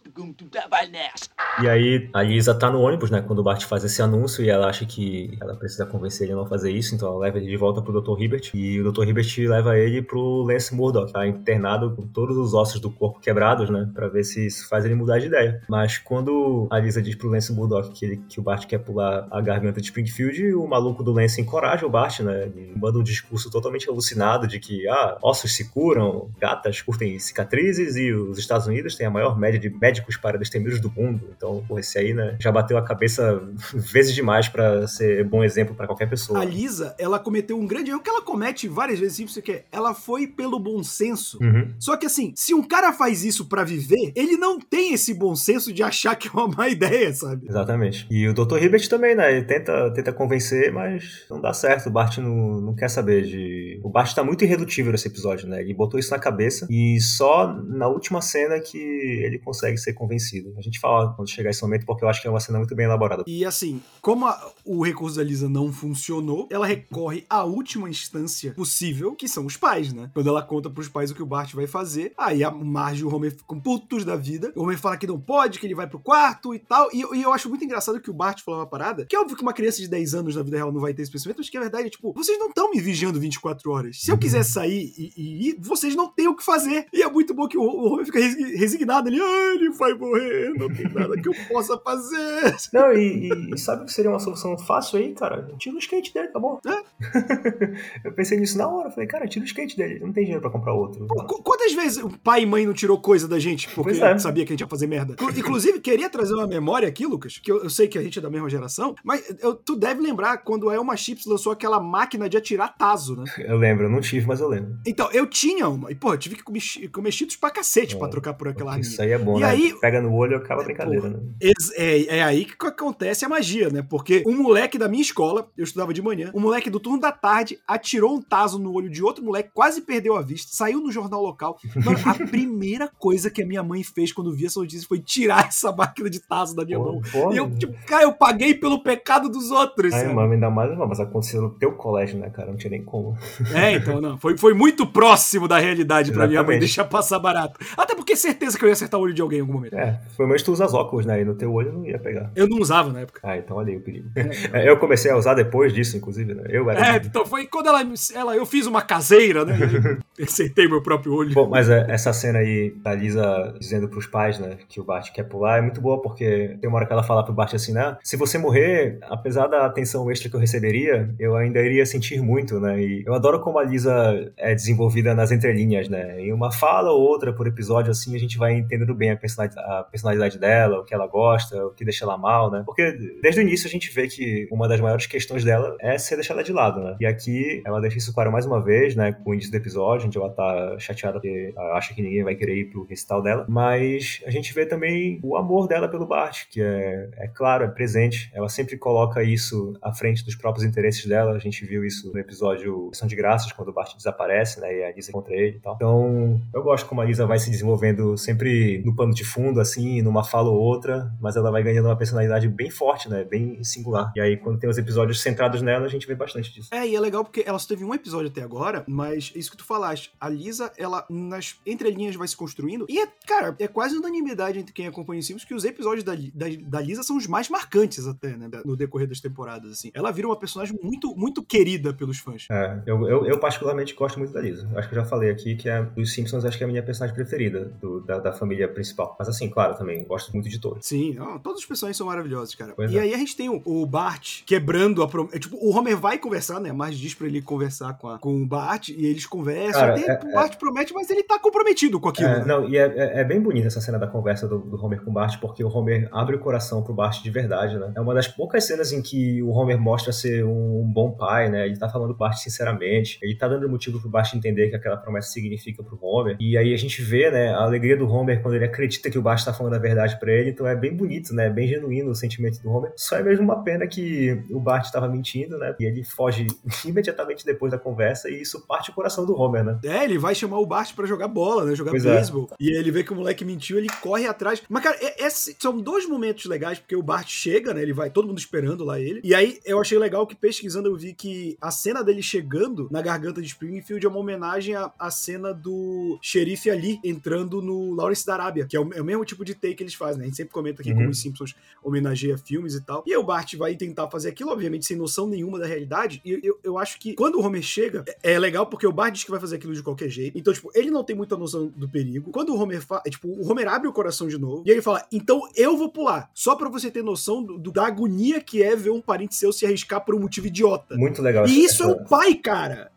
Vai 0.70 0.88
nessa. 0.88 1.30
E 1.62 1.68
aí, 1.70 2.10
a 2.14 2.22
Lisa 2.24 2.54
tá 2.58 2.70
no 2.70 2.82
ônibus, 2.82 3.10
né? 3.10 3.22
Quando 3.22 3.40
o 3.40 3.44
Bart 3.44 3.64
faz 3.66 3.84
esse 3.84 4.02
anúncio 4.02 4.44
e 4.44 4.50
ela 4.50 4.68
acha 4.70 4.86
que 4.86 5.36
ela 5.42 5.56
precisa 5.56 5.86
convencer 5.86 6.26
ele 6.26 6.34
a 6.34 6.36
não 6.36 6.46
fazer 6.46 6.72
isso, 6.72 6.96
então 6.96 7.10
ela 7.10 7.20
leva 7.20 7.38
ele 7.38 7.48
de 7.48 7.58
volta 7.58 7.82
pro 7.82 8.00
Dr. 8.02 8.22
Hibbert. 8.22 8.52
E 8.54 8.80
o 8.82 8.92
Dr. 8.92 9.08
Hibbert 9.08 9.38
leva 9.40 9.78
ele 9.78 10.02
pro 10.02 10.44
Lance 10.44 10.74
Murdoch, 10.76 11.12
tá 11.12 11.28
internado 11.28 11.96
com 11.96 12.08
todos 12.08 12.38
os 12.38 12.54
ossos 12.54 12.80
do 12.80 12.92
corpo 12.92 13.20
quebrados, 13.20 13.70
né? 13.70 13.90
Pra 13.94 14.08
ver 14.08 14.24
se 14.24 14.46
isso 14.48 14.68
faz 14.70 14.86
ele 14.86 14.96
mudar 14.96 15.20
de 15.20 15.28
ideia. 15.28 15.62
Mas 15.68 15.98
quando 15.98 16.68
a 16.72 16.80
Lisa 16.80 17.02
diz 17.02 17.16
pro 17.16 17.30
Lance 17.30 17.52
Murdoch 17.54 17.92
que, 17.92 18.06
ele, 18.06 18.18
que 18.30 18.40
o 18.40 18.44
Bart 18.44 18.66
quer 18.66 18.80
pular 18.80 19.28
a 19.32 19.42
garganta 19.42 19.82
de 19.82 19.92
Springfield, 20.04 20.56
o 20.56 20.68
maluco 20.68 21.04
do 21.04 21.12
Lance 21.12 21.42
encoraja 21.42 21.86
o 21.86 21.90
Bart, 21.90 22.20
né? 22.20 22.44
Ele 22.44 22.74
manda 22.76 23.00
um 23.00 23.04
discurso 23.04 23.50
totalmente 23.50 23.90
alucinado 23.90 24.48
de 24.48 24.60
que, 24.60 24.88
ah, 24.88 25.18
ossos 25.22 25.56
se 25.56 25.70
curam, 25.70 26.30
gatas 26.40 26.82
curtem 26.82 27.18
cicatrizes 27.20 27.96
e 27.96 28.12
os 28.12 28.38
Estados 28.38 28.68
Unidos 28.68 28.96
têm 28.96 29.08
a 29.08 29.12
maior 29.12 29.38
média 29.38 29.60
de 29.60 29.70
médicos 29.70 30.18
para 30.18 30.38
destemidos 30.38 30.80
do 30.80 30.92
mundo. 30.92 31.30
Então, 31.36 31.64
pô, 31.68 31.80
esse 31.80 31.98
aí, 31.98 32.14
né, 32.14 32.36
já 32.40 32.52
bateu 32.52 32.78
a 32.78 32.82
cabeça 32.82 33.42
vezes 33.74 34.14
demais 34.14 34.48
pra 34.48 34.88
ser 34.88 35.24
bom 35.24 35.44
exemplo 35.44 35.76
pra 35.76 35.88
qualquer 35.88 36.10
pessoa. 36.10 36.40
A 36.40 36.46
Lisa, 36.46 36.96
ela 36.98 37.20
cometeu 37.20 37.58
um 37.58 37.68
grande 37.68 37.92
erro 37.92 38.02
que 38.02 38.10
ela 38.10 38.22
comete 38.22 38.68
várias 38.68 39.00
vezes, 39.00 39.16
simples, 39.16 39.38
que 39.44 39.52
é, 39.52 39.66
ela 39.72 39.94
foi 39.94 40.28
pelo 40.28 40.60
bom 40.60 40.84
senso. 40.84 41.38
Uhum. 41.42 41.74
Só 41.80 41.96
que 41.98 42.06
assim, 42.06 42.34
se 42.36 42.54
um 42.54 42.64
cara 42.64 42.92
faz 42.92 43.24
isso 43.24 43.46
pra 43.46 43.64
viver, 43.64 44.12
ele 44.16 44.38
não 44.38 44.60
tem 44.60 44.94
esse 44.94 45.14
bom 45.14 45.36
senso 45.36 45.72
de 45.72 45.84
achar 45.84 46.16
que 46.16 46.28
é 46.28 46.32
uma 46.32 46.48
má 46.48 46.68
ideia, 46.70 47.14
sabe? 47.14 47.48
Exatamente. 47.48 48.08
E 48.10 48.28
o 48.28 48.34
Dr. 48.34 48.62
Hibbert 48.62 48.88
também, 48.88 49.16
né? 49.16 49.32
Ele 49.32 49.44
tenta, 49.44 49.92
tenta 49.94 50.12
convencer, 50.12 50.72
mas 50.74 51.26
não 51.30 51.40
dá 51.40 51.54
certo. 51.54 51.88
O 51.88 51.92
Bart 51.92 52.18
não, 52.18 52.60
não 52.62 52.76
quer 52.76 52.90
saber 52.90 53.24
de. 53.26 53.80
O 53.84 53.90
Bart 53.90 54.14
tá 54.14 54.24
muito 54.24 54.44
irredutível 54.44 54.92
nesse 54.92 55.08
episódio, 55.08 55.48
né? 55.48 55.62
Ele 55.62 55.74
botou 55.74 56.00
isso 56.00 56.12
na 56.12 56.20
cabeça 56.20 56.68
e 56.70 57.00
só 57.00 57.54
na 57.54 57.88
última 57.88 58.22
cena 58.22 58.60
que 58.60 58.78
ele 58.78 59.40
consegue 59.40 59.78
ser 59.78 59.94
convencido. 59.94 60.54
A 60.58 60.62
gente 60.62 60.80
fala 60.80 61.14
quando 61.14 61.30
chegar 61.30 61.50
esse 61.50 61.62
momento, 61.62 61.86
porque 61.86 62.04
eu 62.04 62.10
acho 62.10 62.22
que 62.22 62.28
é 62.28 62.32
uma 62.32 62.40
cena 62.40 62.58
muito 62.58 62.76
bem 62.76 62.86
elaborada. 62.86 63.24
E 63.28 63.46
assim, 63.46 63.82
como 64.02 64.26
a- 64.26 64.52
o 64.66 64.84
recurso 64.84 65.18
da 65.18 65.24
Lisa 65.24 65.48
não 65.50 65.72
funcionou, 65.72 66.48
ela 66.52 66.66
recorre 66.66 67.26
à 67.30 67.44
última 67.44 67.90
instância 67.90 68.54
possível, 68.54 69.14
que 69.16 69.28
são 69.28 69.46
os 69.46 69.56
pais, 69.58 69.94
né? 69.94 70.10
Quando 70.14 70.28
ela 70.30 70.42
conta 70.42 70.70
pros 70.70 70.88
pais 70.90 71.12
o 71.12 71.16
que 71.16 71.22
o 71.22 71.26
Bart 71.26 71.54
vai 71.54 71.68
fazer, 71.68 72.14
aí 72.18 72.44
a 72.44 72.50
Marge 72.52 73.02
e 73.02 73.06
o 73.06 73.14
Homer 73.14 73.32
ficam 73.32 73.60
putos 73.60 74.04
da 74.06 74.16
vida. 74.16 74.52
O 74.56 74.64
Homer 74.64 74.78
fala 74.78 74.98
que 74.98 75.06
não 75.08 75.20
pode, 75.20 75.60
que 75.60 75.68
ele 75.68 75.76
vai 75.76 75.88
pro 75.88 76.00
quarto 76.00 76.54
e 76.56 76.60
tal. 76.60 76.90
E, 76.94 77.02
eu- 77.02 77.14
e 77.14 77.22
eu 77.22 77.32
acho 77.34 77.50
muito 77.50 77.64
engraçado 77.64 78.00
que 78.02 78.10
o 78.10 78.14
Bart 78.14 78.42
falou 78.44 78.60
uma 78.60 78.66
parada, 78.68 79.06
que 79.06 79.16
é 79.16 79.20
óbvio 79.20 79.36
que 79.38 79.44
uma 79.44 79.54
criança 79.54 79.82
de 79.84 79.90
10 79.90 80.16
anos 80.16 80.36
na 80.36 80.44
vida 80.44 80.58
real 80.58 80.72
não 80.72 80.82
vai 80.82 80.94
ter 80.94 81.02
esse 81.02 81.12
pensamento, 81.12 81.38
mas 81.38 81.50
que 81.50 81.58
a 81.58 81.62
verdade 81.62 81.88
é, 81.88 81.90
tipo, 81.90 82.14
vocês 82.14 82.38
não 82.40 82.48
estão 82.50 82.72
me 82.72 82.80
vigiando 82.82 83.20
24 83.20 83.70
horas. 83.72 84.00
Se 84.02 84.12
eu 84.12 84.18
quiser 84.18 84.44
sair 84.44 84.92
e, 84.98 85.14
e 85.16 85.50
ir, 85.50 85.58
vocês 85.60 85.96
não 85.96 86.08
têm 86.08 86.28
o 86.28 86.36
que 86.36 86.44
fazer. 86.44 86.86
E 86.94 87.02
é 87.02 87.10
muito 87.10 87.34
bom 87.34 87.48
que 87.48 87.58
o, 87.58 87.62
o 87.62 87.94
Homer 87.94 88.06
fica 88.06 88.20
resi- 88.20 88.56
resignado 88.56 89.08
ali, 89.10 89.20
ah, 89.22 89.54
ele 89.56 89.70
vai 89.72 89.94
morrer, 89.94 90.54
não 90.58 90.68
tem 90.74 90.88
nada 90.94 91.16
que 91.22 91.28
eu 91.30 91.34
possa 91.50 91.78
fazer. 91.78 92.56
Não, 92.74 92.92
e, 92.94 93.30
e- 93.54 93.58
sabe 93.58 93.84
o 93.84 93.86
que 93.86 93.94
seria 93.94 94.10
uma 94.12 94.20
solução 94.20 94.58
fácil 94.58 94.98
aí, 95.00 95.14
cara? 95.14 95.48
Tira 95.58 95.76
o 95.76 95.80
skate 95.80 96.14
dele, 96.14 96.28
tá 96.30 96.40
bom? 96.40 96.60
eu 98.04 98.12
pensei 98.14 98.40
nisso 98.40 98.58
na 98.58 98.68
hora. 98.68 98.90
Falei, 98.92 99.08
cara, 99.08 99.28
tira 99.28 99.44
o 99.44 99.48
skate 99.48 99.76
dele. 99.78 100.00
Não 100.00 100.12
tem 100.12 100.24
dinheiro 100.24 100.42
pra 100.42 100.50
comprar 100.50 100.74
outro. 100.74 101.06
Qu- 101.08 101.44
Quantas 101.44 101.74
vezes 101.74 102.04
o 102.04 102.10
pai 102.10 102.44
e 102.44 102.46
mãe 102.46 102.66
não 102.66 102.74
tirou 102.74 103.00
coisa 103.00 103.28
da 103.28 103.40
gente 103.40 103.70
porque 103.70 103.92
é. 103.92 104.18
sabia 104.18 104.46
que 104.46 104.52
a 104.52 104.54
gente 104.54 104.62
ia 104.62 104.68
fazer 104.68 104.88
merda? 104.88 105.14
Inclu- 105.14 105.32
Inclusive, 105.38 105.80
queria 105.80 106.10
trazer 106.10 106.34
uma 106.34 106.48
memória 106.48 106.88
aqui, 106.88 107.06
Lucas, 107.06 107.38
que 107.38 107.52
eu, 107.52 107.64
eu 107.64 107.70
sei 107.70 107.88
que 107.88 107.98
a 107.98 108.04
gente 108.04 108.18
é 108.20 108.22
da 108.22 108.30
mesma 108.30 108.50
geração, 108.50 108.96
mas 109.04 109.24
eu- 109.42 109.56
tu 109.56 109.73
deve 109.76 110.02
lembrar 110.02 110.38
quando 110.40 110.70
a 110.70 110.76
Elma 110.76 110.96
Chips 110.98 111.26
lançou 111.26 111.52
aquela 111.52 111.80
máquina 111.80 112.28
de 112.30 112.38
atirar 112.38 112.76
taso, 112.78 113.16
né? 113.16 113.24
Eu 113.44 113.58
lembro, 113.58 113.86
eu 113.86 113.90
não 113.90 114.00
tive, 114.02 114.26
mas 114.26 114.40
eu 114.40 114.48
lembro. 114.48 114.78
Então, 114.86 115.10
eu 115.12 115.26
tinha 115.28 115.68
uma, 115.68 115.92
e 115.92 115.96
pô, 115.96 116.14
eu 116.14 116.18
tive 116.18 116.36
que 116.36 116.44
comer, 116.44 116.62
comer 116.92 117.12
cheetos 117.12 117.36
pra 117.36 117.52
cacete 117.52 117.98
pra 117.98 118.08
trocar 118.08 118.34
por 118.34 118.48
aquela 118.48 118.72
arminha. 118.72 118.90
Isso 118.90 119.02
aí 119.02 119.12
é 119.12 119.18
bom, 119.18 119.38
E 119.38 119.42
né? 119.42 119.48
aí- 119.48 119.74
Pega 119.82 120.02
no 120.02 120.14
olho 120.14 120.34
e 120.34 120.36
acaba 120.36 120.62
a 120.62 120.66
brincadeira, 120.66 121.10
né? 121.10 121.20
Ex- 121.42 121.72
É, 121.76 122.18
é 122.18 122.24
aí 122.24 122.46
que 122.46 122.56
acontece 122.66 123.26
a 123.26 123.30
magia, 123.30 123.70
né? 123.70 123.82
Porque 123.88 124.24
um 124.26 124.36
moleque 124.42 124.78
da 124.78 124.88
minha 124.88 125.02
escola, 125.02 125.50
eu 125.58 125.64
estudava 125.64 125.94
de 125.94 126.02
manhã, 126.02 126.32
um 126.34 126.40
moleque 126.40 126.70
do 126.70 126.80
turno 126.80 127.00
da 127.00 127.12
tarde 127.12 127.60
atirou 127.68 128.16
um 128.16 128.22
taso 128.22 128.58
no 128.60 128.72
olho 128.74 128.90
de 128.90 129.04
outro 129.04 129.24
moleque, 129.24 129.50
quase 129.54 129.82
perdeu 129.82 130.16
a 130.16 130.22
vista, 130.22 130.52
saiu 130.56 130.80
no 130.80 130.92
jornal 130.92 131.22
local. 131.22 131.58
Mano, 131.84 132.00
a 132.06 132.14
primeira 132.28 132.88
coisa 133.00 133.30
que 133.30 133.42
a 133.42 133.46
minha 133.46 133.64
mãe 133.64 133.84
fez 133.84 134.12
quando 134.12 134.34
viu 134.36 134.48
essa 134.48 134.60
notícia 134.60 134.88
foi 134.88 135.00
tirar 135.00 135.46
essa 135.48 135.72
máquina 135.72 136.10
de 136.10 136.20
taso 136.20 136.56
da 136.56 136.64
minha 136.66 136.78
Pô, 136.80 136.86
mão. 136.94 137.02
pô, 137.12 137.34
E 137.34 137.38
eu, 137.38 137.50
tipo, 137.56 137.74
cara, 137.86 138.04
eu 138.04 138.14
paguei 138.14 138.54
pelo 138.54 138.82
pecado 138.84 139.30
dos 139.30 139.52
outros. 139.52 139.63
Ai, 139.94 140.02
sabe? 140.02 140.14
mano, 140.14 140.34
ainda 140.34 140.50
mais, 140.50 140.78
não, 140.78 140.88
mas 140.88 141.00
aconteceu 141.00 141.42
no 141.42 141.50
teu 141.50 141.74
colégio, 141.74 142.20
né, 142.20 142.30
cara? 142.30 142.50
Não 142.50 142.58
tinha 142.58 142.72
nem 142.72 142.84
como. 142.84 143.18
É, 143.54 143.74
então, 143.74 144.02
não. 144.02 144.18
Foi, 144.18 144.38
foi 144.38 144.54
muito 144.54 144.86
próximo 144.86 145.48
da 145.48 145.60
realidade 145.60 146.12
pra 146.12 146.28
minha 146.28 146.40
mãe 146.42 146.56
Exatamente. 146.56 146.60
deixar 146.60 146.86
passar 146.86 147.20
barato. 147.20 147.60
Até 147.78 147.94
porque 147.94 148.16
certeza 148.16 148.58
que 148.58 148.66
eu 148.66 148.68
ia 148.68 148.74
acertar 148.74 149.00
o 149.00 149.04
olho 149.04 149.14
de 149.14 149.22
alguém 149.22 149.40
em 149.40 149.42
algum 149.42 149.54
momento. 149.54 149.76
É, 149.76 150.00
pelo 150.18 150.28
menos 150.28 150.42
tu 150.42 150.52
usas 150.52 150.74
óculos, 150.74 151.06
né? 151.06 151.22
E 151.22 151.26
no 151.26 151.36
teu 151.36 151.54
olho 151.54 151.72
não 151.72 151.86
ia 151.86 152.00
pegar. 152.00 152.32
Eu 152.36 152.48
não 152.48 152.58
usava 152.58 152.92
na 152.92 153.02
época. 153.02 153.20
Ah, 153.24 153.38
então 153.38 153.58
olha 153.58 153.70
aí 153.70 153.78
o 153.78 153.82
perigo. 153.82 154.10
É, 154.52 154.68
eu 154.68 154.78
comecei 154.78 155.12
a 155.12 155.18
usar 155.18 155.36
depois 155.36 155.72
disso, 155.72 155.96
inclusive, 155.96 156.34
né? 156.34 156.44
Eu 156.50 156.70
era. 156.70 156.96
É, 156.96 156.98
então 156.98 157.26
foi 157.26 157.46
quando 157.46 157.68
ela, 157.68 157.84
ela 158.16 158.36
eu 158.36 158.46
fiz 158.46 158.66
uma 158.66 158.82
caseira, 158.82 159.46
né? 159.46 159.56
Acertei 160.22 160.68
meu 160.68 160.82
próprio 160.82 161.14
olho. 161.14 161.34
Bom, 161.34 161.48
mas 161.48 161.70
é, 161.70 161.86
essa 161.90 162.12
cena 162.14 162.40
aí 162.40 162.72
da 162.72 162.94
Lisa 162.94 163.56
dizendo 163.60 163.88
pros 163.88 164.08
pais, 164.08 164.40
né, 164.40 164.58
que 164.68 164.80
o 164.80 164.84
Bart 164.84 165.12
quer 165.12 165.24
pular 165.24 165.58
é 165.58 165.62
muito 165.62 165.82
boa, 165.82 166.02
porque 166.02 166.58
tem 166.60 166.70
uma 166.70 166.78
hora 166.78 166.86
que 166.86 166.94
ela 166.94 167.04
fala 167.04 167.24
pro 167.24 167.34
Bart 167.34 167.54
assim, 167.54 167.74
né, 167.74 167.98
se 168.04 168.18
você 168.18 168.38
morrer, 168.38 169.00
apesar 169.04 169.48
da 169.54 169.66
atenção 169.66 170.10
extra 170.10 170.30
que 170.30 170.36
eu 170.36 170.40
receberia, 170.40 171.14
eu 171.20 171.36
ainda 171.36 171.62
iria 171.62 171.86
sentir 171.86 172.22
muito, 172.22 172.60
né, 172.60 172.82
e 172.82 173.04
eu 173.06 173.14
adoro 173.14 173.40
como 173.40 173.60
a 173.60 173.64
Lisa 173.64 173.94
é 174.38 174.56
desenvolvida 174.56 175.14
nas 175.14 175.32
entrelinhas, 175.32 175.88
né, 175.88 176.20
em 176.20 176.34
uma 176.34 176.52
fala 176.52 176.92
ou 176.92 177.02
outra 177.02 177.32
por 177.32 177.48
episódio, 177.48 177.92
assim, 177.92 178.16
a 178.16 178.20
gente 178.20 178.38
vai 178.38 178.54
entendendo 178.54 178.94
bem 178.96 179.12
a 179.12 179.18
personalidade, 179.18 179.68
a 179.68 179.84
personalidade 179.84 180.40
dela, 180.40 180.80
o 180.80 180.84
que 180.84 180.94
ela 180.94 181.08
gosta, 181.08 181.66
o 181.66 181.72
que 181.72 181.86
deixa 181.86 182.06
ela 182.06 182.18
mal, 182.18 182.50
né, 182.50 182.64
porque 182.66 182.92
desde 183.22 183.42
o 183.42 183.44
início 183.44 183.68
a 183.68 183.72
gente 183.72 183.94
vê 183.94 184.08
que 184.08 184.48
uma 184.52 184.68
das 184.68 184.82
maiores 184.82 185.06
questões 185.06 185.44
dela 185.44 185.76
é 185.80 185.98
ser 185.98 186.16
deixada 186.16 186.44
de 186.44 186.52
lado, 186.52 186.82
né, 186.82 186.96
e 187.00 187.06
aqui 187.06 187.62
ela 187.66 187.80
deixa 187.80 187.98
isso 187.98 188.14
claro 188.14 188.32
mais 188.32 188.46
uma 188.46 188.62
vez, 188.62 188.96
né, 188.96 189.14
com 189.14 189.32
o 189.32 189.34
início 189.34 189.52
do 189.52 189.58
episódio, 189.58 190.08
onde 190.08 190.18
ela 190.18 190.30
tá 190.30 190.78
chateada 190.80 191.20
porque 191.20 191.54
acha 191.74 191.94
que 191.94 192.02
ninguém 192.02 192.24
vai 192.24 192.36
querer 192.36 192.56
ir 192.56 192.66
pro 192.66 192.86
recital 192.86 193.22
dela, 193.22 193.46
mas 193.48 194.22
a 194.26 194.32
gente 194.32 194.54
vê 194.54 194.66
também 194.66 195.20
o 195.24 195.38
amor 195.38 195.68
dela 195.68 195.88
pelo 195.88 196.06
Bart, 196.06 196.46
que 196.50 196.62
é, 196.62 197.10
é 197.18 197.28
claro, 197.28 197.64
é 197.64 197.68
presente, 197.68 198.32
ela 198.34 198.50
sempre 198.50 198.78
coloca 198.78 199.24
isso 199.34 199.74
à 199.82 199.94
frente 199.94 200.24
dos 200.24 200.36
próprios 200.36 200.66
interesses 200.66 201.06
dela, 201.06 201.34
a 201.34 201.40
gente 201.40 201.66
viu 201.66 201.86
isso 201.86 202.12
no 202.12 202.20
episódio 202.20 202.90
Ação 202.92 203.08
de 203.08 203.16
graças 203.16 203.52
quando 203.52 203.70
o 203.70 203.74
Bart 203.74 203.96
desaparece, 203.96 204.60
né? 204.60 204.78
E 204.78 204.84
a 204.84 204.92
Lisa 204.92 205.10
encontra 205.10 205.34
ele 205.34 205.58
e 205.58 205.60
tal. 205.60 205.76
Então, 205.76 206.42
eu 206.54 206.64
gosto 206.64 206.88
como 206.88 207.02
a 207.02 207.06
Lisa 207.06 207.26
vai 207.26 207.40
se 207.40 207.50
desenvolvendo 207.50 208.18
sempre 208.18 208.82
no 208.86 208.96
pano 208.96 209.14
de 209.14 209.24
fundo, 209.24 209.60
assim, 209.60 210.02
numa 210.02 210.24
fala 210.24 210.50
ou 210.50 210.60
outra, 210.60 211.12
mas 211.20 211.36
ela 211.36 211.52
vai 211.52 211.64
ganhando 211.64 211.86
uma 211.86 211.98
personalidade 211.98 212.48
bem 212.48 212.70
forte, 212.70 213.10
né? 213.10 213.24
Bem 213.24 213.64
singular. 213.64 214.12
E 214.16 214.22
aí, 214.22 214.38
quando 214.38 214.60
tem 214.60 214.70
os 214.70 214.78
episódios 214.78 215.22
centrados 215.22 215.62
nela, 215.62 215.86
a 215.86 215.90
gente 215.90 216.08
vê 216.08 216.16
bastante 216.16 216.54
disso. 216.54 216.70
É, 216.74 216.88
e 216.88 216.96
é 216.96 217.00
legal 217.00 217.24
porque 217.24 217.44
ela 217.46 217.60
só 217.60 217.68
teve 217.68 217.84
um 217.84 217.94
episódio 217.94 218.30
até 218.30 218.42
agora, 218.42 218.84
mas 218.88 219.32
é 219.36 219.40
isso 219.40 219.52
que 219.52 219.58
tu 219.58 219.66
falaste. 219.66 220.12
A 220.20 220.30
Lisa, 220.30 220.72
ela 220.78 221.06
nas 221.10 221.56
entrelinhas 221.66 222.16
vai 222.16 222.28
se 222.28 222.38
construindo. 222.38 222.86
E, 222.90 223.00
é, 223.00 223.08
cara, 223.26 223.56
é 223.60 223.68
quase 223.68 223.96
unanimidade 223.98 224.60
entre 224.60 224.74
quem 224.74 224.88
acompanha 224.88 225.20
os 225.20 225.28
Simpsons 225.28 225.48
que 225.48 225.54
os 225.54 225.66
episódios 225.66 226.04
da, 226.04 226.14
da, 226.16 226.46
da 226.62 226.82
Lisa 226.82 227.04
são 227.04 227.18
os 227.18 227.28
mais 227.28 227.50
marcantes 227.50 228.08
até, 228.08 228.36
né? 228.38 228.50
No 228.66 228.76
decorrer 228.76 229.08
das 229.08 229.20
temporadas, 229.24 229.72
assim. 229.72 229.90
Ela 229.94 230.12
vira 230.12 230.28
uma 230.28 230.36
personagem 230.38 230.78
muito, 230.84 231.16
muito 231.16 231.42
querida 231.44 231.94
pelos 231.94 232.20
fãs. 232.20 232.46
É, 232.52 232.80
eu, 232.86 233.08
eu, 233.08 233.26
eu 233.26 233.40
particularmente 233.40 233.94
gosto 233.96 234.20
muito 234.20 234.32
da 234.34 234.42
Lisa. 234.42 234.70
Acho 234.76 234.88
que 234.90 234.96
eu 234.96 235.02
já 235.02 235.06
falei 235.06 235.32
aqui 235.32 235.56
que 235.56 235.68
é 235.68 235.82
dos 235.82 236.14
Simpsons, 236.14 236.46
acho 236.46 236.58
que 236.58 236.64
é 236.64 236.68
a 236.68 236.70
minha 236.70 236.84
personagem 236.84 237.16
preferida 237.16 237.72
do, 237.82 238.02
da, 238.02 238.20
da 238.20 238.32
família 238.34 238.68
principal. 238.68 239.16
Mas 239.18 239.28
assim, 239.30 239.50
claro, 239.50 239.76
também 239.76 240.04
gosto 240.04 240.32
muito 240.34 240.48
de 240.50 240.60
todos. 240.60 240.86
Sim, 240.86 241.18
ó, 241.20 241.40
todos 241.40 241.62
os 241.62 241.66
personagens 241.66 241.98
são 241.98 242.06
maravilhosos, 242.08 242.54
cara. 242.56 242.74
Pois 242.76 242.92
e 242.92 242.98
é. 242.98 243.02
aí 243.02 243.14
a 243.14 243.18
gente 243.18 243.36
tem 243.36 243.50
o, 243.50 243.62
o 243.66 243.86
Bart 243.86 244.42
quebrando 244.46 245.02
a 245.02 245.08
promessa. 245.08 245.40
Tipo, 245.40 245.58
o 245.58 245.76
Homer 245.76 245.98
vai 245.98 246.18
conversar, 246.20 246.60
né? 246.60 246.72
Mas 246.72 246.98
diz 246.98 247.14
pra 247.16 247.26
ele 247.28 247.42
conversar 247.42 247.94
com, 247.98 248.08
a- 248.10 248.20
com 248.20 248.42
o 248.42 248.46
Bart 248.46 248.90
e 248.90 249.06
eles 249.06 249.26
conversam. 249.26 249.82
Cara, 249.82 250.00
é- 250.00 250.20
o 250.26 250.34
Bart 250.34 250.58
promete, 250.58 250.94
mas 250.94 251.10
ele 251.10 251.24
tá 251.24 251.40
comprometido 251.40 252.00
com 252.00 252.10
aquilo. 252.10 252.30
É, 252.30 252.40
né? 252.40 252.46
não, 252.46 252.68
e 252.68 252.78
é, 252.78 252.82
é- 252.86 253.22
é 253.22 253.24
bem 253.24 253.40
bonita 253.42 253.68
essa 253.68 253.80
cena 253.82 253.98
da 253.98 254.08
conversa 254.08 254.48
do, 254.48 254.60
do 254.60 254.84
Homer 254.84 255.02
com 255.02 255.10
o 255.12 255.14
Bart, 255.14 255.40
porque 255.40 255.64
o 255.64 255.68
Homer 255.70 256.10
abre 256.12 256.36
o 256.36 256.40
coração 256.40 256.84
pro 256.84 256.94
Bart 256.94 257.22
de 257.22 257.30
verdade, 257.30 257.78
né? 257.78 257.92
É 257.96 258.02
uma 258.02 258.14
das 258.14 258.28
poucas 258.28 258.66
cenas 258.66 258.92
em 258.92 259.02
que 259.02 259.13
o 259.42 259.50
Homer 259.50 259.78
mostra 259.80 260.12
ser 260.14 260.46
um, 260.46 260.84
bom 260.94 261.12
pai, 261.12 261.50
né? 261.50 261.66
Ele 261.66 261.78
tá 261.78 261.90
falando 261.90 262.10
do 262.14 262.18
Bart 262.18 262.38
sinceramente, 262.38 263.18
ele 263.22 263.36
tá 263.36 263.48
dando 263.48 263.68
motivo 263.70 264.00
pro 264.00 264.10
Bart 264.10 264.34
entender 264.34 264.70
que 264.70 264.76
aquela 264.76 264.98
promessa 264.98 265.30
significa 265.32 265.84
pro 265.84 265.98
Homer. 266.02 266.36
E 266.40 266.58
aí 266.58 266.74
a 266.74 266.78
gente 266.78 267.02
vê, 267.02 267.30
né, 267.32 267.50
a 267.50 267.64
alegria 267.64 267.98
do 267.98 268.08
Homer 268.08 268.42
quando 268.42 268.56
ele 268.56 268.66
acredita 268.66 269.10
que 269.10 269.18
o 269.18 269.22
Bart 269.22 269.44
tá 269.44 269.54
falando 269.54 269.74
a 269.76 269.80
verdade 269.80 270.20
pra 270.20 270.32
ele, 270.32 270.52
então 270.52 270.68
é 270.68 270.76
bem 270.76 270.96
bonito, 270.96 271.34
né? 271.34 271.50
Bem 271.50 271.68
genuíno 271.68 272.12
o 272.12 272.16
sentimento 272.16 272.62
do 272.62 272.70
Homer. 272.70 272.92
Só 272.96 273.18
é 273.18 273.24
mesmo 273.24 273.44
uma 273.44 273.64
pena 273.64 273.88
que 273.88 274.42
o 274.50 274.60
Bart 274.60 274.90
tava 274.92 275.08
mentindo, 275.08 275.58
né? 275.58 275.76
E 275.80 275.86
ele 275.86 276.04
foge 276.04 276.48
imediatamente 276.86 277.46
depois 277.46 277.72
da 277.72 277.78
conversa 277.78 278.30
e 278.30 278.42
isso 278.42 278.66
parte 278.68 278.90
o 278.90 278.94
coração 278.94 279.26
do 279.26 279.36
Homer, 279.40 279.64
né? 279.64 279.80
É, 279.84 280.04
ele 280.04 280.18
vai 280.18 280.36
chamar 280.36 280.60
o 280.60 280.66
Bart 280.66 280.94
pra 280.96 281.06
jogar 281.06 281.28
bola, 281.28 281.66
né? 281.66 281.76
Jogar 281.76 281.92
Pois 281.92 282.06
é. 282.06 282.16
beisebol. 282.16 282.50
E 282.60 282.70
ele 282.76 282.92
vê 282.92 283.04
que 283.04 283.12
o 283.12 283.16
moleque 283.16 283.44
mentiu, 283.46 283.78
ele 283.78 283.90
corre 284.02 284.28
atrás. 284.28 284.62
Mas, 284.70 284.84
cara, 284.84 284.98
é- 285.02 285.26
esse- 285.26 285.56
são 285.60 285.80
dois 285.80 286.08
momentos 286.08 286.46
legais, 286.46 286.80
porque 286.80 286.96
o 286.96 287.04
Bart 287.04 287.28
chega, 287.28 287.74
né? 287.74 287.82
Ele 287.82 287.94
vai, 287.94 288.10
todo 288.10 288.28
mundo 288.28 288.38
esperando 288.40 288.84
lá 288.84 289.00
ele. 289.04 289.22
E 289.24 289.36
aí 289.36 289.60
eu 289.66 289.80
achei 289.80 289.98
legal 289.98 290.26
que 290.26 290.36
pesquisando 290.36 290.88
eu 290.90 290.96
vi 290.96 291.14
que 291.14 291.58
a 291.62 291.70
cena 291.72 292.04
dele 292.04 292.22
chegando 292.24 292.88
na 292.92 293.02
garganta 293.02 293.42
de 293.42 293.48
Springfield 293.48 294.06
é 294.06 294.10
uma 294.10 294.20
homenagem 294.20 294.76
à, 294.76 294.92
à 294.98 295.12
cena 295.12 295.54
do 295.54 296.18
xerife 296.22 296.70
ali 296.70 297.00
entrando 297.04 297.62
no 297.62 297.94
Lawrence 297.94 298.26
da 298.26 298.34
Arábia, 298.34 298.66
que 298.66 298.76
é 298.76 298.80
o, 298.80 298.94
é 298.94 299.02
o 299.02 299.06
mesmo 299.06 299.26
tipo 299.26 299.44
de 299.46 299.54
take 299.54 299.76
que 299.76 299.84
eles 299.84 299.94
fazem, 299.94 300.18
né? 300.20 300.24
A 300.24 300.28
gente 300.28 300.38
sempre 300.38 300.54
comenta 300.54 300.82
aqui 300.82 300.92
Uhum. 300.92 300.98
como 301.00 301.10
os 301.10 301.20
Simpsons 301.20 301.56
homenageia 301.84 302.38
filmes 302.38 302.76
e 302.76 302.82
tal. 302.82 303.04
E 303.06 303.12
aí 303.12 303.18
o 303.18 303.24
Bart 303.24 303.56
vai 303.56 303.76
tentar 303.76 304.10
fazer 304.10 304.30
aquilo, 304.30 304.52
obviamente, 304.52 304.86
sem 304.86 304.96
noção 304.96 305.28
nenhuma 305.28 305.60
da 305.60 305.66
realidade. 305.66 306.22
E 306.24 306.40
eu, 306.44 306.60
eu 306.64 306.78
acho 306.78 307.00
que 307.00 307.14
quando 307.16 307.36
o 307.36 307.42
Homer 307.44 307.62
chega, 307.62 308.04
é, 308.24 308.34
é 308.34 308.40
legal 308.40 308.66
porque 308.68 308.86
o 308.88 308.92
Bart 308.92 309.14
diz 309.14 309.24
que 309.24 309.32
vai 309.32 309.40
fazer 309.40 309.56
aquilo 309.58 309.74
de 309.74 309.82
qualquer 309.84 310.10
jeito. 310.10 310.38
Então, 310.38 310.54
tipo, 310.54 310.70
ele 310.76 310.90
não 310.92 311.04
tem 311.04 311.16
muita 311.16 311.36
noção 311.38 311.68
do 311.76 311.90
perigo. 311.90 312.32
Quando 312.32 312.50
o 312.54 312.58
Homer 312.60 312.82
fala, 312.82 313.02
é, 313.06 313.10
tipo, 313.10 313.28
o 313.28 313.50
Homer 313.50 313.68
abre 313.68 313.88
o 313.88 313.94
coração 313.94 314.28
de 314.28 314.38
novo 314.38 314.64
e 314.66 314.70
ele 314.72 314.82
fala: 314.82 315.06
"Então 315.12 315.42
eu 315.56 315.76
vou 315.78 315.90
pular". 315.90 316.30
Só 316.34 316.56
pra 316.56 316.70
você 316.70 316.90
ter 316.92 317.04
noção 317.04 317.44
do- 317.44 317.58
do- 317.58 317.72
da 317.72 317.86
agonia 317.88 318.40
que 318.40 318.62
é 318.62 318.76
ver 318.76 318.92
um 318.96 319.02
parente 319.02 319.36
seu 319.36 319.52
se 319.52 319.66
arriscar 319.66 320.04
por 320.04 320.16
um 320.16 320.20
motivo 320.20 320.48
idiota. 320.48 320.96
Muito 320.96 321.22
legal. 321.22 321.46
E 321.48 321.66
essa- 321.66 321.74
isso 321.74 321.84
é 321.84 321.88
o 321.88 322.04
pai, 322.06 322.36
cara. 322.36 322.92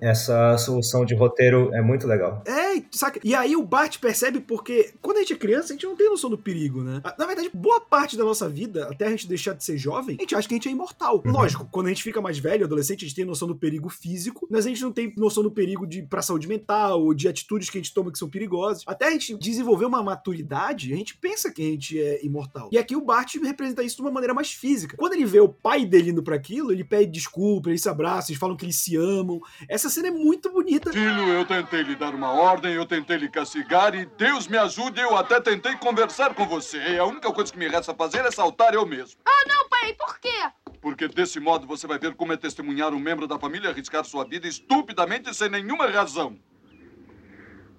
É- 0.00 0.10
Essa 0.10 0.56
solução 0.56 1.04
de 1.04 1.14
roteiro 1.14 1.70
é 1.74 1.82
muito 1.82 2.06
legal. 2.06 2.42
é, 2.46 2.82
saca? 2.90 3.20
E 3.22 3.34
aí 3.34 3.54
o 3.54 3.62
Bart 3.62 3.98
percebe 3.98 4.40
porque 4.40 4.94
quando 5.02 5.18
a 5.18 5.20
gente 5.20 5.34
é 5.34 5.36
criança, 5.36 5.66
a 5.66 5.76
gente 5.76 5.84
não 5.86 5.94
tem 5.94 6.08
noção 6.08 6.30
do 6.30 6.38
perigo, 6.38 6.82
né? 6.82 7.02
Na 7.18 7.26
verdade, 7.26 7.50
boa 7.52 7.80
parte 7.80 8.16
da 8.16 8.24
nossa 8.24 8.48
vida, 8.48 8.88
até 8.90 9.06
a 9.06 9.10
gente 9.10 9.28
deixar 9.28 9.52
de 9.52 9.62
ser 9.62 9.76
jovem, 9.76 10.16
a 10.18 10.22
gente 10.22 10.34
acha 10.34 10.48
que 10.48 10.54
a 10.54 10.56
gente 10.56 10.68
é 10.68 10.72
imortal. 10.72 11.22
Uhum. 11.24 11.32
Lógico, 11.32 11.68
quando 11.70 11.86
a 11.86 11.88
gente 11.90 12.02
fica 12.02 12.20
mais 12.20 12.38
velho, 12.38 12.64
adolescente, 12.64 13.04
a 13.04 13.08
gente 13.08 13.14
tem 13.16 13.24
noção 13.26 13.46
do 13.46 13.54
perigo 13.54 13.88
físico, 13.90 14.46
mas 14.50 14.64
a 14.64 14.68
gente 14.70 14.80
não 14.82 14.90
tem 14.92 15.12
noção 15.18 15.42
do 15.42 15.50
perigo 15.50 15.86
de 15.86 16.02
pra 16.02 16.22
saúde 16.22 16.48
mental, 16.48 17.02
ou 17.02 17.12
de 17.12 17.28
atitudes 17.28 17.68
que 17.68 17.76
a 17.78 17.80
gente 17.80 17.92
toma 17.92 18.10
que 18.10 18.18
são 18.18 18.28
perigosas. 18.30 18.82
Até 18.86 19.06
a 19.08 19.10
gente 19.10 19.36
desenvolver 19.36 19.84
uma 19.84 20.02
maturidade, 20.02 20.92
a 20.92 20.96
gente 20.96 21.16
pensa 21.16 21.50
que 21.50 21.60
a 21.62 21.64
gente 21.70 22.00
é 22.00 22.24
imortal. 22.24 22.68
E 22.72 22.78
aqui 22.78 22.96
o 22.96 23.00
Bart 23.00 23.34
representa 23.42 23.82
isso 23.82 23.96
de 23.96 24.02
uma 24.02 24.10
maneira 24.10 24.32
mais 24.32 24.50
física. 24.52 24.96
Quando 24.96 25.12
ele 25.14 25.24
vê 25.32 25.40
o 25.40 25.48
pai 25.48 25.86
dele 25.86 26.10
indo 26.10 26.22
pra 26.22 26.36
aquilo, 26.36 26.70
ele 26.70 26.84
pede 26.84 27.10
desculpa, 27.10 27.70
eles 27.70 27.82
se 27.82 27.88
abraçam, 27.88 28.30
eles 28.30 28.38
falam 28.38 28.56
que 28.56 28.66
eles 28.66 28.76
se 28.76 28.96
amam. 28.96 29.40
Essa 29.68 29.88
cena 29.88 30.08
é 30.08 30.10
muito 30.10 30.52
bonita. 30.52 30.92
Filho, 30.92 31.28
eu 31.28 31.44
tentei 31.46 31.82
lhe 31.82 31.96
dar 31.96 32.14
uma 32.14 32.30
ordem, 32.30 32.74
eu 32.74 32.84
tentei 32.84 33.16
lhe 33.16 33.28
castigar 33.28 33.94
e 33.94 34.04
Deus 34.04 34.46
me 34.46 34.58
ajude, 34.58 35.00
eu 35.00 35.16
até 35.16 35.40
tentei 35.40 35.74
conversar 35.76 36.34
com 36.34 36.46
você. 36.46 36.78
E 36.78 36.98
a 36.98 37.04
única 37.04 37.32
coisa 37.32 37.50
que 37.50 37.58
me 37.58 37.66
resta 37.66 37.94
fazer 37.94 38.18
é 38.18 38.30
saltar 38.30 38.74
eu 38.74 38.84
mesmo. 38.84 39.20
Ah, 39.24 39.44
não, 39.48 39.68
pai, 39.70 39.94
por 39.94 40.18
quê? 40.20 40.50
Porque 40.80 41.08
desse 41.08 41.40
modo 41.40 41.66
você 41.66 41.86
vai 41.86 41.98
ver 41.98 42.14
como 42.14 42.32
é 42.32 42.36
testemunhar 42.36 42.92
um 42.92 42.98
membro 42.98 43.26
da 43.26 43.38
família 43.38 43.70
arriscar 43.70 44.04
sua 44.04 44.24
vida 44.24 44.46
estupidamente 44.46 45.34
sem 45.34 45.48
nenhuma 45.48 45.86
razão. 45.86 46.38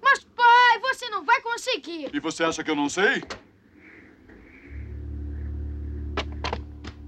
Mas, 0.02 0.24
pai, 0.24 0.78
você 0.80 1.08
não 1.08 1.24
vai 1.24 1.40
conseguir. 1.40 2.10
E 2.12 2.18
você 2.18 2.42
acha 2.42 2.64
que 2.64 2.70
eu 2.70 2.76
não 2.76 2.88
sei? 2.88 3.22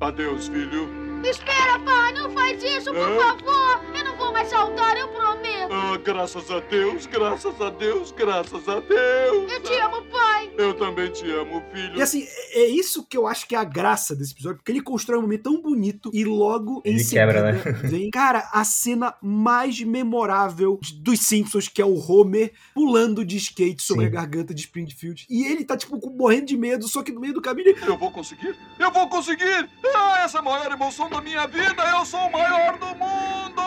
Adeus, 0.00 0.48
filho. 0.48 0.88
Espera, 1.24 1.78
pai, 1.80 2.12
não 2.12 2.30
faz 2.30 2.62
isso, 2.62 2.92
por 2.92 3.00
Hã? 3.08 3.16
favor. 3.18 3.80
Eu 3.96 4.04
vou 4.26 4.32
mais 4.32 4.48
saltar, 4.48 4.96
eu 4.96 5.08
prometo. 5.08 5.72
Ah, 5.72 5.96
graças 6.02 6.50
a 6.50 6.60
Deus, 6.60 7.06
graças 7.06 7.60
a 7.60 7.70
Deus, 7.70 8.12
graças 8.12 8.68
a 8.68 8.80
Deus. 8.80 9.52
Eu 9.52 9.62
te 9.62 9.74
amo, 9.74 10.02
pai. 10.06 10.50
Eu 10.58 10.74
também 10.74 11.10
te 11.10 11.30
amo, 11.30 11.62
filho. 11.72 11.96
E 11.96 12.02
assim, 12.02 12.26
é 12.52 12.66
é 12.66 12.68
isso 12.68 13.04
que 13.04 13.16
eu 13.16 13.26
acho 13.28 13.46
que 13.46 13.54
é 13.54 13.58
a 13.58 13.64
graça 13.64 14.16
desse 14.16 14.32
episódio, 14.32 14.58
porque 14.58 14.72
ele 14.72 14.82
constrói 14.82 15.18
um 15.18 15.22
momento 15.22 15.44
tão 15.44 15.62
bonito 15.62 16.10
e 16.12 16.24
logo 16.24 16.82
em 16.84 16.94
Ele 16.94 16.98
seguida 16.98 17.32
quebra, 17.32 17.52
né? 17.52 17.72
vem, 17.88 18.10
cara, 18.10 18.48
a 18.52 18.64
cena 18.64 19.14
mais 19.22 19.80
memorável 19.80 20.80
dos 20.96 21.20
Simpsons, 21.20 21.68
que 21.68 21.80
é 21.80 21.84
o 21.84 21.94
Homer 21.96 22.52
pulando 22.74 23.24
de 23.24 23.36
skate 23.36 23.82
sobre 23.82 24.06
Sim. 24.06 24.08
a 24.08 24.14
garganta 24.14 24.52
de 24.52 24.62
Springfield. 24.62 25.26
E 25.30 25.46
ele 25.46 25.64
tá, 25.64 25.76
tipo, 25.76 25.96
morrendo 26.10 26.46
de 26.46 26.56
medo, 26.56 26.88
só 26.88 27.02
que 27.04 27.12
no 27.12 27.20
meio 27.20 27.34
do 27.34 27.40
caminho 27.40 27.68
ele... 27.68 27.78
Eu 27.86 27.96
vou 27.96 28.10
conseguir! 28.10 28.56
Eu 28.78 28.90
vou 28.90 29.08
conseguir! 29.08 29.70
Ah, 29.94 30.24
essa 30.24 30.38
é 30.38 30.40
a 30.40 30.42
maior 30.42 30.72
emoção 30.72 31.08
da 31.08 31.20
minha 31.20 31.46
vida! 31.46 31.84
Eu 31.96 32.04
sou 32.04 32.20
o 32.20 32.32
maior 32.32 32.76
do 32.78 32.86
mundo! 32.86 33.62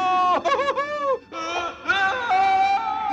Woohoo! 0.49 2.38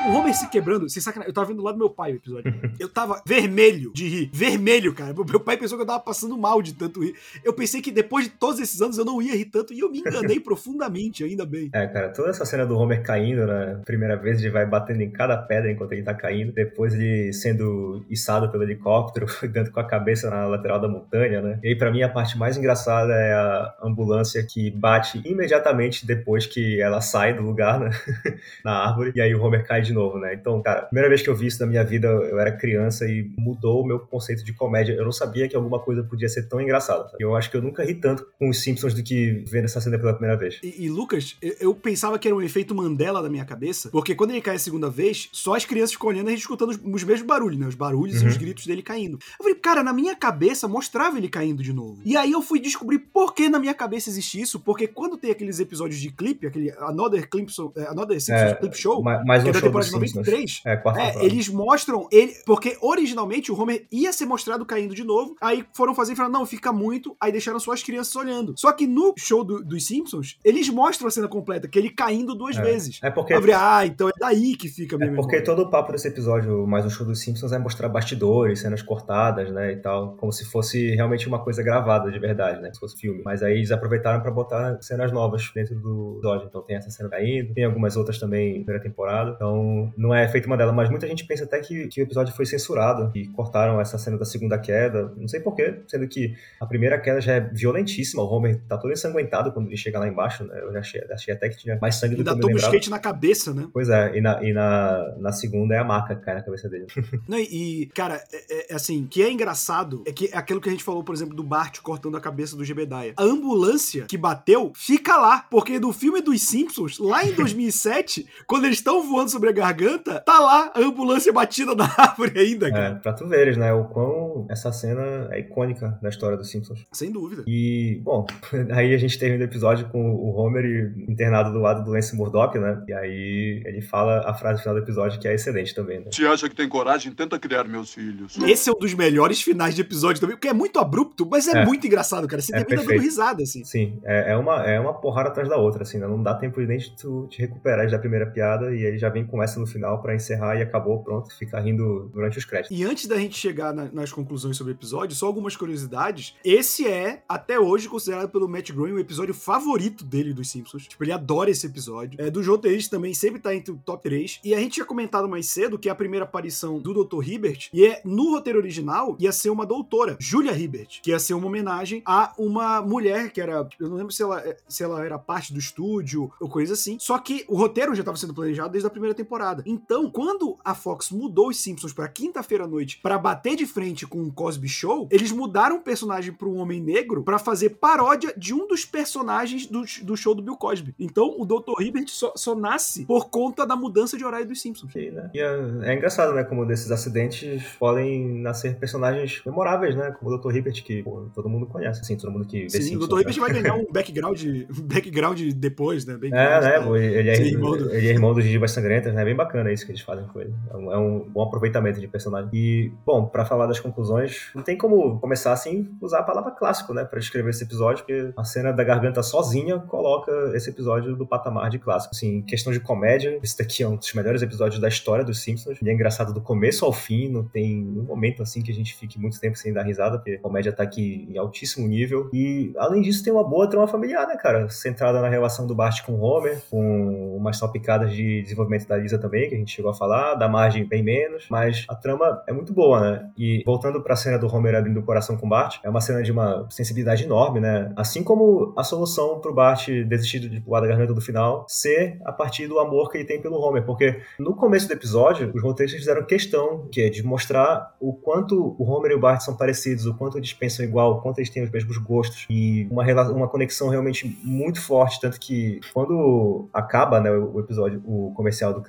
O 0.07 0.11
Homer 0.11 0.33
se 0.33 0.49
quebrando, 0.49 0.89
sem 0.89 1.03
sacanagem. 1.03 1.31
Eu 1.31 1.35
tava 1.35 1.49
vendo 1.49 1.63
lá 1.63 1.73
do 1.73 1.79
meu 1.79 1.91
pai 1.91 2.13
o 2.13 2.17
episódio. 2.17 2.55
Eu 2.79 2.89
tava 2.89 3.21
vermelho 3.27 3.91
de 3.93 4.07
rir. 4.09 4.31
Vermelho, 4.33 4.95
cara. 4.95 5.13
Meu 5.13 5.41
pai 5.41 5.57
pensou 5.57 5.77
que 5.77 5.83
eu 5.83 5.87
tava 5.87 5.99
passando 5.99 6.39
mal 6.39 6.63
de 6.63 6.75
tanto 6.75 7.03
rir. 7.03 7.15
Eu 7.43 7.53
pensei 7.53 7.83
que 7.83 7.91
depois 7.91 8.27
de 8.27 8.31
todos 8.31 8.61
esses 8.61 8.81
anos 8.81 8.99
eu 8.99 9.05
não 9.05 9.21
ia 9.21 9.35
rir 9.35 9.47
tanto 9.47 9.75
e 9.75 9.81
eu 9.81 9.91
me 9.91 9.99
enganei 9.99 10.39
profundamente, 10.41 11.25
ainda 11.25 11.45
bem. 11.45 11.71
É, 11.73 11.89
cara, 11.89 12.11
toda 12.11 12.31
essa 12.31 12.45
cena 12.45 12.65
do 12.65 12.79
Homer 12.79 13.03
caindo, 13.03 13.47
né? 13.47 13.81
Primeira 13.85 14.17
vez 14.17 14.41
ele 14.41 14.51
vai 14.51 14.65
batendo 14.65 15.01
em 15.01 15.11
cada 15.11 15.37
pedra 15.37 15.73
enquanto 15.73 15.93
ele 15.93 16.05
tá 16.05 16.15
caindo. 16.15 16.53
Depois 16.53 16.95
ele 16.95 17.33
sendo 17.33 18.05
içado 18.09 18.49
pelo 18.49 18.63
helicóptero, 18.63 19.27
dando 19.53 19.73
com 19.73 19.81
a 19.81 19.85
cabeça 19.85 20.31
na 20.31 20.47
lateral 20.47 20.81
da 20.81 20.89
montanha, 20.89 21.43
né? 21.43 21.59
E 21.65 21.69
aí, 21.69 21.77
pra 21.77 21.91
mim, 21.91 22.03
a 22.03 22.09
parte 22.09 22.39
mais 22.39 22.57
engraçada 22.57 23.13
é 23.13 23.35
a 23.35 23.75
ambulância 23.83 24.41
que 24.49 24.71
bate 24.71 25.21
imediatamente 25.25 26.07
depois 26.07 26.47
que 26.47 26.81
ela 26.81 27.01
sai 27.01 27.35
do 27.35 27.43
lugar, 27.43 27.81
né? 27.81 27.91
na 28.65 28.73
árvore. 28.87 29.13
E 29.17 29.21
aí 29.21 29.35
o 29.35 29.43
Homer 29.43 29.67
cai 29.67 29.83
de 29.83 29.96
novo, 29.97 30.19
né? 30.19 30.35
Então, 30.35 30.63
cara, 30.63 30.83
primeira 30.83 31.09
vez 31.09 31.23
que 31.23 31.29
eu 31.29 31.35
vi 31.35 31.47
isso 31.47 31.61
na 31.61 31.67
minha 31.67 31.83
vida, 31.85 32.07
eu 32.09 32.39
era 32.39 32.53
criança 32.57 33.05
e 33.07 33.29
mudou 33.37 33.83
o 33.83 33.87
meu 33.87 33.99
conceito 33.99 34.45
de 34.45 34.53
comédia. 34.53 34.93
Eu 34.95 35.05
não 35.05 35.13
sabia 35.13 35.49
que 35.49 35.57
alguma 35.57 35.81
coisa 35.81 36.05
podia 36.05 36.29
ser 36.29 36.49
tão 36.49 36.61
engraçada. 36.61 37.11
Eu 37.19 37.35
acho 37.35 37.51
que 37.51 37.57
eu 37.57 37.63
nunca 37.63 37.85
ri 37.85 37.95
tanto 37.95 38.27
com 38.39 38.49
os 38.49 38.63
Simpsons 38.63 38.95
do 38.95 39.03
que 39.03 39.45
vendo 39.49 39.65
essa 39.65 39.81
cena 39.81 39.99
pela 39.99 40.13
primeira 40.13 40.37
vez. 40.37 40.61
E, 40.63 40.85
e, 40.85 40.89
Lucas, 40.89 41.37
eu, 41.43 41.55
eu 41.61 41.75
pensava 41.75 42.19
que 42.19 42.29
era 42.29 42.37
um 42.37 42.43
efeito 42.43 42.75
Mandela 42.75 43.23
da 43.23 43.29
minha 43.31 43.45
cabeça, 43.45 43.89
porque 43.91 44.15
quando 44.15 44.31
ele 44.33 44.41
cai 44.41 44.57
a 44.57 44.59
segunda 44.59 44.89
vez, 44.91 45.29
só 45.33 45.55
as 45.55 45.65
crianças 45.65 45.93
ficam 45.93 46.09
olhando 46.11 46.27
e 46.27 46.29
a 46.29 46.31
gente 46.33 46.41
escutando 46.43 46.71
os, 46.71 46.77
os 46.83 47.05
mesmos 47.05 47.27
barulhos, 47.27 47.59
né? 47.59 47.67
Os 47.67 47.75
barulhos 47.75 48.21
Uhum. 48.21 48.27
e 48.27 48.31
os 48.31 48.37
gritos 48.37 48.67
dele 48.67 48.83
caindo. 48.83 49.19
Eu 49.39 49.45
falei, 49.45 49.55
cara, 49.55 49.83
na 49.83 49.93
minha 49.93 50.15
cabeça 50.15 50.69
mostrava 50.69 51.17
ele 51.19 51.29
caindo 51.29 51.63
de 51.63 51.73
novo. 51.73 52.01
E 52.05 52.17
aí 52.17 52.33
eu 52.33 52.43
fui 52.43 52.61
descobrir 52.61 52.99
por 52.99 53.35
que 53.35 53.49
na 53.49 53.59
minha 53.59 53.75
cabeça 53.75 54.09
existe 54.11 54.41
isso, 54.41 54.61
porque 54.61 54.87
quando 54.87 55.17
tem 55.17 55.31
aqueles 55.31 55.59
episódios 55.61 56.01
de 56.01 56.11
clipe, 56.11 56.47
aquele 56.47 56.71
Another 56.79 57.29
eh, 57.77 57.87
Another 57.89 58.21
Simpsons 58.21 58.51
É, 58.53 58.55
Clip 58.57 58.77
Show, 58.77 59.03
Ma- 59.03 59.25
Mais 59.25 59.43
um 59.45 59.49
é 59.49 59.53
show 59.53 59.63
temporada 59.63 59.86
Simpsons. 59.91 60.15
93. 60.17 60.63
É, 60.65 60.77
quarta 60.77 61.01
É, 61.01 61.25
eles 61.25 61.49
mostram 61.49 62.09
ele. 62.13 62.33
Porque 62.45 62.77
originalmente 62.81 63.51
o 63.53 63.61
Homer 63.61 63.87
ia 63.91 64.13
ser 64.13 64.27
mostrado 64.27 64.65
caindo 64.65 64.95
de 64.95 65.05
novo. 65.05 65.35
Aí 65.41 65.65
foram 65.75 65.95
fazer 65.95 66.13
e 66.13 66.17
falaram: 66.17 66.33
não, 66.41 66.47
fica 66.47 66.73
muito. 66.73 67.17
Aí 67.21 67.33
deixaram 67.33 67.59
só 67.61 67.73
as 67.73 67.83
crianças 67.83 68.15
olhando. 68.17 68.55
Só 68.57 68.73
que 68.73 68.87
no 68.87 69.15
show 69.19 69.45
do- 69.45 69.63
dos 69.65 69.87
Simpsons, 69.87 70.39
eles 70.45 70.69
mostram 70.69 71.09
a 71.09 71.11
cena 71.11 71.29
completa, 71.29 71.69
que 71.69 71.79
ele 71.79 71.91
caindo 71.91 72.35
duas 72.35 72.57
É. 72.57 72.63
vezes. 72.63 72.99
É 73.03 73.11
porque 73.11 73.35
falei, 73.35 73.55
ah, 73.55 73.87
então 73.87 74.09
é 74.09 74.13
daí 74.19 74.57
que 74.57 74.69
fica 74.69 74.97
É 74.97 74.99
mesmo. 74.99 75.17
porque 75.17 75.41
todo 75.41 75.63
o 75.63 75.71
papo 75.71 75.93
desse 75.93 76.09
episódio, 76.09 76.67
mais 76.67 76.85
um 76.85 76.91
show 76.91 77.07
dos 77.07 77.21
Simpsons, 77.21 77.53
é 77.53 77.59
mostrar 77.59 77.89
bastidores, 77.89 78.61
cenas 78.61 78.83
cortadas, 78.83 79.51
né, 79.53 79.73
e 79.73 79.77
tal, 79.77 80.17
como 80.17 80.33
se 80.33 80.45
fosse 80.45 80.95
realmente 80.95 81.27
uma 81.29 81.39
coisa 81.43 81.63
gravada 81.63 82.11
de 82.11 82.19
verdade, 82.19 82.61
né, 82.61 82.73
se 82.73 82.81
fosse 82.81 82.97
filme. 82.99 83.23
Mas 83.25 83.43
aí 83.43 83.55
eles 83.59 83.71
aproveitaram 83.71 84.21
pra 84.23 84.31
botar 84.31 84.79
cenas 84.83 85.13
novas 85.13 85.51
dentro 85.55 85.75
do 85.77 86.15
episódio. 86.17 86.47
Então 86.49 86.63
tem 86.63 86.77
essa 86.77 86.91
cena 86.91 87.09
caindo, 87.09 87.55
tem 87.55 87.65
algumas 87.65 87.97
outras 87.97 88.19
também 88.19 88.59
na 88.59 88.65
primeira 88.65 88.83
temporada. 88.83 89.33
Então 89.35 89.66
não 89.97 90.15
é 90.15 90.29
feita 90.29 90.47
uma 90.47 90.57
delas, 90.57 90.75
mas 90.75 90.91
muita 90.91 91.07
gente 91.07 91.25
pensa 91.27 91.45
até 91.45 91.61
que, 91.61 91.89
que 91.89 92.01
o 92.01 92.05
episódio 92.05 92.35
foi 92.35 92.47
censurado 92.47 93.11
e 93.15 93.27
cortaram 93.29 93.81
essa 93.81 93.99
cena 93.99 94.19
da 94.19 94.25
segunda 94.25 94.59
queda. 94.59 95.13
Não 95.17 95.29
sei 95.29 95.41
porquê, 95.41 95.81
sendo 95.87 96.07
que 96.09 96.35
a 96.61 96.67
primeira 96.67 96.99
queda 96.99 97.21
já 97.21 97.35
é 97.35 97.41
violentíssima. 97.41 98.23
O 98.23 98.27
Homer 98.27 98.61
tá 98.69 98.77
todo 98.79 98.93
ensanguentado 98.93 99.53
quando 99.53 99.67
ele 99.67 99.77
chega 99.77 99.99
lá 99.99 100.09
embaixo, 100.09 100.45
né? 100.45 100.61
Eu 100.63 100.73
já 100.73 100.81
achei, 100.81 101.01
achei 101.11 101.35
até 101.35 101.49
que 101.49 101.59
tinha 101.59 101.79
mais 101.81 101.97
sangue 101.97 102.15
do 102.15 102.21
Ainda 102.21 102.35
que 102.35 102.43
eu 102.43 102.47
me 102.49 102.55
lembrava. 102.55 102.75
skate 102.75 102.91
na 102.91 102.99
cabeça, 102.99 103.55
né? 103.55 103.69
Pois 103.73 103.89
é, 103.89 104.17
e 104.17 104.21
na, 104.21 104.43
e 104.43 104.53
na, 104.53 105.15
na 105.19 105.33
segunda 105.33 105.75
é 105.75 105.79
a 105.79 105.85
maca 105.85 106.15
que 106.15 106.25
cai 106.25 106.35
na 106.35 106.43
cabeça 106.43 106.69
dele. 106.69 106.87
Não, 107.29 107.39
e, 107.39 107.83
e, 107.83 107.87
cara, 107.87 108.23
é, 108.33 108.73
é, 108.73 108.75
assim, 108.75 109.05
o 109.05 109.09
que 109.09 109.23
é 109.23 109.31
engraçado 109.31 110.03
é 110.07 110.13
que 110.13 110.31
é 110.33 110.37
aquilo 110.37 110.61
que 110.61 110.69
a 110.69 110.73
gente 110.73 110.85
falou, 110.85 111.03
por 111.03 111.15
exemplo, 111.15 111.35
do 111.35 111.43
Bart 111.43 111.81
cortando 111.81 112.17
a 112.17 112.21
cabeça 112.21 112.57
do 112.57 112.65
Gebediah. 112.65 113.15
A 113.17 113.23
ambulância 113.23 114.07
que 114.07 114.17
bateu 114.17 114.73
fica 114.75 115.17
lá, 115.17 115.47
porque 115.51 115.79
no 115.79 115.93
filme 115.93 116.21
dos 116.21 116.43
Simpsons, 116.43 116.99
lá 116.99 117.25
em 117.25 117.33
2007, 117.35 118.27
quando 118.47 118.65
eles 118.65 118.79
estão 118.79 119.03
voando 119.03 119.31
sobre 119.31 119.51
a 119.51 119.53
garganta, 119.57 120.21
tá 120.21 120.39
lá 120.39 120.71
a 120.75 120.81
ambulância 120.81 121.33
batida 121.33 121.75
na 121.75 121.85
árvore 121.99 122.39
ainda, 122.39 122.69
É, 122.69 122.71
cara. 122.71 122.95
pra 122.97 123.13
tu 123.13 123.27
veres, 123.27 123.57
né, 123.57 123.73
o 123.73 123.85
quão 123.85 124.47
essa 124.51 124.71
cena 124.73 125.29
é 125.33 125.41
icônica 125.41 125.99
da 126.03 126.09
história 126.09 126.37
dos 126.37 126.51
Simpsons. 126.51 126.85
Sem 126.93 127.11
dúvida. 127.11 127.43
E, 127.47 128.01
bom, 128.05 128.27
aí 128.73 128.95
a 128.95 128.99
gente 128.99 129.19
termina 129.19 129.43
o 129.45 129.47
episódio 129.47 129.89
com 129.89 130.11
o 130.13 130.37
Homer 130.37 130.93
internado 131.09 131.53
do 131.53 131.59
lado 131.61 131.85
do 131.85 131.91
Lance 131.91 132.15
Murdoch, 132.17 132.59
né? 132.59 132.83
E 132.89 132.93
aí 132.93 133.63
ele 133.65 133.81
fala 133.81 134.21
a 134.29 134.35
frase 134.35 134.61
final 134.61 134.75
do 134.75 134.81
episódio 134.83 135.19
que 135.21 135.27
é 135.29 135.35
excelente 135.35 135.75
também, 135.75 136.01
né? 136.01 136.07
Se 136.13 136.27
acha 136.27 136.49
que 136.49 136.55
tem 136.55 136.69
coragem, 136.69 137.13
tenta 137.13 137.39
criar 137.39 137.65
meus 137.65 137.93
filhos. 137.95 138.37
Esse 138.47 138.69
é 138.69 138.73
um 138.73 138.79
dos 138.79 138.95
melhores 138.95 139.41
finais 139.43 139.75
de 139.75 139.81
episódio 139.81 140.21
também, 140.21 140.37
porque 140.37 140.49
é 140.49 140.53
muito 140.53 140.79
abrupto, 140.79 141.27
mas 141.29 141.49
é, 141.49 141.63
É. 141.63 141.65
muito 141.65 141.87
engraçado, 141.87 142.27
cara. 142.29 142.43
Você 142.43 142.55
É 142.55 142.63
termina 142.63 142.87
dando 142.89 143.01
risada, 143.01 143.43
assim. 143.43 143.65
Sim, 143.65 143.99
é, 144.05 144.33
é 144.33 144.37
uma, 144.37 144.63
é 144.67 144.79
uma 144.79 144.93
porrada 144.95 145.29
atrás 145.31 145.49
da 145.49 145.57
outra, 145.57 145.83
assim, 145.83 145.99
né? 145.99 146.07
Não 146.07 146.23
dá 146.23 146.35
tempo 146.35 146.61
nem 146.61 146.79
de 146.79 146.91
tu 146.97 147.27
te 147.31 147.41
recuperar 147.41 147.89
da 147.91 147.99
primeira 147.99 148.27
piada 148.27 148.75
e 148.75 148.83
ele 148.85 148.99
já 148.99 149.09
vem 149.09 149.25
com 149.25 149.37
no 149.59 149.67
final 149.67 150.01
pra 150.03 150.15
encerrar 150.15 150.57
e 150.57 150.63
acabou, 150.63 151.03
pronto, 151.03 151.33
fica 151.37 151.61
rindo 151.61 152.11
durante 152.13 152.39
os 152.39 152.45
créditos. 152.45 152.77
E 152.77 152.85
antes 152.85 153.07
da 153.07 153.17
gente 153.17 153.37
chegar 153.37 153.73
na- 153.73 153.91
nas 153.93 154.13
conclusões 154.13 154.57
sobre 154.57 154.73
o 154.73 154.75
episódio, 154.77 155.15
só 155.17 155.27
algumas 155.27 155.55
curiosidades. 155.57 156.35
Esse 156.45 156.87
é, 156.87 157.23
até 157.29 157.59
hoje, 157.61 157.89
considerado 157.89 158.29
pelo 158.31 158.49
Matt 158.49 158.73
Groening 158.73 158.95
o 158.95 158.99
episódio 158.99 159.35
favorito 159.35 160.05
dele 160.05 160.33
dos 160.33 160.51
Simpsons. 160.51 160.87
Tipo, 160.89 161.05
ele 161.05 161.13
adora 161.13 161.51
esse 161.51 161.67
episódio. 161.67 162.21
É, 162.21 162.31
dos 162.31 162.47
roteiristas 162.47 162.91
também 162.91 163.15
sempre 163.15 163.41
tá 163.41 163.55
entre 163.55 163.73
o 163.73 163.77
top 163.77 164.03
3. 164.03 164.41
E 164.45 164.55
a 164.55 164.59
gente 164.59 164.73
tinha 164.75 164.87
comentado 164.87 165.29
mais 165.29 165.47
cedo 165.47 165.79
que 165.79 165.89
é 165.89 165.93
a 165.93 165.95
primeira 165.95 166.25
aparição 166.25 166.79
do 166.81 167.05
Dr. 167.05 167.23
Hibbert. 167.29 167.69
E 167.73 167.85
é 167.87 168.01
no 168.05 168.31
roteiro 168.31 168.59
original 168.59 169.17
ia 169.21 169.33
ser 169.33 169.51
uma 169.51 169.67
doutora, 169.67 170.17
Julia 170.19 170.53
Hibbert, 170.57 171.01
que 171.03 171.11
ia 171.11 171.19
ser 171.19 171.35
uma 171.35 171.47
homenagem 171.47 172.03
a 172.07 172.33
uma 172.39 172.81
mulher 172.81 173.31
que 173.31 173.41
era. 173.41 173.69
Eu 173.79 173.89
não 173.89 173.97
lembro 173.97 174.13
se 174.13 174.23
ela, 174.23 174.43
se 174.69 174.83
ela 174.83 175.05
era 175.05 175.19
parte 175.19 175.53
do 175.53 175.59
estúdio 175.59 176.31
ou 176.41 176.49
coisa 176.49 176.73
assim. 176.75 176.97
Só 176.99 177.19
que 177.19 177.45
o 177.49 177.57
roteiro 177.57 177.95
já 177.95 178.01
estava 178.01 178.17
sendo 178.17 178.35
planejado 178.35 178.71
desde 178.71 178.87
a 178.87 178.91
primeira 178.91 179.15
temporada. 179.15 179.36
Então, 179.67 180.11
quando 180.11 180.57
a 180.65 180.75
Fox 180.75 181.11
mudou 181.11 181.49
os 181.49 181.59
Simpsons 181.59 181.93
pra 181.93 182.09
quinta-feira 182.09 182.65
à 182.65 182.67
noite 182.67 182.99
pra 183.03 183.19
bater 183.19 183.57
de 183.57 183.67
frente 183.67 184.07
com 184.07 184.23
o 184.23 184.33
Cosby 184.33 184.69
Show, 184.69 185.09
eles 185.11 185.31
mudaram 185.33 185.77
o 185.77 185.81
personagem 185.81 186.33
pra 186.33 186.49
um 186.49 186.57
homem 186.59 186.81
negro 186.81 187.23
pra 187.23 187.39
fazer 187.39 187.71
paródia 187.71 188.33
de 188.37 188.55
um 188.55 188.67
dos 188.67 188.85
personagens 188.85 189.67
do, 189.67 189.83
do 190.03 190.17
show 190.17 190.35
do 190.35 190.43
Bill 190.43 190.57
Cosby. 190.57 190.95
Então, 190.99 191.35
o 191.39 191.45
Dr. 191.45 191.81
Hibbert 191.83 192.09
só, 192.09 192.33
só 192.37 192.55
nasce 192.55 193.05
por 193.05 193.29
conta 193.31 193.67
da 193.67 193.77
mudança 193.77 194.17
de 194.17 194.25
horário 194.25 194.47
dos 194.47 194.61
Simpsons. 194.61 194.93
E, 194.95 195.11
né? 195.11 195.31
E 195.35 195.41
é, 195.41 195.91
é 195.91 195.95
engraçado, 195.95 196.33
né? 196.35 196.45
Como 196.45 196.65
desses 196.65 196.91
acidentes 196.91 197.63
podem 197.79 198.27
nascer 198.41 198.77
personagens 198.77 199.43
memoráveis, 199.45 199.95
né? 199.95 200.11
Como 200.19 200.31
o 200.35 200.39
Dr. 200.39 200.57
Hibbert, 200.57 200.83
que 200.83 201.03
pô, 201.03 201.27
todo 201.35 201.49
mundo 201.49 201.67
conhece, 201.67 202.01
assim, 202.01 202.17
todo 202.17 202.31
mundo 202.31 202.47
que 202.47 202.63
vê 202.63 202.71
Sim, 202.71 202.79
o 202.79 202.83
Simpsons, 202.83 203.09
Dr. 203.09 203.15
né? 203.15 203.21
Hibbert 203.23 203.39
vai 203.41 203.53
ganhar 203.63 203.75
um 203.75 203.87
background, 203.93 204.43
um 204.45 204.83
background 204.83 205.41
depois, 205.55 206.05
né? 206.07 206.17
Bem 206.17 206.31
É, 206.33 206.61
né? 206.61 206.61
grande, 206.81 207.05
Ele 207.05 207.31
é, 207.31 207.35
Sim, 207.35 207.43
irmão 207.45 207.77
do- 207.77 207.91
ele 207.93 208.07
é 208.09 208.11
irmão 208.11 208.35
dos 208.35 208.45
Gigibas 208.45 208.71
Sangrentas, 208.71 209.15
né? 209.15 209.25
Bem 209.27 209.35
bacana 209.35 209.73
isso 209.73 209.85
que 209.85 209.91
eles 209.91 210.03
fazem 210.03 210.25
com 210.27 210.41
ele. 210.41 210.55
É 210.71 210.77
um, 210.77 210.93
é 210.93 210.97
um 210.97 211.19
bom 211.19 211.43
aproveitamento 211.43 211.99
de 211.99 212.07
personagem. 212.07 212.49
E, 212.53 212.93
bom, 213.05 213.27
pra 213.27 213.45
falar 213.45 213.67
das 213.67 213.81
conclusões, 213.81 214.51
não 214.55 214.63
tem 214.63 214.79
como 214.79 215.19
começar 215.19 215.53
assim 215.53 215.91
usar 216.01 216.21
a 216.21 216.23
palavra 216.23 216.53
clássico, 216.53 216.95
né? 216.95 217.05
Pra 217.05 217.19
descrever 217.19 217.51
esse 217.51 217.65
episódio, 217.65 218.05
porque 218.05 218.33
a 218.37 218.45
cena 218.45 218.73
da 218.73 218.85
garganta 218.85 219.25
sozinha 219.25 219.81
coloca 219.81 220.31
esse 220.55 220.71
episódio 220.71 221.17
do 221.17 221.27
patamar 221.27 221.71
de 221.71 221.81
clássico. 221.81 222.15
Assim, 222.15 222.37
em 222.37 222.43
questão 222.43 222.73
de 222.73 222.79
comédia, 222.79 223.41
esse 223.43 223.59
daqui 223.59 223.83
é 223.83 223.89
um 223.89 223.97
dos 223.97 224.15
melhores 224.15 224.43
episódios 224.43 224.81
da 224.81 224.87
história 224.87 225.25
dos 225.25 225.43
Simpsons. 225.43 225.79
Ele 225.83 225.91
é 225.91 225.93
engraçado 225.93 226.33
do 226.33 226.41
começo 226.41 226.85
ao 226.85 226.93
fim, 226.93 227.29
não 227.29 227.43
tem 227.43 227.85
um 227.85 228.05
momento 228.05 228.45
assim 228.45 228.63
que 228.63 228.71
a 228.71 228.75
gente 228.75 228.95
fique 228.95 229.19
muito 229.19 229.41
tempo 229.41 229.59
sem 229.59 229.73
dar 229.73 229.83
risada, 229.83 230.19
porque 230.19 230.35
a 230.35 230.41
comédia 230.41 230.73
tá 230.73 230.85
aqui 230.85 231.27
em 231.29 231.37
altíssimo 231.37 231.89
nível. 231.89 232.31
E, 232.33 232.73
além 232.77 233.03
disso, 233.03 233.25
tem 233.25 233.33
uma 233.33 233.43
boa 233.43 233.69
trama 233.69 233.89
familiar, 233.89 234.25
né, 234.29 234.37
cara? 234.37 234.69
Centrada 234.69 235.21
na 235.21 235.29
relação 235.29 235.67
do 235.67 235.75
Bart 235.75 236.05
com 236.05 236.13
o 236.13 236.21
Homer, 236.21 236.63
com 236.71 237.37
umas 237.37 237.59
salpicadas 237.59 238.13
de 238.13 238.43
desenvolvimento 238.43 238.87
da 238.87 238.97
Lisa 238.97 239.16
também, 239.19 239.49
que 239.49 239.55
a 239.55 239.59
gente 239.59 239.75
chegou 239.75 239.91
a 239.91 239.95
falar, 239.95 240.35
da 240.35 240.49
margem 240.49 240.85
bem 240.85 241.03
menos, 241.03 241.47
mas 241.51 241.85
a 241.89 241.95
trama 241.95 242.43
é 242.47 242.53
muito 242.53 242.73
boa, 242.73 243.01
né? 243.01 243.31
E 243.37 243.63
voltando 243.65 244.03
pra 244.03 244.17
cena 244.17 244.39
do 244.39 244.53
Homer 244.53 244.75
abrindo 244.75 245.01
o 245.01 245.03
coração 245.03 245.37
com 245.37 245.49
Bart, 245.49 245.79
é 245.83 245.91
uma 245.91 246.01
cena 246.01 246.23
de 246.23 246.33
uma 246.33 246.67
sensibilidade 246.71 247.25
enorme, 247.25 247.61
né? 247.61 247.93
Assim 247.97 248.23
como 248.23 248.75
a 248.77 248.85
solução 248.85 249.41
pro 249.41 249.55
Bart 249.55 249.89
desistir 250.07 250.41
de 250.41 250.61
pular 250.61 250.81
da 250.81 250.87
garganta 250.87 251.15
do 251.15 251.21
final 251.21 251.65
ser 251.69 252.19
a 252.25 252.33
partir 252.33 252.67
do 252.67 252.79
amor 252.79 253.11
que 253.11 253.19
ele 253.19 253.25
tem 253.25 253.41
pelo 253.41 253.61
Homer, 253.61 253.85
porque 253.85 254.21
no 254.39 254.55
começo 254.55 254.87
do 254.89 254.93
episódio, 254.93 255.51
os 255.55 255.63
roteiristas 255.63 256.01
fizeram 256.01 256.25
questão 256.25 256.89
que 256.91 257.01
é 257.03 257.09
de 257.09 257.23
mostrar 257.23 257.95
o 258.01 258.13
quanto 258.13 258.77
o 258.79 258.85
Homer 258.85 259.13
e 259.13 259.15
o 259.15 259.21
Bart 259.21 259.41
são 259.41 259.57
parecidos, 259.57 260.07
o 260.07 260.15
quanto 260.15 260.39
eles 260.39 260.53
pensam 260.53 260.85
igual, 260.85 261.13
o 261.13 261.21
quanto 261.21 261.39
eles 261.39 261.51
têm 261.51 261.63
os 261.63 261.71
mesmos 261.71 261.99
gostos 261.99 262.47
e 262.51 262.87
uma, 262.91 263.05
uma 263.31 263.49
conexão 263.49 263.89
realmente 263.89 264.39
muito 264.43 264.81
forte, 264.81 265.21
tanto 265.21 265.39
que 265.39 265.81
quando 265.93 266.69
acaba 266.73 267.21
né, 267.21 267.31
o 267.31 267.59
episódio, 267.61 268.03
o 268.05 268.33
comercial 268.35 268.73
do 268.73 268.83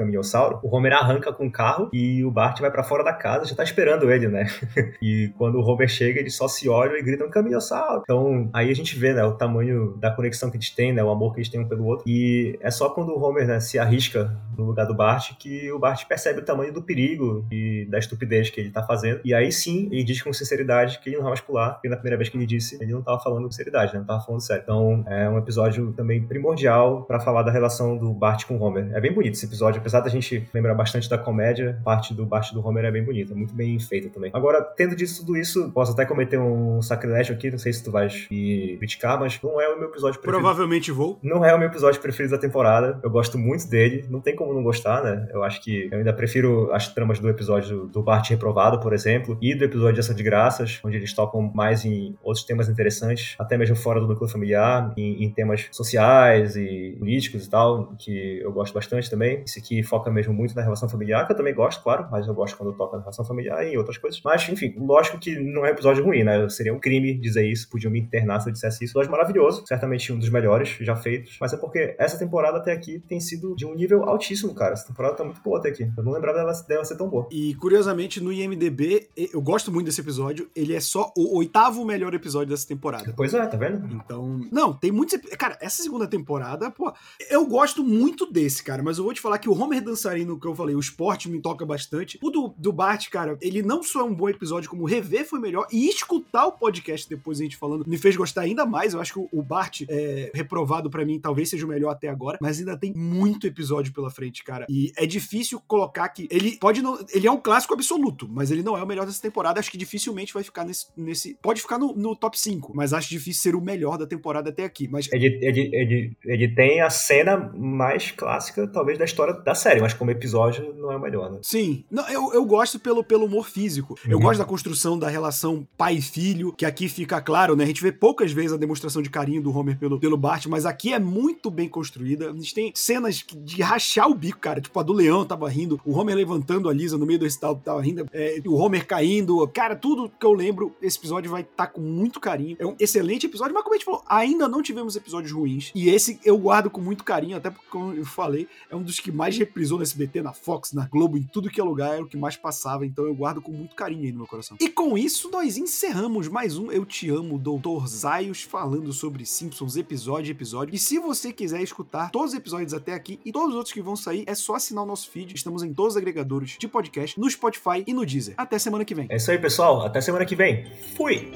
O 0.64 0.76
Homer 0.76 0.94
arranca 0.94 1.32
com 1.32 1.48
o 1.48 1.52
carro 1.52 1.90
e 1.94 2.24
o 2.24 2.32
Bart 2.32 2.60
vai 2.60 2.72
pra 2.72 2.84
fora 2.84 3.04
da 3.04 3.14
casa, 3.14 3.46
já 3.46 3.56
tá 3.56 3.64
esperando 3.64 4.12
ele, 4.12 4.28
né? 4.28 4.48
E 5.02 5.32
quando 5.38 5.56
o 5.56 5.62
Homer 5.62 5.88
chega, 5.88 6.20
eles 6.20 6.36
só 6.36 6.48
se 6.48 6.68
olham 6.68 6.98
e 6.98 7.04
gritam 7.04 7.30
Caminhossauro. 7.30 8.02
Então, 8.04 8.50
aí 8.54 8.70
a 8.70 8.74
gente 8.74 8.98
vê, 8.98 9.14
né, 9.14 9.24
o 9.24 9.34
tamanho 9.34 9.96
da 9.98 10.12
conexão 10.12 10.50
que 10.50 10.58
eles 10.58 10.70
têm, 10.70 10.94
né, 10.94 11.04
o 11.04 11.10
amor 11.10 11.34
que 11.34 11.40
eles 11.40 11.50
têm 11.50 11.62
um 11.62 11.68
pelo 11.68 11.86
outro. 11.86 12.04
E 12.08 12.58
é 12.62 12.72
só 12.72 12.90
quando 12.90 13.10
o 13.10 13.22
Homer, 13.22 13.48
né, 13.48 13.60
se 13.60 13.78
arrisca 13.78 14.36
no 14.58 14.66
lugar 14.66 14.86
do 14.86 14.96
Bart 14.96 15.34
que 15.38 15.72
o 15.72 15.80
Bart 15.80 16.06
percebe 16.08 16.40
o 16.40 16.46
tamanho 16.46 16.74
do 16.74 16.82
perigo 16.82 17.46
e 17.52 17.88
da 17.90 18.00
estupidez 18.00 18.50
que 18.50 18.60
ele 18.60 18.72
tá 18.72 18.84
fazendo. 18.84 19.22
E 19.24 19.34
aí 19.34 19.52
sim, 19.52 19.88
ele 19.92 20.04
diz 20.04 20.22
com 20.22 20.34
sinceridade 20.34 21.00
que 21.00 21.10
ele 21.10 21.18
não 21.18 21.24
vai 21.24 21.32
mais 21.32 21.42
pular, 21.42 21.74
porque 21.74 21.90
na 21.90 21.96
primeira 21.96 22.18
vez 22.18 22.30
que 22.30 22.38
ele 22.38 22.46
disse, 22.46 22.78
ele 22.82 22.92
não 22.92 23.02
tava 23.02 23.20
falando 23.20 23.44
com 23.44 23.52
sinceridade, 23.52 23.94
né, 23.94 24.00
não 24.00 24.06
tava 24.06 24.24
falando 24.24 24.42
sério. 24.42 24.64
Então, 24.64 25.04
é 25.08 25.30
um 25.30 25.38
episódio 25.38 25.94
também 25.94 26.22
primordial 26.22 27.04
pra 27.04 27.20
falar 27.20 27.44
da 27.44 27.52
relação 27.52 27.98
do 27.98 28.14
Bart 28.14 28.46
com 28.46 28.58
o 28.58 28.62
Homer. 28.62 28.90
É 28.94 29.02
bem 29.02 29.14
bonito 29.14 29.34
esse 29.34 29.46
episódio, 29.46 29.80
apesar 29.80 30.02
da 30.08 30.10
gente 30.10 30.48
lembrar 30.54 30.74
bastante 30.74 31.10
da 31.10 31.17
comédia, 31.17 31.80
parte 31.84 32.13
do 32.13 32.26
Bart 32.26 32.50
e 32.50 32.54
do 32.54 32.65
Homer 32.65 32.86
é 32.86 32.91
bem 32.91 33.04
bonita, 33.04 33.36
muito 33.36 33.54
bem 33.54 33.78
feita 33.80 34.10
também. 34.10 34.32
Agora, 34.34 34.62
tendo 34.62 34.96
dito 34.96 35.17
tudo 35.17 35.38
isso, 35.38 35.70
posso 35.72 35.91
até 35.91 36.06
cometer 36.06 36.39
um 36.39 36.82
sacrilégio 36.82 37.36
aqui, 37.36 37.52
não 37.52 37.58
sei 37.58 37.74
se 37.74 37.84
tu 37.84 37.91
vais 37.91 38.28
me 38.32 38.78
criticar, 38.78 39.20
mas 39.20 39.39
não 39.41 39.60
é 39.60 39.67
o 39.67 39.78
meu 39.78 39.89
episódio 39.89 40.20
preferido. 40.20 40.43
Provavelmente 40.43 40.91
vou. 40.91 41.20
Não 41.22 41.43
é 41.43 41.54
o 41.54 41.60
meu 41.60 41.67
episódio 41.67 42.00
preferido 42.02 42.36
da 42.36 42.41
temporada. 42.41 43.00
Eu 43.04 43.10
gosto 43.10 43.38
muito 43.38 43.67
dele. 43.70 44.06
Não 44.10 44.22
tem 44.22 44.36
como 44.36 44.54
não 44.54 44.63
gostar, 44.63 45.04
né? 45.04 45.28
Eu 45.32 45.43
acho 45.43 45.62
que 45.62 45.89
eu 45.91 45.98
ainda 45.98 46.13
prefiro 46.13 46.72
as 46.72 46.88
tramas 46.88 47.20
do 47.20 47.30
episódio 47.30 47.88
do 47.88 48.02
Bart 48.02 48.30
Reprovado, 48.30 48.80
por 48.80 48.93
exemplo, 48.93 49.38
e 49.41 49.54
do 49.54 49.65
episódio 49.65 49.96
de 49.96 50.00
Ação 50.00 50.15
de 50.15 50.24
Graças, 50.24 50.80
onde 50.84 50.98
eles 50.98 51.13
tocam 51.13 51.52
mais 51.54 51.84
em 51.86 52.15
outros 52.24 52.46
temas 52.46 52.70
interessantes, 52.70 53.36
até 53.38 53.58
mesmo 53.58 53.76
fora 53.76 54.00
do 54.00 54.08
núcleo 54.08 54.30
familiar, 54.30 54.93
em, 54.98 55.24
em 55.24 55.30
temas 55.30 55.67
sociais 55.72 56.56
e 56.56 56.96
políticos 56.98 57.46
e 57.46 57.50
tal, 57.50 57.93
que 57.98 58.39
eu 58.39 58.52
gosto 58.52 58.74
bastante 58.74 59.10
também. 59.10 59.43
Esse 59.46 59.60
aqui 59.60 59.84
foca 59.98 60.12
mesmo 60.12 60.34
muito 60.34 60.56
na 60.56 60.62
relação 60.62 60.88
familiar, 60.88 61.26
que 61.26 61.34
eu 61.34 61.38
também 61.38 61.54
gosto, 61.54 61.82
claro, 61.82 62.08
mas 62.12 62.28
eu 62.28 62.34
gosto 62.34 62.56
quando 62.58 62.74
toca 62.74 62.98
na 62.98 63.04
relação 63.04 63.26
familiar 63.26 63.66
e 63.66 63.74
em 63.74 63.78
outras 63.78 63.98
coisas. 63.98 64.22
Mas, 64.24 64.48
enfim, 64.48 64.76
lógico 64.78 65.20
que 65.20 65.38
não 65.40 65.66
é 65.66 65.70
um 65.70 65.74
episódio 65.74 66.04
ruim, 66.04 66.24
né? 66.24 66.48
Seria 66.50 66.74
um 66.74 66.80
crime 66.80 67.14
dizer 67.18 67.46
isso, 67.46 67.70
podiam 67.70 67.92
me 67.92 68.00
internar 68.00 68.40
se 68.40 68.50
eu 68.50 68.54
dissesse 68.54 68.86
isso. 68.86 68.92
Episódio 68.92 69.12
maravilhoso, 69.12 69.64
certamente 69.66 70.14
um 70.14 70.20
dos 70.20 70.30
melhores 70.30 70.78
já 70.80 70.96
feitos, 70.96 71.38
mas 71.42 71.54
é 71.54 71.58
porque 71.58 71.96
essa 71.98 72.18
temporada 72.18 72.58
até 72.58 72.72
aqui 72.72 73.00
tem 73.08 73.20
sido 73.20 73.56
de 73.56 73.66
um 73.66 73.74
nível 73.74 74.04
altíssimo, 74.04 74.54
cara. 74.54 74.74
Essa 74.74 74.88
temporada 74.88 75.16
tá 75.16 75.24
muito 75.24 75.42
boa 75.42 75.60
até 75.60 75.70
aqui. 75.70 75.92
Eu 75.98 76.04
não 76.04 76.12
lembrava 76.12 76.38
dela, 76.38 76.54
dela 76.68 76.86
ser 76.86 76.96
tão 76.96 77.10
boa. 77.10 77.28
E 77.32 77.56
curiosamente, 77.56 78.22
no 78.22 78.32
IMDB, 78.32 79.10
eu 79.16 79.42
gosto 79.42 79.72
muito 79.72 79.88
desse 79.88 80.02
episódio. 80.02 80.50
Ele 80.56 80.76
é 80.76 80.80
só 80.80 81.12
o 81.18 81.38
oitavo 81.38 81.84
melhor 81.86 82.14
episódio 82.14 82.50
dessa 82.50 82.68
temporada. 82.68 83.14
Pois 83.16 83.34
é, 83.34 83.46
tá 83.46 83.58
vendo? 83.58 83.88
Então. 83.94 84.42
Não, 84.52 84.74
tem 84.74 84.92
muitos. 84.92 85.20
Cara, 85.38 85.58
essa 85.62 85.82
segunda 85.82 86.08
temporada, 86.08 86.70
pô. 86.70 86.94
Eu 87.30 87.46
gosto 87.46 87.84
muito 87.84 88.32
desse, 88.32 88.64
cara, 88.64 88.84
mas 88.84 88.98
eu 88.98 89.04
vou 89.04 89.14
te 89.14 89.22
falar 89.22 89.38
que 89.38 89.50
o 89.50 89.60
Homer 89.60 89.77
Homer 89.78 89.84
dançarino 89.84 90.40
que 90.40 90.48
eu 90.48 90.56
falei, 90.56 90.76
o 90.76 90.80
esporte 90.80 91.30
me 91.30 91.42
toca 91.42 91.66
bastante. 91.66 92.18
O 92.22 92.30
do, 92.30 92.54
do 92.58 92.72
Bart, 92.72 93.10
cara, 93.10 93.38
ele 93.42 93.62
não 93.62 93.84
só 93.84 94.02
é 94.02 94.04
um 94.04 94.13
bom 94.13 94.30
episódio, 94.30 94.70
como 94.70 94.86
rever 94.86 95.26
foi 95.26 95.40
melhor. 95.40 95.68
E 95.72 95.88
escutar 95.88 96.46
o 96.46 96.52
podcast 96.52 97.08
depois 97.10 97.40
a 97.40 97.44
gente 97.44 97.58
falando 97.58 97.86
me 97.88 97.98
fez 97.98 98.16
gostar 98.16 98.42
ainda 98.42 98.66
mais. 98.66 98.94
Eu 98.94 99.02
acho 99.02 99.13
que 99.13 99.20
o, 99.20 99.30
o 99.32 99.42
Bart 99.42 99.84
é 99.88 100.32
reprovado 100.34 100.90
para 100.90 101.06
mim, 101.06 101.20
talvez 101.20 101.50
seja 101.50 101.66
o 101.66 101.70
melhor 101.70 101.92
até 101.92 102.08
agora, 102.08 102.38
mas 102.42 102.60
ainda 102.60 102.78
tem 102.78 102.94
muito 102.94 103.48
episódio 103.48 103.94
pela 103.94 104.10
frente, 104.10 104.44
cara. 104.44 104.66
E 104.70 104.92
é 104.98 105.06
difícil 105.06 105.62
colocar 105.68 106.08
que 106.10 106.28
ele 106.32 106.58
pode 106.58 106.82
não, 106.82 106.98
ele 107.13 107.28
é 107.28 107.32
um 107.32 107.40
clássico 107.40 107.74
absoluto, 107.74 108.28
mas 108.30 108.52
ele 108.52 108.63
não 108.63 108.78
é 108.78 108.84
o 108.84 108.88
melhor 108.88 109.06
dessa 109.06 109.22
temporada. 109.22 109.60
Acho 109.60 109.72
que 109.72 109.78
dificilmente 109.78 110.34
vai 110.34 110.44
ficar 110.44 110.66
nesse, 110.66 110.88
nesse 110.96 111.38
pode 111.42 111.62
ficar 111.62 111.78
no, 111.78 111.94
no 111.96 112.16
top 112.16 112.40
5, 112.40 112.74
mas 112.76 112.94
acho 112.94 113.10
difícil 113.10 113.42
ser 113.42 113.56
o 113.56 113.62
melhor 113.62 113.98
da 113.98 114.08
temporada 114.08 114.50
até 114.50 114.63
aqui. 114.63 114.88
Mas 114.88 115.10
Ele, 115.12 115.40
ele, 115.42 115.70
ele, 115.74 116.18
ele 116.26 116.48
tem 116.56 116.82
a 116.82 116.90
cena 116.90 117.52
mais 117.56 118.12
clássica, 118.12 118.68
talvez, 118.68 118.98
da 118.98 119.06
história 119.06 119.34
da 119.34 119.56
série, 119.56 119.67
mas 119.82 119.94
como 119.94 120.12
episódio 120.12 120.74
não 120.78 120.92
é 120.92 120.96
o 120.98 121.00
melhor, 121.02 121.32
né? 121.32 121.40
Sim, 121.42 121.84
não, 121.92 122.08
eu, 122.10 122.34
eu 122.34 122.46
gosto 122.46 122.80
pelo, 122.80 123.04
pelo 123.04 123.26
humor 123.26 123.48
físico. 123.50 123.98
Eu 124.08 124.18
Uhum. 124.18 124.24
gosto 124.24 124.40
da 124.40 124.46
construção 124.46 124.98
da 124.98 125.08
relação 125.10 125.68
pai 125.78 125.96
e 125.96 126.02
filho, 126.02 126.52
que 126.54 126.66
aqui 126.66 126.88
fica 126.90 127.22
claro, 127.22 127.56
né? 127.56 127.64
A 127.64 127.68
gente 127.68 127.82
vê 127.82 127.92
poucas 127.92 128.32
vezes 128.32 128.54
a 128.54 128.58
demonstração 128.58 129.02
de 129.02 129.10
carinho 129.10 129.42
do 129.42 129.56
Homer 129.56 129.78
pelo, 129.78 130.00
pelo 130.00 130.18
Bart, 130.18 130.46
mas 130.48 130.66
aqui 130.66 130.94
é 130.94 131.00
muito 131.00 131.50
bem 131.52 131.68
construída. 131.70 132.30
A 132.32 132.34
gente 132.34 132.54
tem 132.54 132.72
cenas 132.76 133.24
de 133.36 133.62
rachar 133.62 134.10
o 134.10 134.16
bico, 134.16 134.40
cara. 134.40 134.60
Tipo, 134.62 134.80
a 134.80 134.84
do 134.84 134.94
leão 134.94 135.26
tava 135.26 135.48
rindo, 135.50 135.80
o 135.86 135.92
Homer 135.98 136.16
levantando 136.16 136.70
a 136.70 136.74
Lisa 136.74 136.98
no 136.98 137.06
meio 137.06 137.20
do 137.20 137.26
recital 137.26 137.56
tava 137.56 137.82
rindo, 137.82 138.06
é, 138.13 138.42
o 138.46 138.56
Homer 138.56 138.86
caindo. 138.88 139.48
Cara, 139.50 139.76
tudo 139.76 140.10
que 140.20 140.26
eu 140.26 140.34
lembro, 140.34 140.76
esse 140.82 140.98
episódio 140.98 141.30
vai 141.30 141.42
estar 141.42 141.68
com 141.68 141.82
muito 141.82 142.20
carinho. 142.20 142.56
É 142.60 142.65
um 142.65 142.76
excelente 142.80 143.26
episódio, 143.26 143.54
mas 143.54 143.63
como 143.63 143.76
a 143.76 143.78
gente 143.78 143.86
falou, 143.86 144.04
ainda 144.08 144.48
não 144.48 144.62
tivemos 144.62 144.96
episódios 144.96 145.32
ruins. 145.32 145.72
E 145.76 145.90
esse 145.90 146.20
eu 146.24 146.38
guardo 146.38 146.70
com 146.70 146.82
muito 146.82 147.04
carinho, 147.04 147.38
até 147.38 147.50
porque, 147.50 147.68
como 147.70 147.94
eu 147.94 148.06
falei, 148.06 148.48
é 148.70 148.76
um 148.76 148.82
dos 148.82 149.00
que 149.00 149.12
mais 149.12 149.36
reprisou 149.58 149.80
no 149.80 149.84
SBT, 149.84 150.22
na 150.22 150.34
Fox, 150.34 150.72
na 150.72 150.86
Globo, 150.86 151.18
em 151.18 151.24
tudo 151.24 151.50
que 151.50 151.60
é 151.60 151.64
lugar, 151.64 151.96
era 151.96 152.04
o 152.04 152.08
que 152.08 152.16
mais 152.16 152.36
passava, 152.36 152.86
então 152.86 153.06
eu 153.06 153.16
guardo 153.16 153.42
com 153.42 153.52
muito 153.52 153.76
carinho 153.76 154.04
aí 154.04 154.12
no 154.12 154.20
meu 154.20 154.28
coração. 154.28 154.56
E 154.62 154.70
com 154.70 154.96
isso, 154.96 155.32
nós 155.32 155.58
encerramos 155.58 156.28
mais 156.28 156.60
um 156.60 156.72
Eu 156.72 156.86
Te 156.86 157.10
Amo, 157.10 157.40
Doutor 157.40 157.88
Zaios, 157.88 158.44
falando 158.44 158.94
sobre 158.94 159.26
Simpsons 159.26 159.76
episódio 159.76 160.32
episódio. 160.32 160.76
E 160.76 160.78
se 160.78 161.00
você 161.00 161.34
quiser 161.34 161.64
escutar 161.64 162.12
todos 162.12 162.34
os 162.34 162.38
episódios 162.38 162.72
até 162.72 162.94
aqui 162.94 163.20
e 163.26 163.32
todos 163.32 163.50
os 163.50 163.56
outros 163.56 163.74
que 163.74 163.82
vão 163.82 163.96
sair, 163.96 164.24
é 164.28 164.36
só 164.36 164.56
assinar 164.56 164.84
o 164.84 164.88
nosso 164.88 165.10
feed. 165.10 165.34
Estamos 165.34 165.64
em 165.64 165.74
todos 165.74 165.94
os 165.94 165.98
agregadores 165.98 166.56
de 166.60 166.68
podcast, 166.68 167.20
no 167.20 167.28
Spotify 167.28 167.84
e 167.88 167.94
no 167.94 168.06
Deezer. 168.06 168.36
Até 168.38 168.60
semana 168.60 168.86
que 168.86 168.94
vem. 168.94 169.08
É 169.10 169.16
isso 169.16 169.32
aí, 169.32 169.40
pessoal. 169.40 169.82
Até 169.82 170.02
semana 170.02 170.24
que 170.24 170.36
vem. 170.36 170.68
Fui! 170.96 171.32